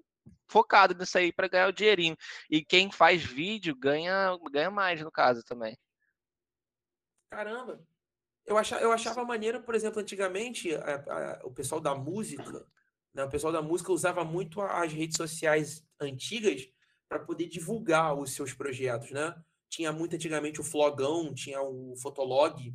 focado 0.48 0.96
nisso 0.96 1.16
aí 1.16 1.32
para 1.32 1.48
ganhar 1.48 1.68
o 1.68 1.74
dinheirinho. 1.74 2.18
E 2.50 2.66
quem 2.66 2.92
faz 2.92 3.24
vídeo 3.24 3.76
ganha, 3.76 4.36
ganha 4.52 4.72
mais, 4.72 5.00
no 5.00 5.12
caso, 5.12 5.44
também. 5.44 5.78
Caramba! 7.30 7.80
Eu 8.48 8.58
achava, 8.58 8.82
eu 8.82 8.92
achava 8.92 9.24
maneiro, 9.24 9.62
por 9.62 9.76
exemplo, 9.76 10.02
antigamente, 10.02 10.74
a, 10.74 10.96
a, 10.96 11.46
o 11.46 11.52
pessoal 11.52 11.80
da 11.80 11.94
música 11.94 12.66
né? 13.18 13.24
O 13.24 13.30
pessoal 13.30 13.52
da 13.52 13.64
música 13.64 13.92
usava 13.92 14.24
muito 14.24 14.62
as 14.62 14.94
redes 14.94 15.18
sociais 15.18 15.84
antigas 16.00 16.70
para 17.10 17.18
poder 17.18 17.48
divulgar 17.48 18.16
os 18.16 18.34
seus 18.34 18.54
projetos, 18.54 19.10
né? 19.10 19.36
Tinha 19.70 19.92
muito 19.92 20.16
antigamente 20.16 20.62
o 20.62 20.64
Flogão, 20.64 21.34
tinha 21.34 21.60
o 21.62 21.96
Fotolog. 21.98 22.74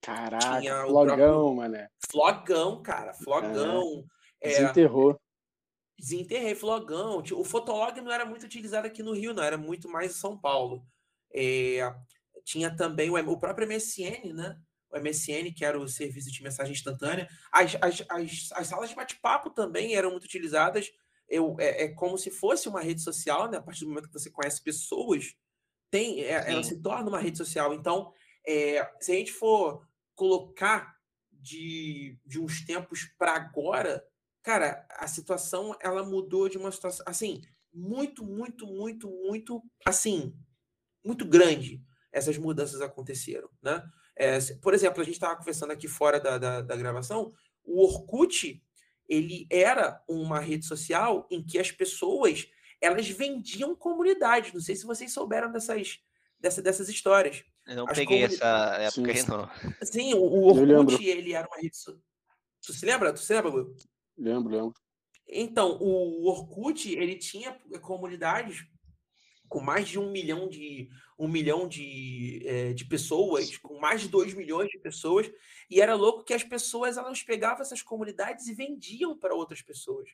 Caraca, 0.00 0.60
tinha 0.60 0.82
Flogão, 0.86 1.54
mané. 1.54 1.88
Flogão, 2.10 2.82
cara, 2.82 3.12
Flogão. 3.12 4.04
É, 4.40 4.48
desenterrou. 4.48 5.20
Desenterrei, 5.98 6.54
Flogão. 6.54 7.22
O 7.32 7.44
Fotolog 7.44 8.00
não 8.00 8.10
era 8.10 8.24
muito 8.24 8.44
utilizado 8.44 8.86
aqui 8.86 9.02
no 9.02 9.12
Rio, 9.12 9.34
não, 9.34 9.42
era 9.42 9.58
muito 9.58 9.88
mais 9.88 10.12
em 10.12 10.18
São 10.18 10.38
Paulo. 10.38 10.84
É, 11.34 11.94
tinha 12.44 12.74
também 12.74 13.10
o, 13.10 13.30
o 13.30 13.38
próprio 13.38 13.68
MSN, 13.68 14.32
né? 14.32 14.58
O 14.92 15.00
MSN, 15.00 15.52
que 15.54 15.64
era 15.64 15.78
o 15.78 15.88
serviço 15.88 16.30
de 16.30 16.42
mensagem 16.42 16.72
instantânea. 16.72 17.28
As, 17.50 17.74
as, 17.80 18.04
as, 18.08 18.48
as 18.52 18.66
salas 18.66 18.90
de 18.90 18.96
bate-papo 18.96 19.50
também 19.50 19.94
eram 19.94 20.10
muito 20.10 20.24
utilizadas. 20.24 20.92
eu, 21.28 21.56
é, 21.58 21.84
é, 21.84 21.88
como 21.88 22.18
se 22.18 22.30
fosse 22.30 22.68
uma 22.68 22.80
rede 22.80 23.00
social, 23.02 23.50
né? 23.50 23.58
A 23.58 23.62
partir 23.62 23.84
do 23.84 23.88
momento 23.88 24.08
que 24.08 24.18
você 24.18 24.30
conhece 24.30 24.62
pessoas, 24.62 25.34
tem, 25.90 26.22
é, 26.22 26.50
ela 26.50 26.62
se 26.62 26.80
torna 26.80 27.08
uma 27.08 27.18
rede 27.18 27.38
social. 27.38 27.74
Então, 27.74 28.12
é, 28.46 28.88
se 29.00 29.12
a 29.12 29.14
gente 29.14 29.32
for 29.32 29.86
colocar 30.14 30.94
de, 31.30 32.18
de 32.24 32.38
uns 32.40 32.64
tempos 32.64 33.04
para 33.18 33.34
agora, 33.34 34.04
cara, 34.42 34.86
a 34.90 35.06
situação 35.06 35.76
ela 35.80 36.04
mudou 36.04 36.48
de 36.48 36.58
uma 36.58 36.70
situação 36.70 37.04
assim 37.08 37.40
muito, 37.72 38.24
muito, 38.24 38.66
muito, 38.66 39.08
muito 39.08 39.62
assim 39.86 40.34
muito 41.04 41.24
grande. 41.24 41.82
Essas 42.12 42.38
mudanças 42.38 42.80
aconteceram, 42.80 43.48
né? 43.62 43.82
É, 44.16 44.38
por 44.60 44.74
exemplo, 44.74 45.00
a 45.00 45.04
gente 45.04 45.14
estava 45.14 45.36
conversando 45.36 45.72
aqui 45.72 45.88
fora 45.88 46.20
da, 46.20 46.38
da, 46.38 46.60
da 46.60 46.76
gravação, 46.76 47.32
o 47.64 47.82
Orkut 47.82 48.62
ele 49.08 49.46
era 49.50 50.02
uma 50.08 50.40
rede 50.40 50.64
social 50.64 51.26
em 51.30 51.44
que 51.44 51.58
as 51.58 51.70
pessoas 51.70 52.48
elas 52.80 53.08
vendiam 53.08 53.76
comunidades. 53.76 54.52
Não 54.52 54.60
sei 54.60 54.74
se 54.74 54.84
vocês 54.84 55.12
souberam 55.12 55.52
dessas, 55.52 56.00
dessa, 56.38 56.60
dessas 56.60 56.88
histórias. 56.88 57.44
Eu 57.66 57.76
não 57.76 57.86
as 57.86 57.96
peguei 57.96 58.22
comuni... 58.22 58.34
essa 58.34 58.76
época 58.80 59.12
aí, 59.12 59.28
não. 59.28 59.76
Sim, 59.86 60.14
o, 60.14 60.22
o 60.22 60.46
Orkut, 60.46 61.04
ele 61.04 61.32
era 61.32 61.46
uma 61.46 61.56
rede 61.56 61.76
social. 61.76 62.02
Tu 62.64 62.72
se 62.72 62.86
lembra? 62.86 63.12
Tu 63.12 63.20
se 63.20 63.32
lembra, 63.32 63.50
Will? 63.52 63.76
Lembro, 64.18 64.52
lembro. 64.52 64.74
Então, 65.28 65.78
o 65.80 66.28
Orkut, 66.28 66.92
ele 66.92 67.16
tinha 67.16 67.52
comunidades 67.80 68.66
com 69.52 69.60
mais 69.60 69.86
de 69.86 69.98
um 69.98 70.10
milhão 70.10 70.48
de 70.48 70.88
um 71.18 71.28
milhão 71.28 71.68
de, 71.68 72.42
é, 72.46 72.72
de 72.72 72.86
pessoas, 72.86 73.58
com 73.58 73.78
mais 73.78 74.00
de 74.00 74.08
dois 74.08 74.32
milhões 74.32 74.70
de 74.70 74.78
pessoas, 74.78 75.30
e 75.68 75.78
era 75.78 75.94
louco 75.94 76.24
que 76.24 76.32
as 76.32 76.42
pessoas 76.42 76.96
elas 76.96 77.22
pegavam 77.22 77.60
essas 77.60 77.82
comunidades 77.82 78.48
e 78.48 78.54
vendiam 78.54 79.16
para 79.16 79.34
outras 79.34 79.60
pessoas. 79.60 80.08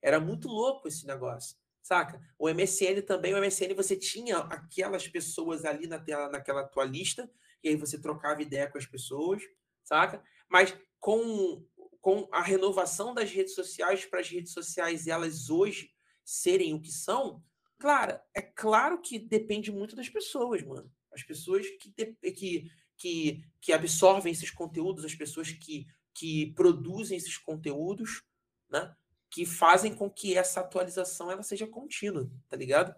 Era 0.00 0.20
muito 0.20 0.46
louco 0.46 0.86
esse 0.86 1.04
negócio, 1.04 1.56
saca? 1.82 2.22
O 2.38 2.48
MSN 2.48 3.02
também, 3.04 3.34
o 3.34 3.40
MSN 3.40 3.74
você 3.74 3.96
tinha 3.96 4.38
aquelas 4.38 5.08
pessoas 5.08 5.64
ali 5.64 5.88
na 5.88 5.98
tela, 5.98 6.30
naquela 6.30 6.62
tua 6.62 6.84
lista, 6.84 7.28
e 7.64 7.70
aí 7.70 7.76
você 7.76 8.00
trocava 8.00 8.40
ideia 8.40 8.70
com 8.70 8.78
as 8.78 8.86
pessoas, 8.86 9.42
saca? 9.82 10.22
Mas 10.48 10.74
com, 11.00 11.66
com 12.00 12.28
a 12.30 12.40
renovação 12.40 13.12
das 13.12 13.32
redes 13.32 13.54
sociais 13.56 14.04
para 14.04 14.20
as 14.20 14.28
redes 14.28 14.52
sociais 14.52 15.08
elas 15.08 15.50
hoje 15.50 15.90
serem 16.24 16.72
o 16.72 16.80
que 16.80 16.92
são, 16.92 17.42
Claro, 17.78 18.18
é 18.34 18.40
claro 18.40 19.00
que 19.00 19.18
depende 19.18 19.70
muito 19.70 19.94
das 19.94 20.08
pessoas, 20.08 20.62
mano. 20.62 20.90
As 21.12 21.22
pessoas 21.22 21.66
que, 21.68 21.90
que, 22.32 22.70
que, 22.96 23.44
que 23.60 23.72
absorvem 23.72 24.32
esses 24.32 24.50
conteúdos, 24.50 25.04
as 25.04 25.14
pessoas 25.14 25.50
que, 25.50 25.86
que 26.14 26.52
produzem 26.54 27.16
esses 27.16 27.36
conteúdos, 27.36 28.22
né? 28.70 28.94
Que 29.30 29.44
fazem 29.44 29.94
com 29.94 30.10
que 30.10 30.36
essa 30.36 30.60
atualização 30.60 31.30
ela 31.30 31.42
seja 31.42 31.66
contínua, 31.66 32.30
tá 32.48 32.56
ligado? 32.56 32.94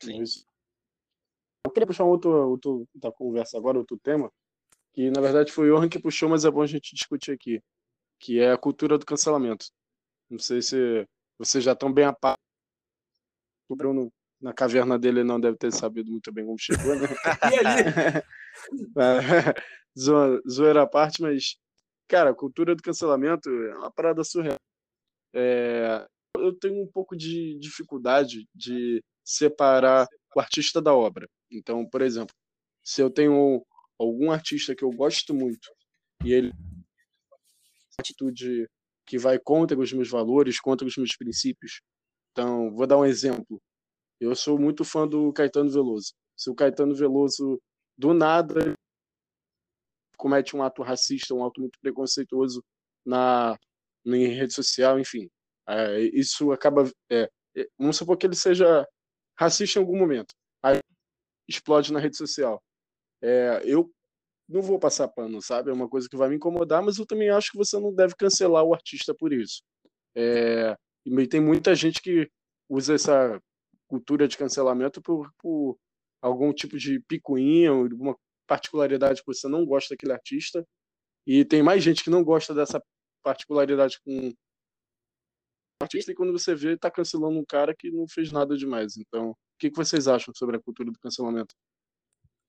Sim. 0.00 0.22
Eu 1.64 1.72
queria 1.72 1.86
puxar 1.86 2.04
um 2.04 2.08
outro, 2.08 2.30
outro 2.30 2.88
da 2.94 3.10
conversa 3.10 3.58
agora, 3.58 3.78
outro 3.78 3.98
tema, 3.98 4.32
que 4.92 5.10
na 5.10 5.20
verdade 5.20 5.52
foi 5.52 5.70
o 5.70 5.76
Johan 5.76 5.88
que 5.88 5.98
puxou, 5.98 6.28
mas 6.28 6.44
é 6.44 6.50
bom 6.50 6.62
a 6.62 6.66
gente 6.66 6.94
discutir 6.94 7.32
aqui, 7.32 7.62
que 8.18 8.40
é 8.40 8.52
a 8.52 8.58
cultura 8.58 8.96
do 8.96 9.04
cancelamento. 9.04 9.66
Não 10.28 10.38
sei 10.38 10.62
se 10.62 11.06
vocês 11.38 11.64
já 11.64 11.72
estão 11.72 11.92
bem 11.92 12.04
a 12.04 12.12
par 12.12 12.38
o 13.72 13.76
Bruno, 13.76 14.12
na 14.40 14.52
caverna 14.52 14.98
dele, 14.98 15.22
não 15.22 15.40
deve 15.40 15.56
ter 15.56 15.72
sabido 15.72 16.10
muito 16.10 16.32
bem 16.32 16.44
como 16.44 16.58
chegou, 16.58 16.94
né? 16.96 17.06
e 17.52 17.58
ali? 17.58 17.84
zoeira 20.48 20.82
à 20.82 20.86
parte, 20.86 21.20
mas, 21.20 21.56
cara, 22.08 22.30
a 22.30 22.34
cultura 22.34 22.74
do 22.74 22.82
cancelamento 22.82 23.48
é 23.48 23.76
uma 23.76 23.90
parada 23.90 24.24
surreal. 24.24 24.58
É, 25.34 26.06
eu 26.36 26.52
tenho 26.58 26.82
um 26.82 26.86
pouco 26.86 27.16
de 27.16 27.58
dificuldade 27.58 28.46
de 28.54 29.02
separar 29.24 30.06
o 30.34 30.40
artista 30.40 30.80
da 30.80 30.94
obra. 30.94 31.28
Então, 31.50 31.86
por 31.86 32.02
exemplo, 32.02 32.34
se 32.82 33.00
eu 33.02 33.10
tenho 33.10 33.64
algum 33.98 34.30
artista 34.30 34.74
que 34.74 34.82
eu 34.82 34.90
gosto 34.90 35.34
muito 35.34 35.70
e 36.24 36.32
ele 36.32 36.52
atitude 37.98 38.66
que 39.06 39.18
vai 39.18 39.38
contra 39.38 39.78
os 39.78 39.92
meus 39.92 40.08
valores, 40.08 40.60
contra 40.60 40.86
os 40.86 40.96
meus 40.96 41.16
princípios, 41.16 41.80
então, 42.32 42.72
vou 42.74 42.86
dar 42.86 42.98
um 42.98 43.04
exemplo. 43.04 43.60
Eu 44.20 44.34
sou 44.36 44.58
muito 44.58 44.84
fã 44.84 45.06
do 45.06 45.32
Caetano 45.32 45.70
Veloso. 45.70 46.12
Se 46.36 46.50
o 46.50 46.54
Caetano 46.54 46.94
Veloso, 46.94 47.60
do 47.96 48.14
nada, 48.14 48.74
comete 50.16 50.54
um 50.56 50.62
ato 50.62 50.82
racista, 50.82 51.34
um 51.34 51.44
ato 51.44 51.60
muito 51.60 51.78
preconceituoso 51.80 52.62
na, 53.04 53.58
na 54.04 54.16
rede 54.16 54.52
social, 54.52 54.98
enfim, 54.98 55.28
é, 55.68 56.00
isso 56.00 56.52
acaba. 56.52 56.90
É, 57.10 57.28
é, 57.56 57.68
vamos 57.78 57.96
supor 57.96 58.16
que 58.16 58.26
ele 58.26 58.36
seja 58.36 58.86
racista 59.38 59.78
em 59.78 59.82
algum 59.82 59.98
momento. 59.98 60.34
Aí 60.62 60.78
explode 61.48 61.92
na 61.92 62.00
rede 62.00 62.16
social. 62.16 62.62
É, 63.22 63.62
eu 63.64 63.90
não 64.48 64.62
vou 64.62 64.78
passar 64.78 65.08
pano, 65.08 65.40
sabe? 65.42 65.70
É 65.70 65.72
uma 65.72 65.88
coisa 65.88 66.08
que 66.08 66.16
vai 66.16 66.28
me 66.28 66.36
incomodar, 66.36 66.82
mas 66.82 66.98
eu 66.98 67.06
também 67.06 67.30
acho 67.30 67.52
que 67.52 67.58
você 67.58 67.78
não 67.78 67.94
deve 67.94 68.14
cancelar 68.16 68.64
o 68.64 68.74
artista 68.74 69.14
por 69.14 69.32
isso. 69.32 69.62
É, 70.16 70.76
e 71.04 71.26
tem 71.28 71.40
muita 71.40 71.74
gente 71.74 72.00
que 72.00 72.30
usa 72.68 72.94
essa 72.94 73.40
cultura 73.88 74.28
de 74.28 74.36
cancelamento 74.36 75.02
por, 75.02 75.32
por 75.38 75.78
algum 76.22 76.52
tipo 76.52 76.78
de 76.78 77.00
picuinha, 77.00 77.70
alguma 77.70 78.16
particularidade 78.46 79.20
que 79.20 79.26
você 79.26 79.48
não 79.48 79.64
gosta 79.64 79.94
daquele 79.94 80.12
artista. 80.12 80.66
E 81.26 81.44
tem 81.44 81.62
mais 81.62 81.82
gente 81.82 82.02
que 82.02 82.10
não 82.10 82.22
gosta 82.22 82.54
dessa 82.54 82.82
particularidade 83.22 84.00
com 84.02 84.28
o 84.28 84.34
artista, 85.82 86.12
e 86.12 86.14
quando 86.14 86.32
você 86.32 86.54
vê, 86.54 86.74
está 86.74 86.90
cancelando 86.90 87.38
um 87.38 87.44
cara 87.44 87.74
que 87.74 87.90
não 87.90 88.06
fez 88.06 88.30
nada 88.30 88.56
demais. 88.56 88.96
Então, 88.96 89.30
o 89.30 89.36
que, 89.58 89.70
que 89.70 89.76
vocês 89.76 90.06
acham 90.08 90.32
sobre 90.34 90.56
a 90.56 90.60
cultura 90.60 90.90
do 90.90 90.98
cancelamento? 90.98 91.54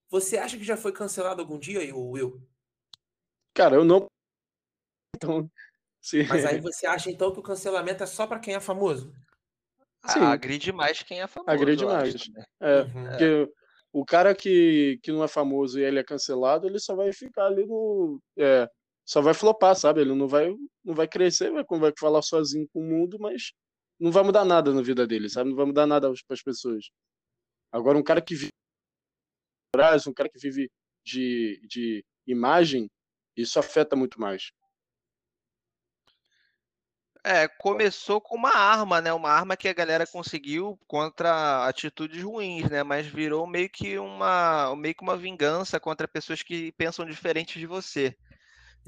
Você 0.10 0.38
acha 0.38 0.58
que 0.58 0.64
já 0.64 0.76
foi 0.76 0.92
cancelado 0.92 1.42
algum 1.42 1.58
dia, 1.58 1.80
Will? 1.96 2.42
Cara, 3.54 3.76
eu 3.76 3.86
não. 3.86 4.08
Então, 5.16 5.50
sim. 6.02 6.24
Mas 6.28 6.46
aí 6.46 6.60
você 6.62 6.86
acha 6.86 7.10
então 7.10 7.32
que 7.32 7.40
o 7.40 7.44
cancelamento 7.44 8.04
é 8.04 8.06
só 8.06 8.28
para 8.28 8.40
quem 8.40 8.56
é 8.56 8.60
famoso? 8.60 9.14
Sim. 10.08 10.20
Agride 10.20 10.72
mais 10.72 11.04
quem 11.04 11.22
é 11.22 11.28
famoso. 11.28 11.52
Agride 11.52 11.86
mais. 11.86 12.16
Acho, 12.16 12.32
né? 12.32 12.44
é, 12.60 12.82
uhum. 12.82 13.04
Porque 13.10 13.54
o 13.94 14.06
cara 14.06 14.34
que, 14.34 15.00
que 15.04 15.12
não 15.12 15.24
é 15.24 15.28
famoso 15.28 15.80
e 15.80 15.84
ele 15.84 16.00
é 16.00 16.04
cancelado, 16.04 16.66
ele 16.66 16.80
só 16.80 16.96
vai 16.96 17.14
ficar 17.14 17.46
ali 17.46 17.66
no. 17.66 18.20
É, 18.38 18.68
só 19.06 19.22
vai 19.22 19.34
flopar, 19.34 19.76
sabe? 19.76 20.02
Ele 20.02 20.16
não 20.16 20.28
vai, 20.28 20.56
não 20.84 20.96
vai 20.96 21.08
crescer, 21.08 21.52
vai, 21.52 21.64
vai 21.64 21.94
falar 22.00 22.22
sozinho 22.22 22.68
com 22.74 22.80
o 22.80 22.84
mundo, 22.84 23.18
mas 23.20 23.52
não 24.00 24.12
vai 24.12 24.24
mudar 24.24 24.46
nada 24.46 24.74
na 24.74 24.82
vida 24.82 25.06
dele, 25.06 25.30
sabe? 25.30 25.50
Não 25.50 25.58
vai 25.58 25.66
mudar 25.66 25.86
nada 25.86 26.12
para 26.28 26.34
as 26.34 26.42
pessoas. 26.42 26.90
Agora, 27.72 27.98
um 27.98 28.04
cara 28.04 28.22
que 28.22 28.34
vive 28.36 28.52
um 30.08 30.14
cara 30.14 30.30
que 30.30 30.40
vive 30.40 30.70
de, 31.06 31.62
de 31.68 32.06
imagem, 32.28 32.90
isso 33.38 33.60
afeta 33.60 33.96
muito 33.96 34.20
mais. 34.20 34.52
É, 37.24 37.48
começou 37.48 38.20
com 38.20 38.36
uma 38.36 38.50
arma, 38.56 39.00
né? 39.00 39.14
Uma 39.14 39.30
arma 39.30 39.56
que 39.56 39.68
a 39.68 39.74
galera 39.74 40.08
conseguiu 40.08 40.80
contra 40.88 41.68
atitudes 41.68 42.24
ruins, 42.24 42.68
né? 42.70 42.82
Mas 42.84 43.06
virou 43.06 43.46
meio 43.46 43.70
que 43.70 44.00
uma, 44.00 44.76
meio 44.76 44.96
que 44.96 45.04
uma 45.04 45.16
vingança 45.16 45.80
contra 45.80 46.08
pessoas 46.08 46.42
que 46.42 46.72
pensam 46.74 47.06
diferente 47.06 47.60
de 47.60 47.68
você. 47.68 48.18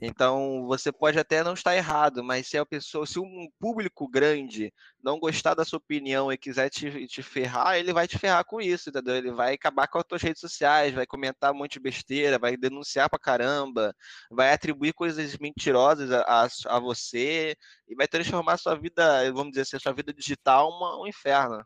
Então, 0.02 0.66
você 0.66 0.92
pode 0.92 1.20
até 1.20 1.44
não 1.44 1.54
estar 1.54 1.76
errado, 1.76 2.24
mas 2.24 2.48
se 2.48 2.58
a 2.58 2.66
pessoa, 2.66 3.06
se 3.06 3.20
um 3.20 3.48
público 3.60 4.08
grande 4.08 4.74
não 5.02 5.20
gostar 5.20 5.54
da 5.54 5.64
sua 5.64 5.78
opinião 5.78 6.32
e 6.32 6.38
quiser 6.38 6.70
te, 6.70 7.06
te 7.08 7.22
ferrar, 7.22 7.78
ele 7.78 7.94
vai 7.94 8.08
te 8.08 8.18
ferrar 8.18 8.44
com 8.44 8.60
isso, 8.60 8.90
entendeu? 8.90 9.16
Ele 9.16 9.32
vai 9.32 9.54
acabar 9.54 9.88
com 9.88 10.00
as 10.00 10.06
suas 10.10 10.22
redes 10.22 10.42
sociais, 10.42 10.94
vai 10.94 11.06
comentar 11.06 11.52
um 11.52 11.58
monte 11.58 11.74
de 11.74 11.80
besteira, 11.80 12.40
vai 12.40 12.58
denunciar 12.58 13.10
pra 13.10 13.20
caramba, 13.20 13.96
vai 14.32 14.52
atribuir 14.52 14.94
coisas 14.94 15.38
mentirosas 15.38 16.12
a, 16.12 16.22
a, 16.22 16.48
a 16.76 16.80
você 16.80 17.56
e 17.88 17.96
vai 17.96 18.08
transformar 18.08 18.54
a 18.54 18.58
sua 18.58 18.76
vida, 18.76 19.32
vamos 19.32 19.52
dizer 19.52 19.62
assim, 19.62 19.78
a 19.78 19.80
sua 19.80 19.94
vida 19.94 20.12
digital 20.12 20.70
uma, 20.70 21.02
um 21.02 21.08
inferno. 21.08 21.64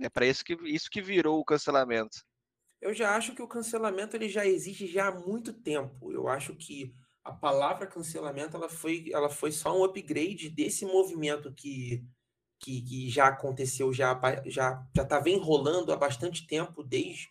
É 0.00 0.08
para 0.08 0.26
isso 0.26 0.44
que 0.44 0.54
isso 0.64 0.90
que 0.90 1.02
virou 1.02 1.38
o 1.38 1.44
cancelamento. 1.44 2.18
Eu 2.80 2.92
já 2.94 3.16
acho 3.16 3.34
que 3.34 3.42
o 3.42 3.48
cancelamento 3.48 4.16
ele 4.16 4.28
já 4.28 4.46
existe 4.46 4.86
já 4.86 5.08
há 5.08 5.12
muito 5.12 5.52
tempo. 5.52 6.12
Eu 6.12 6.28
acho 6.28 6.54
que 6.54 6.94
a 7.26 7.32
palavra 7.32 7.88
cancelamento 7.88 8.56
ela 8.56 8.68
foi, 8.68 9.10
ela 9.12 9.28
foi 9.28 9.50
só 9.50 9.76
um 9.76 9.82
upgrade 9.82 10.48
desse 10.48 10.86
movimento 10.86 11.52
que, 11.52 12.04
que, 12.60 12.80
que 12.82 13.10
já 13.10 13.26
aconteceu, 13.26 13.92
já 13.92 14.18
já 14.46 14.86
já 14.94 15.02
estava 15.02 15.28
enrolando 15.28 15.92
há 15.92 15.96
bastante 15.96 16.46
tempo, 16.46 16.84
desde 16.84 17.28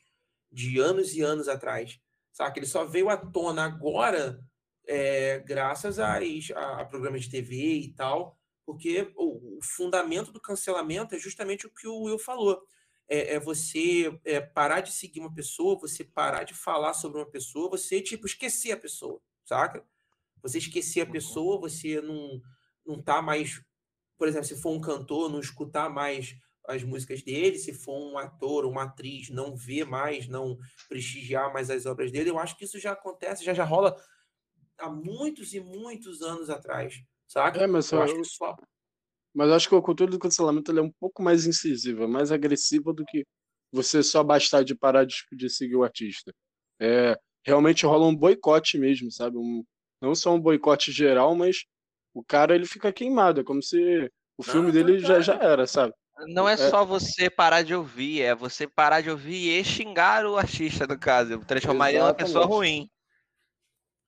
de 0.51 0.79
anos 0.79 1.15
e 1.15 1.21
anos 1.21 1.47
atrás. 1.47 1.97
Sabe? 2.33 2.59
Ele 2.59 2.65
só 2.65 2.85
veio 2.85 3.09
à 3.09 3.15
tona 3.15 3.63
agora, 3.63 4.39
é, 4.85 5.39
graças 5.39 5.97
a, 5.97 6.17
a, 6.17 6.81
a 6.81 6.85
programas 6.85 7.23
de 7.23 7.31
TV 7.31 7.55
e 7.55 7.93
tal, 7.93 8.37
porque 8.65 9.13
o, 9.15 9.57
o, 9.57 9.59
fundamento 9.63 10.31
do 10.33 10.41
cancelamento 10.41 11.15
é 11.15 11.19
justamente 11.19 11.65
o 11.67 11.73
que 11.73 11.87
o 11.87 12.03
Will 12.03 12.19
falou. 12.19 12.61
É, 13.07 13.35
é 13.35 13.39
você 13.39 14.19
é, 14.25 14.41
parar 14.41 14.81
de 14.81 14.91
seguir 14.91 15.21
uma 15.21 15.33
pessoa, 15.33 15.79
você 15.79 16.03
parar 16.03 16.43
de 16.43 16.53
falar 16.53 16.93
sobre 16.93 17.19
uma 17.19 17.29
pessoa, 17.29 17.69
você, 17.69 18.01
tipo, 18.01 18.25
esquecer 18.25 18.73
a 18.73 18.77
pessoa 18.77 19.21
saca? 19.45 19.85
Você 20.41 20.57
esquecer 20.57 21.01
a 21.01 21.05
uhum. 21.05 21.11
pessoa, 21.11 21.59
você 21.59 22.01
não, 22.01 22.41
não 22.85 23.01
tá 23.01 23.21
mais 23.21 23.61
por 24.17 24.27
exemplo, 24.27 24.47
se 24.47 24.61
for 24.61 24.71
um 24.71 24.81
cantor, 24.81 25.29
não 25.29 25.39
escutar 25.39 25.89
mais 25.89 26.35
as 26.67 26.83
músicas 26.83 27.21
dele, 27.21 27.59
se 27.59 27.73
for 27.73 27.95
um 27.95 28.17
ator, 28.17 28.65
uma 28.65 28.83
atriz, 28.83 29.29
não 29.29 29.55
ver 29.55 29.85
mais, 29.85 30.27
não 30.27 30.57
prestigiar 30.89 31.53
mais 31.53 31.69
as 31.69 31.85
obras 31.85 32.11
dele, 32.11 32.29
eu 32.29 32.39
acho 32.39 32.57
que 32.57 32.65
isso 32.65 32.79
já 32.79 32.93
acontece, 32.93 33.45
já 33.45 33.53
já 33.53 33.63
rola 33.63 33.95
há 34.77 34.89
muitos 34.89 35.53
e 35.53 35.59
muitos 35.59 36.21
anos 36.21 36.49
atrás, 36.49 36.95
saca? 37.27 37.59
É, 37.59 37.67
mas 37.67 37.91
eu, 37.91 38.01
acho 38.01 38.15
que 38.15 38.25
só... 38.25 38.55
mas 39.33 39.51
acho 39.51 39.69
que 39.69 39.75
a 39.75 39.81
cultura 39.81 40.09
do 40.09 40.19
cancelamento 40.19 40.71
é 40.71 40.81
um 40.81 40.91
pouco 40.99 41.21
mais 41.21 41.45
incisiva, 41.45 42.07
mais 42.07 42.31
agressiva 42.31 42.91
do 42.91 43.05
que 43.05 43.23
você 43.71 44.01
só 44.01 44.23
bastar 44.23 44.63
de 44.63 44.73
parar 44.73 45.05
de, 45.05 45.15
de 45.33 45.49
seguir 45.49 45.75
o 45.75 45.83
artista. 45.83 46.33
É, 46.79 47.15
realmente 47.45 47.85
rola 47.85 48.07
um 48.07 48.15
boicote 48.15 48.77
mesmo, 48.77 49.11
sabe? 49.11 49.37
Um, 49.37 49.63
não 50.01 50.15
só 50.15 50.33
um 50.33 50.39
boicote 50.39 50.91
geral, 50.91 51.35
mas 51.35 51.65
o 52.13 52.23
cara 52.23 52.55
ele 52.55 52.65
fica 52.65 52.91
queimado, 52.91 53.41
é 53.41 53.43
como 53.43 53.61
se 53.61 54.11
o 54.37 54.43
filme 54.43 54.71
dele 54.71 54.99
já, 54.99 55.19
já 55.19 55.35
era, 55.35 55.67
sabe? 55.67 55.93
Não 56.27 56.47
é, 56.47 56.53
é, 56.53 56.57
só 56.57 56.85
você 56.85 57.29
parar 57.29 57.61
de 57.61 57.75
ouvir, 57.75 58.21
é 58.21 58.33
você 58.33 58.65
parar 58.65 59.01
de 59.01 59.09
ouvir 59.09 59.59
e 59.59 59.63
xingar 59.63 60.25
o 60.25 60.37
artista, 60.37 60.87
no 60.87 60.97
caso, 60.97 61.39
transformar 61.45 61.89
ele 61.89 61.99
em 61.99 62.01
uma 62.01 62.13
pessoa 62.13 62.45
ruim. 62.45 62.89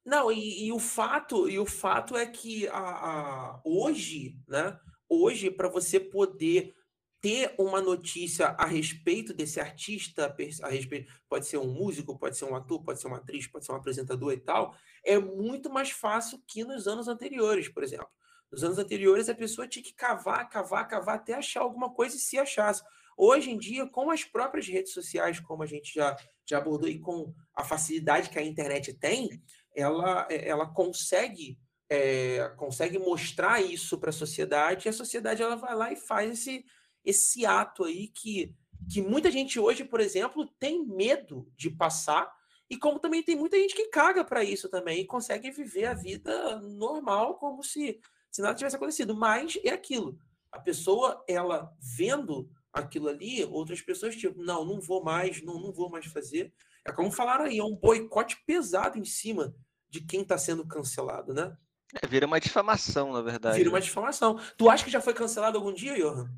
Não, 0.05 0.31
e, 0.31 0.67
e, 0.67 0.71
o 0.71 0.79
fato 0.79 1.49
e 1.49 1.59
o 1.59 1.65
fato 1.65 2.15
é 2.15 2.25
que 2.25 2.65
a, 2.69 2.79
a 2.79 3.61
hoje, 3.65 4.39
né? 4.47 4.79
Hoje, 5.09 5.51
para 5.51 5.67
você 5.67 5.99
poder 5.99 6.73
ter 7.20 7.53
uma 7.57 7.82
notícia 7.82 8.47
a 8.49 8.65
respeito 8.65 9.34
desse 9.34 9.59
artista, 9.59 10.36
a 10.61 10.70
respeito, 10.70 11.11
pode 11.28 11.47
ser 11.47 11.57
um 11.57 11.72
músico, 11.72 12.18
pode 12.18 12.38
ser 12.38 12.45
um 12.45 12.55
ator, 12.55 12.84
pode 12.84 13.01
ser 13.01 13.07
uma 13.07 13.18
atriz, 13.18 13.47
pode 13.47 13.65
ser 13.65 13.72
um 13.72 13.76
apresentador 13.76 14.34
e 14.34 14.39
tal, 14.39 14.76
é 15.03 15.18
muito 15.18 15.70
mais 15.70 15.89
fácil 15.89 16.41
que 16.47 16.63
nos 16.63 16.88
anos 16.88 17.07
anteriores, 17.07 17.70
por 17.70 17.84
exemplo. 17.84 18.09
Nos 18.51 18.63
anos 18.63 18.78
anteriores, 18.78 19.28
a 19.28 19.36
pessoa 19.36 19.68
tinha 19.68 19.84
que 19.84 19.93
cavar, 19.93 20.47
cavar, 20.47 20.88
cavar 20.88 21.15
até 21.15 21.34
achar 21.34 21.61
alguma 21.61 21.93
coisa 21.93 22.15
e 22.15 22.20
se 22.20 22.38
achasse. 22.38 22.82
Hoje 23.18 23.49
em 23.49 23.57
dia, 23.57 23.88
com 23.88 24.11
as 24.11 24.24
próprias 24.24 24.68
redes 24.68 24.93
sociais, 24.93 25.39
como 25.39 25.63
a 25.63 25.65
gente 25.65 25.93
já, 25.93 26.15
já 26.47 26.59
abordou, 26.59 26.88
e 26.88 26.99
com 26.99 27.34
a 27.55 27.63
facilidade 27.63 28.30
que 28.30 28.39
a 28.39 28.43
internet 28.43 28.93
tem, 28.93 29.41
ela, 29.76 30.28
ela 30.30 30.68
consegue 30.68 31.59
é, 31.89 32.49
consegue 32.57 32.99
mostrar 32.99 33.61
isso 33.61 33.97
para 33.97 34.09
a 34.09 34.13
sociedade 34.13 34.88
e 34.88 34.89
a 34.89 34.93
sociedade 34.93 35.41
ela 35.41 35.55
vai 35.55 35.74
lá 35.74 35.91
e 35.91 35.95
faz 35.95 36.32
esse, 36.32 36.65
esse 37.07 37.45
ato 37.45 37.83
aí 37.85 38.07
que, 38.07 38.53
que 38.91 39.01
muita 39.01 39.31
gente 39.31 39.59
hoje, 39.59 39.83
por 39.83 39.99
exemplo, 39.99 40.47
tem 40.59 40.85
medo 40.85 41.51
de 41.55 41.69
passar 41.69 42.31
e 42.69 42.77
como 42.77 42.99
também 42.99 43.23
tem 43.23 43.35
muita 43.35 43.57
gente 43.57 43.73
que 43.73 43.87
caga 43.87 44.25
para 44.25 44.43
isso 44.43 44.67
também 44.67 44.99
e 44.99 45.05
consegue 45.05 45.49
viver 45.49 45.85
a 45.85 45.93
vida 45.93 46.59
normal 46.59 47.35
como 47.35 47.63
se 47.63 47.99
se 48.29 48.41
nada 48.41 48.55
tivesse 48.55 48.75
acontecido. 48.75 49.15
Mas 49.15 49.57
é 49.63 49.69
aquilo. 49.69 50.19
A 50.51 50.59
pessoa, 50.59 51.23
ela 51.27 51.73
vendo 51.79 52.49
aquilo 52.71 53.07
ali, 53.07 53.43
outras 53.45 53.81
pessoas, 53.81 54.15
tipo, 54.15 54.41
não, 54.41 54.63
não 54.63 54.79
vou 54.79 55.03
mais, 55.03 55.41
não, 55.41 55.59
não 55.59 55.71
vou 55.71 55.89
mais 55.89 56.05
fazer. 56.05 56.53
É 56.85 56.91
como 56.91 57.11
falaram 57.11 57.45
aí, 57.45 57.57
é 57.57 57.63
um 57.63 57.75
boicote 57.75 58.37
pesado 58.45 58.97
em 58.97 59.05
cima 59.05 59.55
de 59.89 60.01
quem 60.01 60.21
está 60.21 60.37
sendo 60.37 60.67
cancelado, 60.67 61.33
né? 61.33 61.57
É, 62.01 62.05
vira 62.05 62.27
uma 62.27 62.39
difamação, 62.39 63.11
na 63.13 63.21
verdade. 63.21 63.57
Vira 63.57 63.69
uma 63.69 63.81
difamação. 63.81 64.39
Tu 64.57 64.69
acha 64.69 64.83
que 64.83 64.91
já 64.91 65.01
foi 65.01 65.13
cancelado 65.13 65.57
algum 65.57 65.73
dia, 65.73 65.95
Johan? 65.95 66.29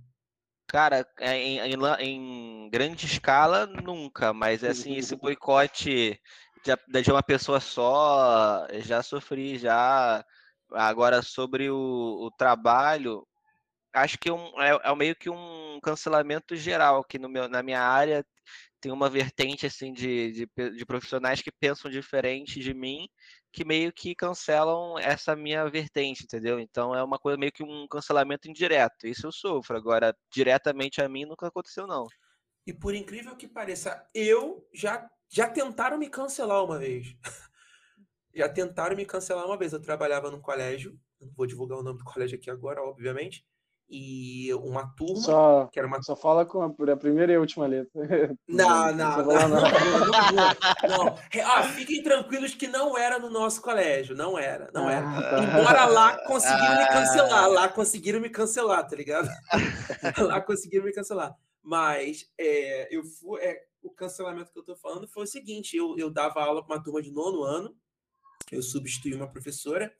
Cara, 0.70 1.04
é, 1.20 1.36
em, 1.36 1.60
em, 1.60 1.78
em 2.00 2.70
grande 2.70 3.08
escala, 3.08 3.66
nunca, 3.66 4.32
mas 4.32 4.64
assim, 4.64 4.96
esse 4.96 5.16
boicote 5.16 6.22
de, 6.64 7.02
de 7.02 7.12
uma 7.12 7.24
pessoa 7.24 7.60
só, 7.60 8.68
já 8.74 9.02
sofri, 9.02 9.58
já. 9.58 10.24
Agora, 10.72 11.24
sobre 11.24 11.72
o, 11.72 11.76
o 11.76 12.30
trabalho, 12.38 13.28
acho 13.92 14.20
que 14.20 14.30
é, 14.30 14.34
um, 14.34 14.62
é, 14.62 14.80
é, 14.84 14.96
meio 14.96 15.16
que 15.16 15.28
um 15.28 15.80
cancelamento 15.82 16.56
geral, 16.56 17.04
que 17.04 17.18
no 17.18 17.28
meu, 17.28 17.50
na 17.50 17.64
minha 17.64 17.82
área 17.82 18.24
tem 18.80 18.92
uma 18.92 19.10
vertente 19.10 19.66
assim 19.66 19.92
de, 19.94 20.32
de, 20.32 20.72
de, 20.72 20.86
profissionais 20.86 21.42
que 21.42 21.52
pensam 21.52 21.92
diferente 21.92 22.60
de 22.60 22.74
mim, 22.74 23.08
que 23.52 23.66
meio 23.66 23.92
que 23.92 24.16
cancelam 24.16 24.98
essa 24.98 25.36
minha 25.36 25.70
vertente, 25.70 26.24
entendeu? 26.24 26.60
Então 26.60 26.96
é 26.96 27.04
uma 27.04 27.20
coisa 27.20 27.38
meio 27.38 27.52
que 27.52 27.64
um 27.64 27.88
cancelamento 27.88 28.50
indireto. 28.50 29.06
Isso 29.06 29.28
eu 29.28 29.32
sofro. 29.32 29.78
Agora, 29.78 30.16
diretamente 30.32 31.02
a 31.02 31.10
mim 31.10 31.26
nunca 31.26 31.48
aconteceu, 31.48 31.86
não. 31.86 32.08
E 32.66 32.74
por 32.74 32.94
incrível 32.94 33.36
que 33.36 33.48
pareça, 33.48 34.08
eu 34.14 34.68
já, 34.74 35.10
já 35.30 35.50
tentaram 35.50 35.98
me 35.98 36.10
cancelar 36.10 36.64
uma 36.64 36.78
vez. 36.78 37.16
Já 38.32 38.48
tentaram 38.48 38.96
me 38.96 39.08
cancelar 39.08 39.44
uma 39.44 39.58
vez. 39.58 39.74
Eu 39.74 39.82
trabalhava 39.82 40.30
num 40.30 40.40
colégio, 40.40 40.98
não 41.20 41.30
vou 41.36 41.48
divulgar 41.48 41.80
o 41.80 41.84
nome 41.84 41.98
do 41.98 42.06
colégio 42.06 42.38
aqui 42.38 42.50
agora, 42.50 42.80
obviamente. 42.82 43.44
E 43.90 44.54
uma 44.54 44.88
turma. 44.96 45.22
Só, 45.22 45.66
que 45.72 45.80
era 45.80 45.88
uma... 45.88 46.02
só 46.04 46.16
fala 46.16 46.46
com 46.46 46.62
a, 46.62 46.94
a 46.94 46.98
primeira 46.98 47.32
e 47.32 47.36
a 47.36 47.40
última 47.40 47.66
letra. 47.66 47.90
Não, 48.48 48.94
não, 48.94 49.18
não. 49.18 49.26
não, 49.26 49.50
não, 49.50 49.62
não, 49.62 51.06
não. 51.06 51.20
Ah, 51.44 51.64
fiquem 51.64 52.04
tranquilos 52.04 52.54
que 52.54 52.68
não 52.68 52.98
era 52.98 53.18
no 53.18 53.30
nosso 53.30 53.62
colégio. 53.62 54.16
Não 54.16 54.38
era, 54.38 54.70
não 54.74 54.90
era. 54.90 55.08
Ah, 55.08 55.22
tá. 55.22 55.44
Embora 55.44 55.86
lá 55.86 56.18
conseguiram 56.26 56.78
me 56.78 56.88
cancelar. 56.88 57.50
Lá 57.50 57.70
conseguiram 57.70 58.20
me 58.20 58.30
cancelar, 58.30 58.88
tá 58.88 58.96
ligado? 58.96 59.30
lá 60.18 60.42
conseguiram 60.42 60.86
me 60.86 60.94
cancelar. 60.94 61.36
Mas 61.64 62.26
é, 62.38 62.96
eu 62.96 63.04
fui, 63.04 63.42
é, 63.42 63.64
o 63.82 63.90
cancelamento 63.90 64.52
que 64.52 64.60
eu 64.60 64.64
tô 64.64 64.76
falando 64.76 65.08
foi 65.08 65.24
o 65.24 65.28
seguinte: 65.28 65.76
eu, 65.76 65.96
eu 65.98 66.10
dava 66.10 66.44
aula 66.44 66.64
para 66.64 66.76
uma 66.76 66.84
turma 66.84 67.02
de 67.02 67.12
nono 67.12 67.44
ano 67.44 67.76
eu 68.52 68.62
substituí 68.62 69.14
uma 69.14 69.28
professora 69.28 69.94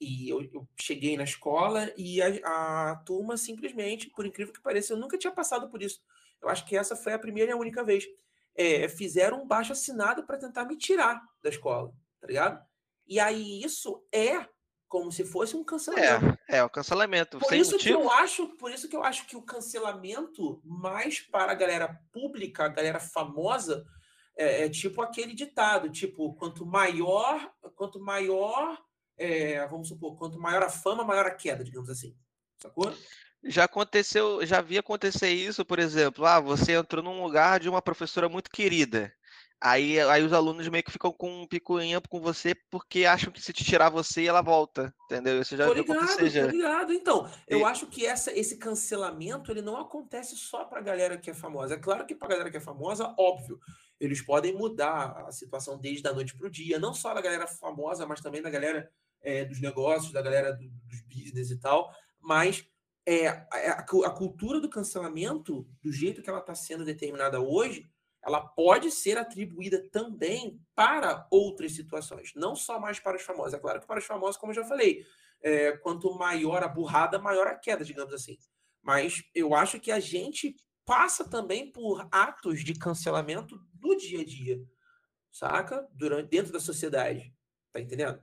e 0.00 0.30
eu, 0.30 0.42
eu 0.52 0.68
cheguei 0.80 1.16
na 1.16 1.24
escola 1.24 1.92
e 1.96 2.22
a, 2.22 2.90
a, 2.92 2.96
turma 3.04 3.36
simplesmente, 3.36 4.08
por 4.08 4.24
incrível 4.24 4.52
que 4.52 4.62
pareça, 4.62 4.92
eu 4.92 4.96
nunca 4.96 5.18
tinha 5.18 5.32
passado 5.32 5.68
por 5.68 5.82
isso. 5.82 6.00
Eu 6.40 6.48
acho 6.48 6.64
que 6.64 6.76
essa 6.76 6.96
foi 6.96 7.12
a 7.12 7.18
primeira 7.18 7.50
e 7.50 7.54
a 7.54 7.58
única 7.58 7.84
vez. 7.84 8.06
É, 8.54 8.88
fizeram 8.88 9.42
um 9.42 9.46
baixo 9.46 9.72
assinado 9.72 10.24
para 10.24 10.38
tentar 10.38 10.64
me 10.64 10.76
tirar 10.76 11.22
da 11.42 11.50
escola, 11.50 11.92
tá 12.20 12.26
ligado? 12.26 12.64
E 13.06 13.20
aí 13.20 13.62
isso 13.62 14.04
é 14.12 14.46
como 14.88 15.12
se 15.12 15.24
fosse 15.24 15.56
um 15.56 15.62
cancelamento. 15.62 16.36
É, 16.48 16.58
é 16.58 16.64
o 16.64 16.68
cancelamento. 16.68 17.38
Por 17.38 17.54
isso 17.54 17.72
motivo. 17.72 17.98
que 17.98 18.04
eu 18.04 18.10
acho, 18.10 18.48
por 18.56 18.72
isso 18.72 18.88
que 18.88 18.96
eu 18.96 19.04
acho 19.04 19.24
que 19.26 19.36
o 19.36 19.42
cancelamento 19.42 20.60
mais 20.64 21.20
para 21.20 21.52
a 21.52 21.54
galera 21.54 22.00
pública, 22.12 22.64
a 22.64 22.68
galera 22.68 22.98
famosa, 22.98 23.86
é, 24.36 24.64
é, 24.64 24.68
tipo 24.68 25.00
aquele 25.00 25.32
ditado, 25.32 25.88
tipo, 25.90 26.34
quanto 26.34 26.66
maior, 26.66 27.52
quanto 27.76 28.00
maior, 28.00 28.76
é, 29.20 29.66
vamos 29.66 29.88
supor, 29.88 30.16
quanto 30.16 30.40
maior 30.40 30.62
a 30.62 30.70
fama, 30.70 31.04
maior 31.04 31.26
a 31.26 31.30
queda, 31.30 31.62
digamos 31.62 31.90
assim. 31.90 32.16
Sacou? 32.58 32.90
Já 33.44 33.64
aconteceu, 33.64 34.44
já 34.46 34.62
vi 34.62 34.78
acontecer 34.78 35.28
isso, 35.28 35.64
por 35.64 35.78
exemplo, 35.78 36.24
ah, 36.24 36.40
você 36.40 36.72
entrou 36.72 37.04
num 37.04 37.22
lugar 37.22 37.60
de 37.60 37.68
uma 37.68 37.82
professora 37.82 38.28
muito 38.30 38.50
querida. 38.50 39.12
Aí, 39.62 40.00
aí 40.00 40.24
os 40.24 40.32
alunos 40.32 40.66
meio 40.68 40.82
que 40.82 40.90
ficam 40.90 41.12
com 41.12 41.42
um 41.42 41.46
picuinha 41.46 42.00
com 42.00 42.18
você 42.18 42.54
porque 42.70 43.04
acham 43.04 43.30
que 43.30 43.42
se 43.42 43.52
te 43.52 43.62
tirar 43.62 43.90
você, 43.90 44.24
ela 44.24 44.40
volta, 44.40 44.94
entendeu? 45.04 45.38
Isso 45.38 45.54
já 45.54 45.66
tô 45.66 45.74
ligado, 45.74 45.98
acontecer, 45.98 46.50
ligado. 46.50 46.92
Então, 46.94 47.30
eu 47.46 47.66
acho 47.66 47.86
que 47.86 48.06
essa, 48.06 48.32
esse 48.32 48.56
cancelamento 48.56 49.50
ele 49.50 49.60
não 49.60 49.76
acontece 49.76 50.34
só 50.34 50.64
para 50.64 50.78
a 50.78 50.82
galera 50.82 51.18
que 51.18 51.28
é 51.28 51.34
famosa. 51.34 51.74
É 51.74 51.78
claro 51.78 52.06
que 52.06 52.14
para 52.14 52.28
a 52.28 52.30
galera 52.30 52.50
que 52.50 52.56
é 52.56 52.60
famosa, 52.60 53.14
óbvio, 53.18 53.60
eles 54.00 54.22
podem 54.22 54.54
mudar 54.54 55.26
a 55.26 55.30
situação 55.30 55.76
desde 55.78 56.08
a 56.08 56.12
noite 56.14 56.34
para 56.34 56.46
o 56.46 56.50
dia, 56.50 56.78
não 56.78 56.94
só 56.94 57.12
da 57.12 57.20
galera 57.20 57.46
famosa, 57.46 58.06
mas 58.06 58.22
também 58.22 58.40
da 58.40 58.48
galera 58.48 58.90
é, 59.22 59.44
dos 59.44 59.60
negócios, 59.60 60.12
da 60.12 60.22
galera 60.22 60.52
do, 60.52 60.68
dos 60.68 61.00
business 61.02 61.50
e 61.50 61.58
tal. 61.58 61.94
Mas 62.20 62.66
é, 63.06 63.28
a, 63.28 63.80
a 63.80 64.10
cultura 64.10 64.60
do 64.60 64.68
cancelamento, 64.68 65.68
do 65.82 65.92
jeito 65.92 66.22
que 66.22 66.30
ela 66.30 66.40
está 66.40 66.54
sendo 66.54 66.84
determinada 66.84 67.40
hoje, 67.40 67.90
ela 68.22 68.40
pode 68.40 68.90
ser 68.90 69.16
atribuída 69.16 69.82
também 69.90 70.60
para 70.74 71.26
outras 71.30 71.74
situações, 71.74 72.32
não 72.34 72.54
só 72.54 72.78
mais 72.78 73.00
para 73.00 73.16
os 73.16 73.22
famosos. 73.22 73.54
É 73.54 73.58
claro 73.58 73.80
que 73.80 73.86
para 73.86 73.98
os 73.98 74.04
famosos, 74.04 74.36
como 74.36 74.52
eu 74.52 74.56
já 74.56 74.64
falei, 74.64 75.04
é, 75.42 75.72
quanto 75.78 76.14
maior 76.14 76.62
a 76.62 76.68
burrada, 76.68 77.18
maior 77.18 77.46
a 77.46 77.54
queda, 77.54 77.84
digamos 77.84 78.12
assim. 78.12 78.36
Mas 78.82 79.22
eu 79.34 79.54
acho 79.54 79.80
que 79.80 79.90
a 79.90 80.00
gente 80.00 80.54
passa 80.84 81.28
também 81.28 81.70
por 81.70 82.06
atos 82.10 82.62
de 82.62 82.74
cancelamento 82.74 83.58
do 83.72 83.96
dia 83.96 84.20
a 84.20 84.24
dia, 84.24 84.60
saca? 85.30 85.86
Durante, 85.92 86.28
dentro 86.28 86.52
da 86.52 86.60
sociedade. 86.60 87.34
Tá 87.72 87.80
entendendo? 87.80 88.20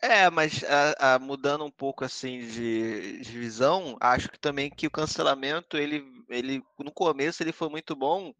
É, 0.00 0.28
mas 0.30 0.62
a, 0.64 1.14
a, 1.14 1.18
mudando 1.18 1.64
um 1.64 1.70
pouco 1.70 2.04
assim 2.04 2.40
de, 2.40 3.20
de, 3.20 3.38
visão, 3.38 3.96
acho 4.00 4.28
que 4.28 4.38
também 4.38 4.70
que 4.70 4.86
o 4.86 4.90
cancelamento, 4.90 5.76
ele, 5.76 6.04
ele 6.28 6.62
no 6.78 6.92
começo 6.92 7.42
ele 7.42 7.52
foi 7.52 7.68
muito 7.68 7.96
bom, 7.96 8.34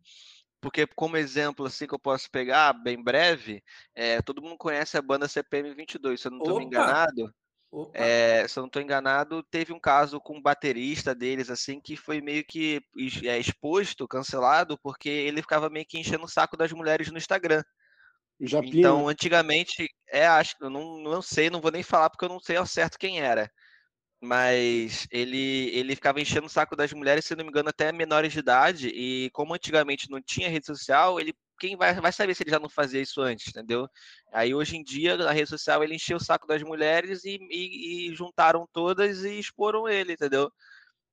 porque 0.60 0.86
como 0.86 1.16
exemplo 1.16 1.66
assim 1.66 1.86
que 1.86 1.94
eu 1.94 1.98
posso 1.98 2.30
pegar 2.30 2.72
bem 2.72 3.02
breve, 3.02 3.62
é, 3.94 4.20
todo 4.22 4.42
mundo 4.42 4.58
conhece 4.58 4.96
a 4.96 5.02
banda 5.02 5.28
CPM 5.28 5.74
22, 5.74 6.20
se 6.20 6.26
eu 6.28 6.32
não 6.32 6.38
estou 6.38 6.58
me 6.58 6.64
enganado. 6.64 7.32
É, 7.92 8.46
se 8.46 8.56
eu 8.56 8.60
não 8.60 8.68
estou 8.68 8.80
enganado, 8.80 9.42
teve 9.42 9.72
um 9.72 9.80
caso 9.80 10.20
com 10.20 10.36
um 10.36 10.42
baterista 10.42 11.12
deles, 11.12 11.50
assim, 11.50 11.80
que 11.80 11.96
foi 11.96 12.20
meio 12.20 12.44
que 12.44 12.80
é, 13.24 13.36
exposto, 13.36 14.06
cancelado, 14.06 14.78
porque 14.78 15.08
ele 15.08 15.42
ficava 15.42 15.68
meio 15.68 15.84
que 15.84 15.98
enchendo 15.98 16.24
o 16.24 16.28
saco 16.28 16.56
das 16.56 16.70
mulheres 16.70 17.10
no 17.10 17.18
Instagram. 17.18 17.64
Então, 18.40 19.08
antigamente, 19.08 19.88
é, 20.08 20.26
acho 20.26 20.56
que 20.56 20.64
eu 20.64 20.70
não, 20.70 20.98
não 20.98 21.22
sei, 21.22 21.50
não 21.50 21.60
vou 21.60 21.70
nem 21.70 21.82
falar 21.82 22.10
porque 22.10 22.24
eu 22.24 22.28
não 22.28 22.40
sei 22.40 22.56
ao 22.56 22.66
certo 22.66 22.98
quem 22.98 23.20
era. 23.20 23.50
mas 24.20 25.06
ele, 25.10 25.70
ele 25.76 25.94
ficava 25.94 26.20
enchendo 26.20 26.46
o 26.46 26.50
saco 26.50 26.76
das 26.76 26.92
mulheres, 26.92 27.24
se 27.26 27.36
não 27.36 27.44
me 27.44 27.50
engano, 27.50 27.68
até 27.68 27.92
menores 27.92 28.32
de 28.32 28.38
idade, 28.38 28.88
e 28.88 29.30
como 29.32 29.54
antigamente 29.54 30.10
não 30.10 30.20
tinha 30.22 30.48
rede 30.48 30.66
social, 30.66 31.20
ele 31.20 31.34
quem 31.58 31.76
vai, 31.76 31.94
vai 32.00 32.12
saber 32.12 32.34
se 32.34 32.42
ele 32.42 32.50
já 32.50 32.58
não 32.58 32.68
fazia 32.68 33.00
isso 33.00 33.20
antes, 33.22 33.48
entendeu? 33.48 33.88
Aí 34.32 34.54
hoje 34.54 34.76
em 34.76 34.82
dia, 34.82 35.16
na 35.16 35.30
rede 35.32 35.48
social, 35.48 35.82
ele 35.84 35.94
encheu 35.94 36.16
o 36.16 36.20
saco 36.20 36.46
das 36.46 36.62
mulheres 36.62 37.24
e, 37.24 37.38
e, 37.50 38.10
e 38.10 38.14
juntaram 38.14 38.66
todas 38.72 39.24
e 39.24 39.38
exporam 39.38 39.88
ele, 39.88 40.14
entendeu? 40.14 40.50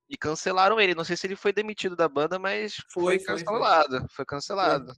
E 0.09 0.17
cancelaram 0.17 0.79
ele. 0.79 0.95
Não 0.95 1.03
sei 1.03 1.15
se 1.15 1.27
ele 1.27 1.35
foi 1.35 1.53
demitido 1.53 1.95
da 1.95 2.09
banda, 2.09 2.39
mas 2.39 2.75
foi, 2.91 3.19
foi 3.19 3.25
cancelado. 3.35 3.99
Foi, 3.99 4.09
foi 4.09 4.25
cancelado. 4.25 4.93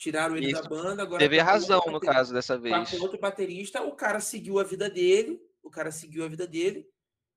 Tiraram 0.00 0.34
ele 0.34 0.50
Isso. 0.50 0.62
da 0.62 0.68
banda, 0.68 1.02
agora. 1.02 1.18
Teve 1.18 1.36
tá 1.36 1.44
razão 1.44 1.82
no 1.88 2.00
caso 2.00 2.32
dessa 2.32 2.58
vez. 2.58 2.90
Tá 2.90 2.96
com 2.96 3.02
outro 3.02 3.20
baterista, 3.20 3.82
o 3.82 3.94
cara 3.94 4.18
seguiu 4.18 4.58
a 4.58 4.64
vida 4.64 4.88
dele. 4.88 5.38
O 5.62 5.68
cara 5.68 5.92
seguiu 5.92 6.24
a 6.24 6.28
vida 6.28 6.46
dele. 6.46 6.88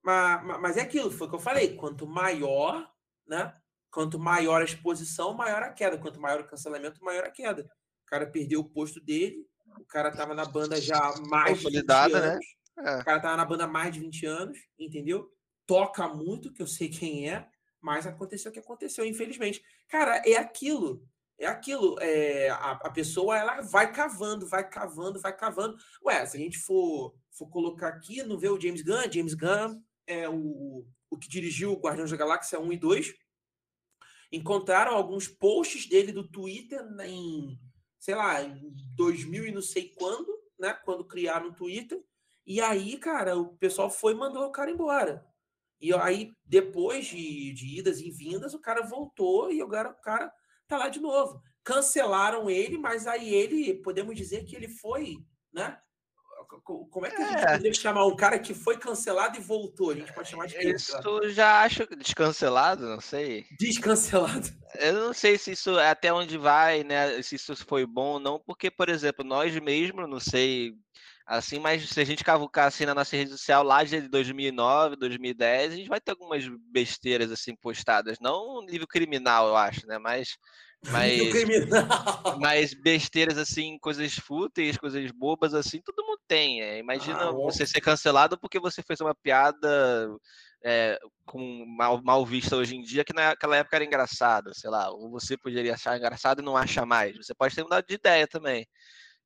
Mas, 0.01 0.45
mas 0.61 0.78
é 0.78 0.82
aquilo, 0.82 1.11
foi 1.11 1.28
o 1.28 1.30
que 1.30 1.36
eu 1.36 1.41
falei. 1.41 1.76
Quanto 1.76 2.07
maior, 2.07 2.89
né? 3.28 3.53
Quanto 3.91 4.18
maior 4.18 4.61
a 4.61 4.64
exposição, 4.64 5.34
maior 5.34 5.61
a 5.61 5.74
queda. 5.74 5.97
Quanto 5.97 6.22
maior 6.22 6.39
o 6.39 6.47
cancelamento, 6.47 7.03
maior 7.03 7.26
a 7.26 7.30
queda. 7.30 7.64
O 7.64 8.05
cara 8.05 8.28
perdeu 8.28 8.61
o 8.61 8.70
posto 8.70 9.01
dele. 9.01 9.45
O 9.78 9.86
cara 9.86 10.09
tava 10.09 10.34
na 10.34 10.45
banda 10.45 10.80
já 10.80 11.14
mais 11.28 11.59
de 11.59 11.70
20 11.70 11.86
né? 11.86 11.93
anos. 11.93 12.22
Né? 12.22 12.39
É. 12.80 12.99
O 12.99 13.03
cara 13.03 13.20
tava 13.20 13.36
na 13.36 13.45
banda 13.45 13.66
há 13.66 13.68
mais 13.68 13.93
de 13.93 13.99
20 13.99 14.26
anos, 14.26 14.57
entendeu? 14.80 15.30
Toca 15.68 16.07
muito, 16.07 16.53
que 16.53 16.61
eu 16.61 16.68
sei 16.68 16.88
quem 16.88 17.30
é, 17.30 17.45
mas 17.82 18.07
aconteceu 18.07 18.51
o 18.51 18.53
que 18.53 18.59
aconteceu, 18.59 19.05
infelizmente. 19.05 19.61
Cara, 19.89 20.22
é 20.26 20.38
aquilo 20.38 21.05
é 21.39 21.47
aquilo, 21.47 21.99
é, 21.99 22.49
a, 22.49 22.71
a, 22.71 22.89
pessoa 22.89 23.38
ela 23.38 23.61
vai 23.61 23.91
cavando, 23.91 24.47
vai 24.47 24.67
cavando, 24.67 25.19
vai 25.19 25.36
cavando. 25.36 25.77
Ué, 26.05 26.25
se 26.25 26.38
a 26.38 26.39
gente 26.39 26.57
for, 26.59 27.15
for 27.31 27.47
colocar 27.49 27.89
aqui, 27.89 28.23
não 28.23 28.38
vê 28.38 28.49
o 28.49 28.59
James 28.59 28.81
Gunn, 28.81 29.11
James 29.11 29.34
Gunn 29.34 29.81
é 30.07 30.29
o, 30.29 30.86
o 31.09 31.17
que 31.17 31.27
dirigiu 31.27 31.71
o 31.71 31.79
Guardiões 31.79 32.11
da 32.11 32.17
Galáxia 32.17 32.59
1 32.59 32.73
e 32.73 32.77
2. 32.77 33.13
Encontraram 34.31 34.95
alguns 34.95 35.27
posts 35.27 35.88
dele 35.88 36.11
do 36.11 36.27
Twitter 36.27 36.81
em, 37.01 37.59
sei 37.99 38.15
lá, 38.15 38.41
em 38.41 38.73
2000 38.95 39.47
e 39.47 39.51
não 39.51 39.61
sei 39.61 39.91
quando, 39.95 40.27
né? 40.59 40.73
Quando 40.73 41.05
criaram 41.05 41.49
o 41.49 41.53
Twitter. 41.53 42.03
E 42.45 42.59
aí, 42.59 42.97
cara, 42.97 43.38
o 43.38 43.55
pessoal 43.57 43.89
foi 43.89 44.13
e 44.13 44.17
mandou 44.17 44.45
o 44.45 44.51
cara 44.51 44.71
embora. 44.71 45.25
E 45.79 45.93
aí, 45.93 46.31
depois 46.45 47.05
de, 47.05 47.53
de 47.53 47.77
idas 47.79 47.99
e 47.99 48.09
vindas, 48.09 48.53
o 48.53 48.59
cara 48.59 48.81
voltou 48.81 49.51
e 49.51 49.61
agora 49.61 49.89
o 49.89 50.01
cara 50.01 50.34
tá 50.68 50.78
lá 50.78 50.89
de 50.89 50.99
novo. 50.99 51.41
Cancelaram 51.64 52.49
ele, 52.49 52.78
mas 52.78 53.07
aí 53.07 53.34
ele, 53.34 53.76
podemos 53.76 54.16
dizer 54.16 54.43
que 54.43 54.55
ele 54.55 54.68
foi, 54.68 55.18
né? 55.53 55.78
Como 56.64 57.05
é 57.05 57.09
que 57.09 57.22
a 57.22 57.28
gente 57.28 57.43
é. 57.43 57.51
poderia 57.51 57.74
chamar 57.74 58.05
um 58.05 58.16
cara 58.16 58.38
que 58.38 58.53
foi 58.53 58.78
cancelado 58.78 59.38
e 59.38 59.41
voltou? 59.41 59.91
A 59.91 59.95
gente 59.95 60.14
pode 60.14 60.30
chamar 60.30 60.45
de 60.45 60.55
Isso 60.57 61.30
já 61.30 61.61
acho 61.61 61.86
descancelado, 61.97 62.86
não 62.86 63.01
sei. 63.01 63.45
Descancelado. 63.57 64.49
Eu 64.76 64.93
não 64.93 65.14
sei 65.14 65.38
se 65.38 65.51
isso 65.51 65.78
é 65.80 65.89
até 65.89 66.14
onde 66.14 66.38
vai, 66.38 66.84
né? 66.84 67.22
Se 67.22 67.36
isso 67.36 67.55
foi 67.66 67.86
bom 67.86 68.14
ou 68.14 68.20
não, 68.20 68.39
porque, 68.39 68.70
por 68.70 68.89
exemplo, 68.89 69.26
nós 69.26 69.57
mesmos, 69.59 70.09
não 70.09 70.20
sei 70.20 70.74
assim, 71.26 71.59
mas 71.59 71.89
se 71.89 71.99
a 71.99 72.03
gente 72.03 72.24
cavucar 72.24 72.67
assim 72.67 72.86
na 72.86 72.95
nossa 72.95 73.15
rede 73.15 73.32
social 73.32 73.63
lá 73.63 73.84
de 73.84 74.01
2009, 74.07 74.95
2010, 74.97 75.74
a 75.74 75.76
gente 75.76 75.89
vai 75.89 76.01
ter 76.01 76.11
algumas 76.11 76.43
besteiras 76.71 77.32
assim 77.32 77.55
postadas, 77.55 78.17
não 78.19 78.61
nível 78.65 78.88
criminal, 78.88 79.47
eu 79.47 79.55
acho, 79.55 79.88
né? 79.88 79.97
Mas 79.97 80.38
mas, 80.91 81.34
mas 82.39 82.74
besteiras 82.74 83.38
assim, 83.38 83.78
coisas 83.80 84.13
fúteis, 84.15 84.78
coisas 84.78 85.09
bobas 85.11 85.53
assim, 85.53 85.82
todo 85.82 86.05
mundo 86.05 86.19
tem. 86.28 86.61
É. 86.61 86.78
Imagina 86.78 87.30
ah, 87.30 87.32
você 87.32 87.65
ser 87.65 87.80
cancelado 87.80 88.38
porque 88.38 88.59
você 88.59 88.84
fez 88.84 88.99
uma 88.99 89.15
piada 89.15 90.09
é, 90.63 90.99
com 91.26 91.65
mal, 91.65 92.01
mal 92.03 92.26
vista 92.26 92.57
hoje 92.57 92.76
em 92.76 92.82
dia, 92.82 93.05
que 93.05 93.13
naquela 93.13 93.57
época 93.57 93.78
era 93.78 93.86
engraçada, 93.86 94.53
sei 94.53 94.69
lá, 94.69 94.89
ou 94.89 95.09
você 95.09 95.38
poderia 95.38 95.74
achar 95.74 95.97
engraçado 95.97 96.41
e 96.41 96.45
não 96.45 96.57
acha 96.57 96.86
mais. 96.86 97.15
Você 97.15 97.34
pode 97.34 97.55
ter 97.55 97.63
mudado 97.63 97.86
de 97.86 97.95
ideia 97.95 98.28
também. 98.28 98.67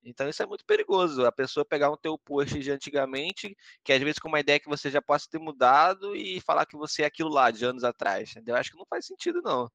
Então 0.08 0.30
isso 0.30 0.42
é 0.42 0.46
muito 0.46 0.66
perigoso. 0.66 1.26
A 1.26 1.32
pessoa 1.32 1.66
pegar 1.66 1.92
um 1.92 1.98
teu 1.98 2.18
post 2.18 2.58
de 2.58 2.72
antigamente, 2.72 3.56
que 3.84 3.92
às 3.92 4.02
vezes 4.02 4.20
com 4.20 4.30
uma 4.30 4.40
ideia 4.40 4.60
que 4.60 4.70
você 4.70 4.90
já 4.90 5.02
possa 5.02 5.28
ter 5.30 5.38
mudado 5.38 6.16
e 6.16 6.40
falar 6.40 6.66
que 6.66 6.78
você 6.78 7.04
é 7.04 7.06
aquilo 7.06 7.30
lá 7.30 7.52
de 7.52 7.66
anos 7.66 7.84
atrás. 7.84 8.32
Entendeu? 8.32 8.56
Acho 8.56 8.72
que 8.72 8.78
não 8.78 8.86
faz 8.90 9.06
sentido, 9.06 9.42
não. 9.42 9.70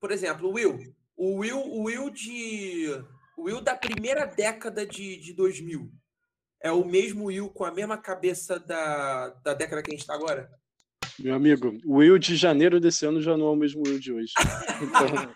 Por 0.00 0.10
exemplo, 0.10 0.48
o 0.48 0.54
Will. 0.54 0.78
O 1.16 1.36
Will, 1.38 1.58
o 1.58 1.84
Will 1.84 2.10
de. 2.10 2.86
O 3.36 3.44
Will 3.44 3.60
da 3.60 3.76
primeira 3.76 4.26
década 4.26 4.84
de, 4.84 5.16
de 5.18 5.32
2000. 5.32 5.90
É 6.62 6.72
o 6.72 6.84
mesmo 6.84 7.26
Will 7.26 7.48
com 7.50 7.64
a 7.64 7.70
mesma 7.70 7.96
cabeça 7.96 8.58
da, 8.58 9.28
da 9.44 9.54
década 9.54 9.82
que 9.82 9.90
a 9.90 9.92
gente 9.92 10.00
está 10.00 10.14
agora? 10.14 10.50
Meu 11.18 11.34
amigo, 11.34 11.78
o 11.84 11.96
Will 11.96 12.18
de 12.18 12.34
janeiro 12.34 12.80
desse 12.80 13.06
ano 13.06 13.20
já 13.20 13.36
não 13.36 13.46
é 13.46 13.50
o 13.50 13.56
mesmo 13.56 13.82
Will 13.86 13.98
de 13.98 14.12
hoje. 14.12 14.32
Então, 14.80 15.30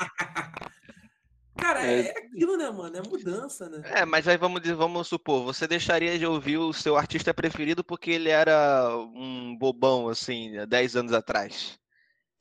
Cara, 1.56 1.86
é... 1.86 2.06
é 2.06 2.18
aquilo, 2.18 2.56
né, 2.56 2.70
mano? 2.70 2.96
É 2.96 3.02
mudança, 3.02 3.68
né? 3.68 3.82
É, 3.84 4.04
mas 4.04 4.26
aí 4.26 4.36
vamos, 4.36 4.60
vamos 4.70 5.08
supor, 5.08 5.44
você 5.44 5.66
deixaria 5.66 6.18
de 6.18 6.26
ouvir 6.26 6.58
o 6.58 6.72
seu 6.72 6.96
artista 6.96 7.32
preferido 7.32 7.84
porque 7.84 8.10
ele 8.10 8.28
era 8.28 8.96
um 9.14 9.56
bobão, 9.56 10.08
assim, 10.08 10.52
10 10.66 10.96
anos 10.96 11.12
atrás? 11.12 11.78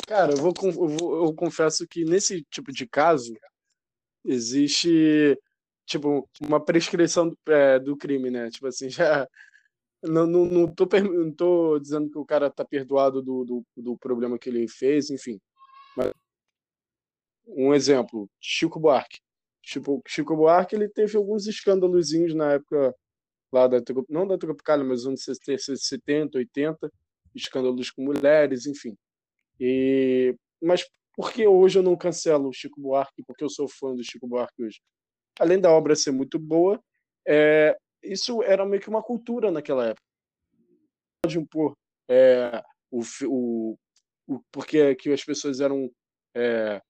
Cara, 0.07 0.33
eu, 0.33 0.37
vou, 0.37 0.53
eu, 0.63 0.87
vou, 0.87 1.25
eu 1.25 1.33
confesso 1.33 1.87
que 1.87 2.03
nesse 2.03 2.43
tipo 2.49 2.71
de 2.71 2.87
caso 2.87 3.33
existe 4.25 5.37
tipo 5.85 6.29
uma 6.41 6.63
prescrição 6.63 7.29
do, 7.29 7.37
é, 7.47 7.79
do 7.79 7.95
crime, 7.95 8.29
né? 8.29 8.49
Tipo 8.49 8.67
assim, 8.67 8.89
já 8.89 9.27
não, 10.03 10.27
não, 10.27 10.45
não, 10.45 10.67
tô, 10.67 10.87
não 11.01 11.31
tô 11.31 11.79
dizendo 11.79 12.09
que 12.09 12.17
o 12.17 12.25
cara 12.25 12.49
tá 12.49 12.65
perdoado 12.65 13.21
do, 13.21 13.45
do, 13.45 13.65
do 13.77 13.97
problema 13.97 14.37
que 14.37 14.49
ele 14.49 14.67
fez, 14.67 15.09
enfim. 15.09 15.39
Mas 15.95 16.11
um 17.47 17.73
exemplo, 17.73 18.29
Chico 18.39 18.79
Buarque. 18.79 19.19
Chico, 19.61 20.01
Chico 20.07 20.35
Buarque 20.35 20.75
ele 20.75 20.89
teve 20.89 21.15
alguns 21.17 21.47
escândalozinhos 21.47 22.33
na 22.33 22.53
época 22.53 22.93
lá 23.51 23.67
da 23.67 23.77
não 24.09 24.27
da 24.27 24.37
Tropicália, 24.37 24.83
mas 24.83 25.05
nos 25.05 25.25
anos 25.25 25.85
70, 25.85 26.37
80, 26.37 26.91
escândalos 27.35 27.91
com 27.91 28.03
mulheres, 28.03 28.65
enfim. 28.65 28.97
E 29.59 30.35
mas 30.61 30.85
por 31.15 31.31
que 31.31 31.47
hoje 31.47 31.77
eu 31.79 31.83
não 31.83 31.95
cancelo 31.95 32.49
o 32.49 32.53
Chico 32.53 32.81
Buarque? 32.81 33.23
Porque 33.25 33.43
eu 33.43 33.49
sou 33.49 33.67
fã 33.67 33.93
do 33.93 34.03
Chico 34.03 34.27
Buarque 34.27 34.63
hoje. 34.63 34.81
Além 35.39 35.59
da 35.59 35.71
obra 35.71 35.95
ser 35.95 36.11
muito 36.11 36.39
boa, 36.39 36.81
é, 37.27 37.77
isso 38.01 38.41
era 38.43 38.65
meio 38.65 38.81
que 38.81 38.89
uma 38.89 39.03
cultura 39.03 39.51
naquela 39.51 39.87
época. 39.87 40.05
Pode 41.23 41.37
impor 41.37 41.75
é, 42.09 42.63
o, 42.91 43.01
o, 43.25 43.77
o 44.27 44.41
porque 44.51 44.95
que 44.95 45.11
as 45.11 45.23
pessoas 45.23 45.59
eram 45.59 45.89
é, 46.35 46.81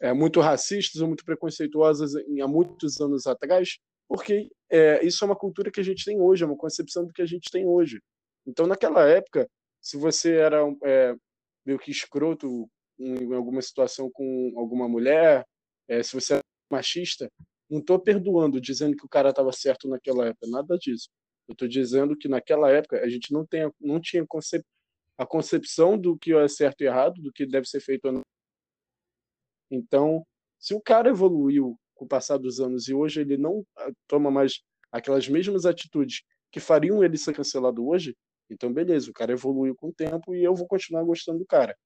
é, 0.00 0.12
muito 0.12 0.40
racistas 0.40 1.00
ou 1.00 1.08
muito 1.08 1.24
preconceituosas 1.24 2.14
em, 2.14 2.40
há 2.40 2.48
muitos 2.48 3.00
anos 3.00 3.26
atrás, 3.26 3.78
porque 4.08 4.48
é, 4.70 5.04
isso 5.04 5.24
é 5.24 5.26
uma 5.26 5.36
cultura 5.36 5.70
que 5.70 5.80
a 5.80 5.84
gente 5.84 6.04
tem 6.04 6.20
hoje, 6.20 6.44
é 6.44 6.46
uma 6.46 6.56
concepção 6.56 7.06
do 7.06 7.12
que 7.12 7.22
a 7.22 7.26
gente 7.26 7.50
tem 7.50 7.66
hoje. 7.66 8.00
Então, 8.46 8.66
naquela 8.66 9.08
época, 9.08 9.48
se 9.80 9.96
você 9.96 10.36
era 10.36 10.58
é, 10.84 11.14
meio 11.64 11.78
que 11.78 11.90
escroto 11.90 12.68
em 12.98 13.34
alguma 13.34 13.60
situação 13.60 14.10
com 14.10 14.52
alguma 14.56 14.88
mulher, 14.88 15.44
é, 15.88 16.02
se 16.02 16.14
você 16.14 16.34
era 16.34 16.42
machista, 16.70 17.30
não 17.68 17.80
estou 17.80 17.98
perdoando, 17.98 18.60
dizendo 18.60 18.96
que 18.96 19.04
o 19.04 19.08
cara 19.08 19.30
estava 19.30 19.52
certo 19.52 19.88
naquela 19.88 20.26
época, 20.26 20.46
nada 20.48 20.78
disso. 20.78 21.08
Eu 21.48 21.52
estou 21.52 21.68
dizendo 21.68 22.16
que 22.16 22.28
naquela 22.28 22.70
época 22.70 23.00
a 23.00 23.08
gente 23.08 23.32
não, 23.32 23.44
tem, 23.44 23.70
não 23.80 24.00
tinha 24.00 24.24
concep 24.26 24.64
a 25.18 25.26
concepção 25.26 25.96
do 25.96 26.16
que 26.16 26.34
é 26.34 26.48
certo 26.48 26.82
e 26.82 26.84
errado, 26.86 27.20
do 27.22 27.32
que 27.32 27.46
deve 27.46 27.66
ser 27.66 27.80
feito 27.80 28.06
ou 28.06 28.12
não 28.12 28.22
então, 29.70 30.24
se 30.58 30.74
o 30.74 30.80
cara 30.80 31.10
evoluiu 31.10 31.78
com 31.94 32.04
o 32.04 32.08
passar 32.08 32.38
dos 32.38 32.60
anos 32.60 32.88
e 32.88 32.94
hoje 32.94 33.20
ele 33.20 33.36
não 33.36 33.64
ah, 33.76 33.90
toma 34.06 34.30
mais 34.30 34.60
aquelas 34.92 35.28
mesmas 35.28 35.66
atitudes 35.66 36.22
que 36.50 36.60
fariam 36.60 37.02
ele 37.02 37.16
ser 37.16 37.34
cancelado 37.34 37.86
hoje, 37.86 38.16
então 38.50 38.72
beleza, 38.72 39.10
o 39.10 39.14
cara 39.14 39.32
evoluiu 39.32 39.74
com 39.74 39.88
o 39.88 39.92
tempo 39.92 40.34
e 40.34 40.42
eu 40.44 40.54
vou 40.54 40.66
continuar 40.66 41.04
gostando 41.04 41.38
do 41.38 41.46
cara. 41.46 41.76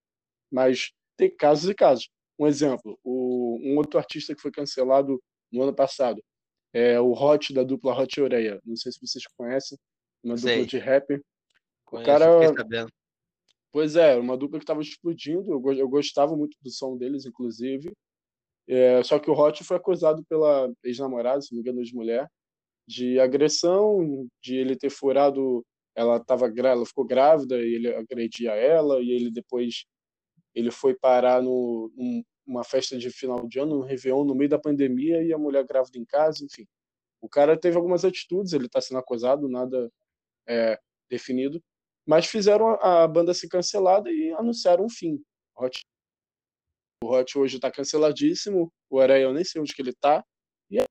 Mas 0.51 0.91
tem 1.17 1.35
casos 1.35 1.69
e 1.69 1.73
casos. 1.73 2.09
Um 2.37 2.47
exemplo, 2.47 2.99
o, 3.03 3.59
um 3.63 3.77
outro 3.77 3.99
artista 3.99 4.35
que 4.35 4.41
foi 4.41 4.51
cancelado 4.51 5.21
no 5.51 5.63
ano 5.63 5.73
passado 5.73 6.21
é 6.73 6.99
o 6.99 7.11
Hot 7.11 7.53
da 7.53 7.63
dupla 7.63 7.97
Hot 7.99 8.19
e 8.19 8.23
Oreia. 8.23 8.59
Não 8.65 8.75
sei 8.75 8.91
se 8.91 8.99
vocês 9.01 9.25
conhecem, 9.37 9.77
uma 10.23 10.37
Sei. 10.37 10.55
dupla 10.55 10.67
de 10.67 10.77
rap. 10.77 11.21
O 11.91 12.03
cara 12.03 12.25
Pois 13.71 13.95
é, 13.95 14.17
uma 14.17 14.37
dupla 14.37 14.59
que 14.59 14.63
estava 14.63 14.81
explodindo. 14.81 15.51
Eu, 15.51 15.89
gostava 15.89 16.35
muito 16.35 16.57
do 16.61 16.69
som 16.69 16.97
deles, 16.97 17.25
inclusive. 17.25 17.93
É, 18.67 19.03
só 19.03 19.19
que 19.19 19.29
o 19.29 19.33
Hot 19.33 19.63
foi 19.63 19.77
acusado 19.77 20.23
pela 20.25 20.71
ex-namorada, 20.83 21.41
se 21.41 21.53
não 21.53 21.61
me 21.61 21.69
engano, 21.69 21.83
de 21.83 21.95
mulher, 21.95 22.29
de 22.87 23.19
agressão, 23.19 24.27
de 24.43 24.55
ele 24.57 24.75
ter 24.75 24.89
furado. 24.89 25.65
Ela 25.95 26.19
tava, 26.23 26.51
ela 26.57 26.85
ficou 26.85 27.05
grávida 27.05 27.57
e 27.59 27.75
ele 27.75 27.93
agredia 27.95 28.51
ela, 28.53 29.01
e 29.01 29.11
ele 29.11 29.31
depois 29.31 29.85
ele 30.55 30.71
foi 30.71 30.95
parar 30.95 31.41
no 31.41 31.91
um, 31.97 32.23
uma 32.45 32.63
festa 32.63 32.97
de 32.97 33.09
final 33.09 33.47
de 33.47 33.59
ano, 33.59 33.79
um 33.79 33.85
Réveillon, 33.85 34.25
no 34.25 34.35
meio 34.35 34.49
da 34.49 34.59
pandemia, 34.59 35.23
e 35.23 35.33
a 35.33 35.37
mulher 35.37 35.65
grávida 35.65 35.97
em 35.97 36.05
casa, 36.05 36.43
enfim. 36.45 36.65
O 37.21 37.29
cara 37.29 37.57
teve 37.57 37.77
algumas 37.77 38.05
atitudes, 38.05 38.53
ele 38.53 38.65
está 38.65 38.81
sendo 38.81 38.99
acusado, 38.99 39.47
nada 39.49 39.91
é, 40.47 40.79
definido, 41.09 41.61
mas 42.11 42.25
fizeram 42.25 42.67
a, 42.67 43.05
a 43.05 43.07
banda 43.07 43.33
ser 43.33 43.47
cancelada 43.47 44.11
e 44.11 44.33
anunciaram 44.33 44.83
um 44.83 44.89
fim. 44.89 45.23
Hot, 45.55 45.79
o 47.01 47.07
Hot 47.07 47.39
hoje 47.39 47.55
está 47.55 47.71
canceladíssimo, 47.71 48.69
o 48.89 48.99
Areia 48.99 49.23
eu 49.23 49.33
nem 49.33 49.45
sei 49.45 49.61
onde 49.61 49.73
que 49.73 49.81
ele 49.81 49.91
está. 49.91 50.21
E 50.69 50.79
é, 50.79 50.83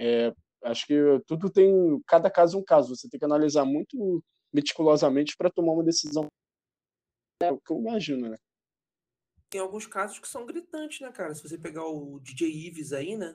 é, 0.00 0.34
acho 0.64 0.84
que 0.84 0.96
tudo 1.28 1.48
tem, 1.48 1.72
cada 2.08 2.28
caso 2.28 2.58
é 2.58 2.60
um 2.60 2.64
caso, 2.64 2.96
você 2.96 3.08
tem 3.08 3.20
que 3.20 3.24
analisar 3.24 3.64
muito 3.64 4.20
meticulosamente 4.52 5.36
para 5.36 5.48
tomar 5.48 5.74
uma 5.74 5.84
decisão. 5.84 6.26
É 7.40 7.52
o 7.52 7.60
que 7.60 7.72
eu 7.72 7.78
imagino, 7.78 8.30
né? 8.30 8.36
Tem 9.48 9.60
alguns 9.60 9.86
casos 9.86 10.18
que 10.18 10.26
são 10.26 10.44
gritantes, 10.44 10.98
né, 11.02 11.12
cara? 11.12 11.36
Se 11.36 11.42
você 11.44 11.56
pegar 11.56 11.86
o 11.86 12.18
DJ 12.18 12.50
Ives 12.66 12.92
aí, 12.92 13.16
né? 13.16 13.32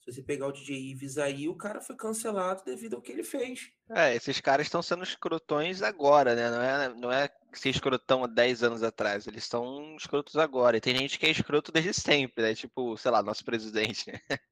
Se 0.00 0.12
você 0.12 0.22
pegar 0.22 0.46
o 0.46 0.52
DJ 0.52 0.90
Ives 0.90 1.18
aí, 1.18 1.48
o 1.48 1.54
cara 1.54 1.80
foi 1.80 1.94
cancelado 1.94 2.64
devido 2.64 2.96
ao 2.96 3.02
que 3.02 3.12
ele 3.12 3.22
fez. 3.22 3.70
É, 3.90 4.14
esses 4.14 4.40
caras 4.40 4.66
estão 4.66 4.82
sendo 4.82 5.04
escrotões 5.04 5.82
agora, 5.82 6.34
né? 6.34 6.50
Não 6.50 6.62
é, 6.62 6.94
não 6.94 7.12
é 7.12 7.30
ser 7.52 7.68
escrotão 7.68 8.24
há 8.24 8.26
10 8.26 8.62
anos 8.62 8.82
atrás. 8.82 9.26
Eles 9.26 9.44
estão 9.44 9.94
escrotos 9.96 10.36
agora. 10.36 10.76
E 10.76 10.80
tem 10.80 10.96
gente 10.96 11.18
que 11.18 11.26
é 11.26 11.30
escroto 11.30 11.70
desde 11.70 11.92
sempre, 11.92 12.42
né? 12.42 12.54
Tipo, 12.54 12.96
sei 12.96 13.10
lá, 13.10 13.22
nosso 13.22 13.44
presidente. 13.44 14.06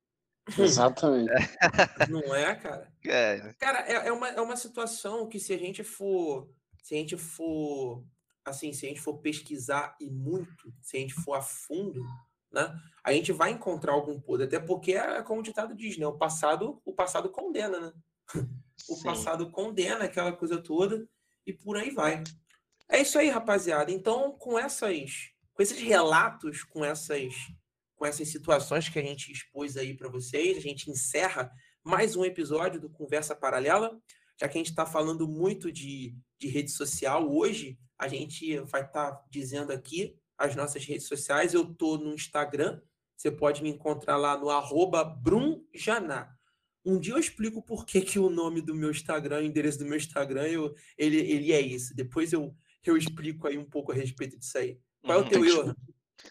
Exatamente. 0.58 1.30
Não 2.10 2.34
é, 2.34 2.54
cara? 2.54 2.92
É. 3.06 3.54
Cara, 3.58 3.80
é, 3.80 4.08
é, 4.08 4.12
uma, 4.12 4.28
é 4.28 4.40
uma 4.40 4.56
situação 4.56 5.28
que 5.28 5.40
se 5.40 5.52
a 5.52 5.58
gente 5.58 5.82
for. 5.82 6.48
Se 6.82 6.94
a 6.94 6.98
gente 6.98 7.16
for. 7.16 8.04
Assim, 8.44 8.72
se 8.72 8.86
a 8.86 8.88
gente 8.88 9.00
for 9.00 9.18
pesquisar 9.18 9.94
e 10.00 10.08
muito, 10.10 10.72
se 10.80 10.96
a 10.96 11.00
gente 11.00 11.12
for 11.12 11.34
a 11.34 11.42
fundo, 11.42 12.02
né? 12.52 12.74
A 13.04 13.12
gente 13.12 13.32
vai 13.32 13.50
encontrar 13.50 13.92
algum 13.92 14.20
podre, 14.20 14.46
até 14.46 14.58
porque 14.58 14.92
é 14.92 15.22
como 15.22 15.40
o 15.40 15.42
ditado 15.42 15.74
diz, 15.74 15.96
né? 15.96 16.06
O 16.06 16.16
passado, 16.16 16.80
o 16.84 16.92
passado 16.92 17.28
condena, 17.30 17.80
né? 17.80 17.92
O 18.88 18.94
Sim. 18.94 19.02
passado 19.02 19.50
condena 19.50 20.04
aquela 20.04 20.32
coisa 20.32 20.62
toda 20.62 21.06
e 21.44 21.52
por 21.52 21.76
aí 21.76 21.90
vai. 21.90 22.22
É 22.88 23.00
isso 23.00 23.18
aí, 23.18 23.28
rapaziada. 23.28 23.90
Então, 23.90 24.32
com 24.38 24.56
essas, 24.58 25.30
com 25.52 25.60
esses 25.62 25.78
relatos, 25.80 26.62
com 26.62 26.84
essas, 26.84 27.34
com 27.96 28.06
essas 28.06 28.28
situações 28.28 28.88
que 28.88 28.98
a 28.98 29.02
gente 29.02 29.32
expôs 29.32 29.76
aí 29.76 29.94
para 29.94 30.08
vocês, 30.08 30.56
a 30.56 30.60
gente 30.60 30.90
encerra 30.90 31.50
mais 31.84 32.14
um 32.14 32.24
episódio 32.24 32.80
do 32.80 32.88
Conversa 32.88 33.34
Paralela. 33.34 34.00
Já 34.40 34.48
que 34.48 34.56
a 34.56 34.60
gente 34.60 34.70
está 34.70 34.86
falando 34.86 35.26
muito 35.26 35.72
de, 35.72 36.16
de 36.38 36.48
rede 36.48 36.70
social, 36.70 37.28
hoje 37.28 37.76
a 37.98 38.06
gente 38.06 38.56
vai 38.60 38.84
estar 38.84 39.12
tá 39.12 39.24
dizendo 39.28 39.72
aqui 39.72 40.16
as 40.38 40.54
nossas 40.56 40.84
redes 40.84 41.06
sociais. 41.06 41.52
Eu 41.52 41.64
tô 41.74 41.98
no 41.98 42.14
Instagram, 42.14 42.80
você 43.16 43.30
pode 43.30 43.62
me 43.62 43.68
encontrar 43.68 44.16
lá 44.16 44.36
no 44.38 44.48
arroba 44.48 45.04
brumjaná. 45.04 46.32
Um 46.84 46.98
dia 46.98 47.12
eu 47.14 47.18
explico 47.18 47.60
por 47.62 47.84
que, 47.84 48.00
que 48.00 48.18
o 48.18 48.30
nome 48.30 48.62
do 48.62 48.74
meu 48.74 48.90
Instagram, 48.90 49.40
o 49.40 49.42
endereço 49.42 49.78
do 49.78 49.84
meu 49.84 49.96
Instagram, 49.98 50.44
eu, 50.46 50.74
ele, 50.96 51.18
ele 51.20 51.52
é 51.52 51.60
isso. 51.60 51.94
Depois 51.94 52.32
eu, 52.32 52.54
eu 52.84 52.96
explico 52.96 53.46
aí 53.46 53.58
um 53.58 53.64
pouco 53.68 53.92
a 53.92 53.94
respeito 53.94 54.38
disso 54.38 54.56
aí. 54.56 54.78
Qual 55.02 55.18
é 55.18 55.20
o 55.20 55.24
Uhum. 55.24 55.28
teu, 55.28 55.40
Tem 55.42 55.50
que- 55.50 55.56
Johan? 55.56 55.74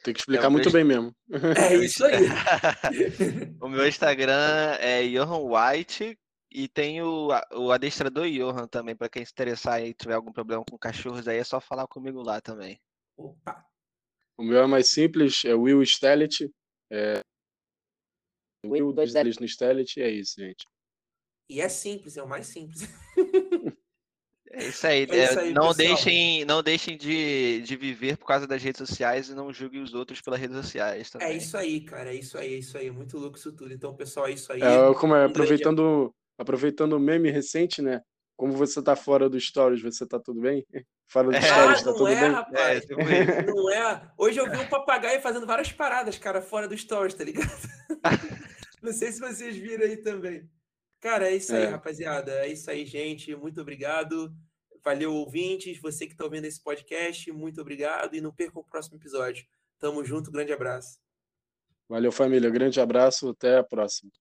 Tem 0.04 0.14
que 0.14 0.20
explicar 0.20 0.46
É, 0.46 0.50
muito 0.50 0.66
meu- 0.66 0.74
bem 0.74 0.84
mesmo. 0.84 1.16
É 1.58 1.76
isso 1.76 2.04
aí. 2.06 2.14
o 3.62 3.70
meu 3.70 3.88
Instagram 3.88 4.76
é 4.80 5.04
Johan 5.08 5.44
White 5.48 6.18
e 6.52 6.68
tem 6.68 7.02
o, 7.02 7.30
o 7.54 7.72
adestrador 7.72 8.28
Johan 8.30 8.68
também, 8.68 8.96
para 8.96 9.08
quem 9.10 9.24
se 9.24 9.32
interessar 9.32 9.82
e 9.84 9.94
tiver 9.94 10.14
algum 10.16 10.32
problema 10.32 10.64
com 10.70 10.78
cachorros 10.78 11.28
aí, 11.28 11.38
é 11.38 11.44
só 11.44 11.60
falar 11.62 11.88
comigo 11.88 12.22
lá 12.22 12.42
também. 12.42 12.80
Opa. 13.16 13.64
O 14.38 14.44
meu 14.44 14.60
é 14.60 14.68
mais 14.68 14.90
simples, 14.90 15.44
é 15.46 15.54
Will 15.54 15.82
Stellet. 15.84 16.52
É... 16.92 17.22
Will, 18.66 18.94
dois 18.94 19.14
L's 19.14 19.40
no 19.40 19.48
Stellet, 19.48 20.00
é 20.00 20.10
isso, 20.10 20.40
gente. 20.40 20.66
E 21.50 21.62
é 21.62 21.70
simples, 21.70 22.18
é 22.18 22.24
o 22.24 22.28
mais 22.28 22.48
simples. 22.48 22.82
É 24.52 24.68
isso 24.68 24.88
aí. 24.88 25.08
É 25.10 25.24
isso 25.26 25.40
é, 25.40 25.42
aí, 25.42 25.54
não 25.54 25.68
pessoal. 25.68 25.76
deixem, 25.76 26.46
não 26.46 26.64
deixem 26.64 26.98
de, 26.98 27.62
de 27.62 27.76
viver 27.76 28.18
por 28.18 28.26
causa 28.26 28.48
das 28.48 28.64
redes 28.64 28.80
sociais 28.80 29.30
e 29.30 29.36
não 29.36 29.52
julguem 29.52 29.82
os 29.82 29.94
outros 29.94 30.22
pelas 30.22 30.40
redes 30.40 30.56
sociais 30.56 31.10
também. 31.10 31.28
É 31.28 31.34
isso 31.34 31.58
aí, 31.58 31.82
cara. 31.82 32.14
É 32.14 32.16
isso 32.16 32.38
aí, 32.38 32.54
é 32.54 32.58
isso 32.58 32.78
aí. 32.78 32.90
Muito 32.90 33.18
louco 33.18 33.38
isso 33.38 33.52
tudo. 33.52 33.74
Então, 33.74 33.96
pessoal, 33.96 34.28
é 34.28 34.32
isso 34.32 34.52
aí. 34.52 34.62
É, 34.62 34.94
como 34.96 35.16
é, 35.16 35.26
aproveitando, 35.26 36.14
aproveitando 36.38 36.94
o 36.94 37.00
meme 37.00 37.30
recente, 37.30 37.82
né? 37.82 38.02
Como 38.38 38.54
você 38.54 38.82
tá 38.84 38.96
fora 38.96 39.28
do 39.28 39.38
Stories, 39.40 39.82
você 39.82 40.06
tá 40.06 40.20
tudo 40.20 40.40
bem? 40.42 40.66
Fora 41.10 41.28
do 41.30 41.36
É. 41.36 41.42
Stories, 41.42 41.80
Ah, 41.82 41.84
tá 41.84 41.90
não 41.92 41.98
tudo 41.98 42.08
é, 42.10 42.20
bem? 42.22 42.32
rapaz. 42.32 42.78
É, 42.78 42.80
tipo. 42.82 43.56
Não 43.56 43.70
é. 43.74 44.12
Hoje 44.18 44.40
eu 44.40 44.50
vi 44.52 44.58
um 44.58 44.68
papagaio 44.70 45.22
fazendo 45.22 45.46
várias 45.48 45.72
paradas, 45.72 46.18
cara, 46.18 46.42
fora 46.42 46.68
do 46.68 46.78
stories, 46.78 47.14
tá 47.16 47.24
ligado? 47.24 47.50
Não 48.84 48.94
sei 48.94 49.12
se 49.12 49.20
vocês 49.20 49.56
viram 49.58 49.86
aí 49.86 49.98
também. 49.98 50.48
Cara, 51.00 51.30
é 51.30 51.36
isso 51.36 51.56
aí, 51.56 51.64
É. 51.64 51.68
rapaziada. 51.68 52.32
É 52.46 52.48
isso 52.50 52.70
aí, 52.70 52.86
gente. 52.86 53.36
Muito 53.36 53.60
obrigado. 53.60 54.32
Valeu, 54.84 55.14
ouvintes. 55.14 55.80
Você 55.82 56.06
que 56.06 56.16
tá 56.16 56.26
ouvindo 56.26 56.46
esse 56.46 56.62
podcast, 56.62 57.32
muito 57.32 57.60
obrigado. 57.60 58.16
E 58.16 58.22
não 58.22 58.32
perca 58.34 58.60
o 58.60 58.64
próximo 58.64 58.98
episódio. 58.98 59.46
Tamo 59.80 60.04
junto, 60.06 60.30
grande 60.32 60.54
abraço. 60.54 61.00
Valeu, 61.90 62.12
família. 62.12 62.50
Grande 62.50 62.80
abraço, 62.80 63.30
até 63.30 63.58
a 63.58 63.64
próxima. 63.64 64.12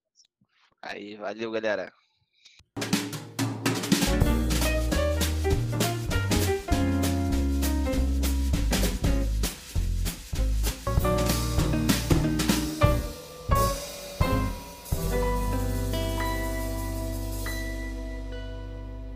Aí, 0.81 1.17
valeu, 1.17 1.51
galera. 1.51 1.93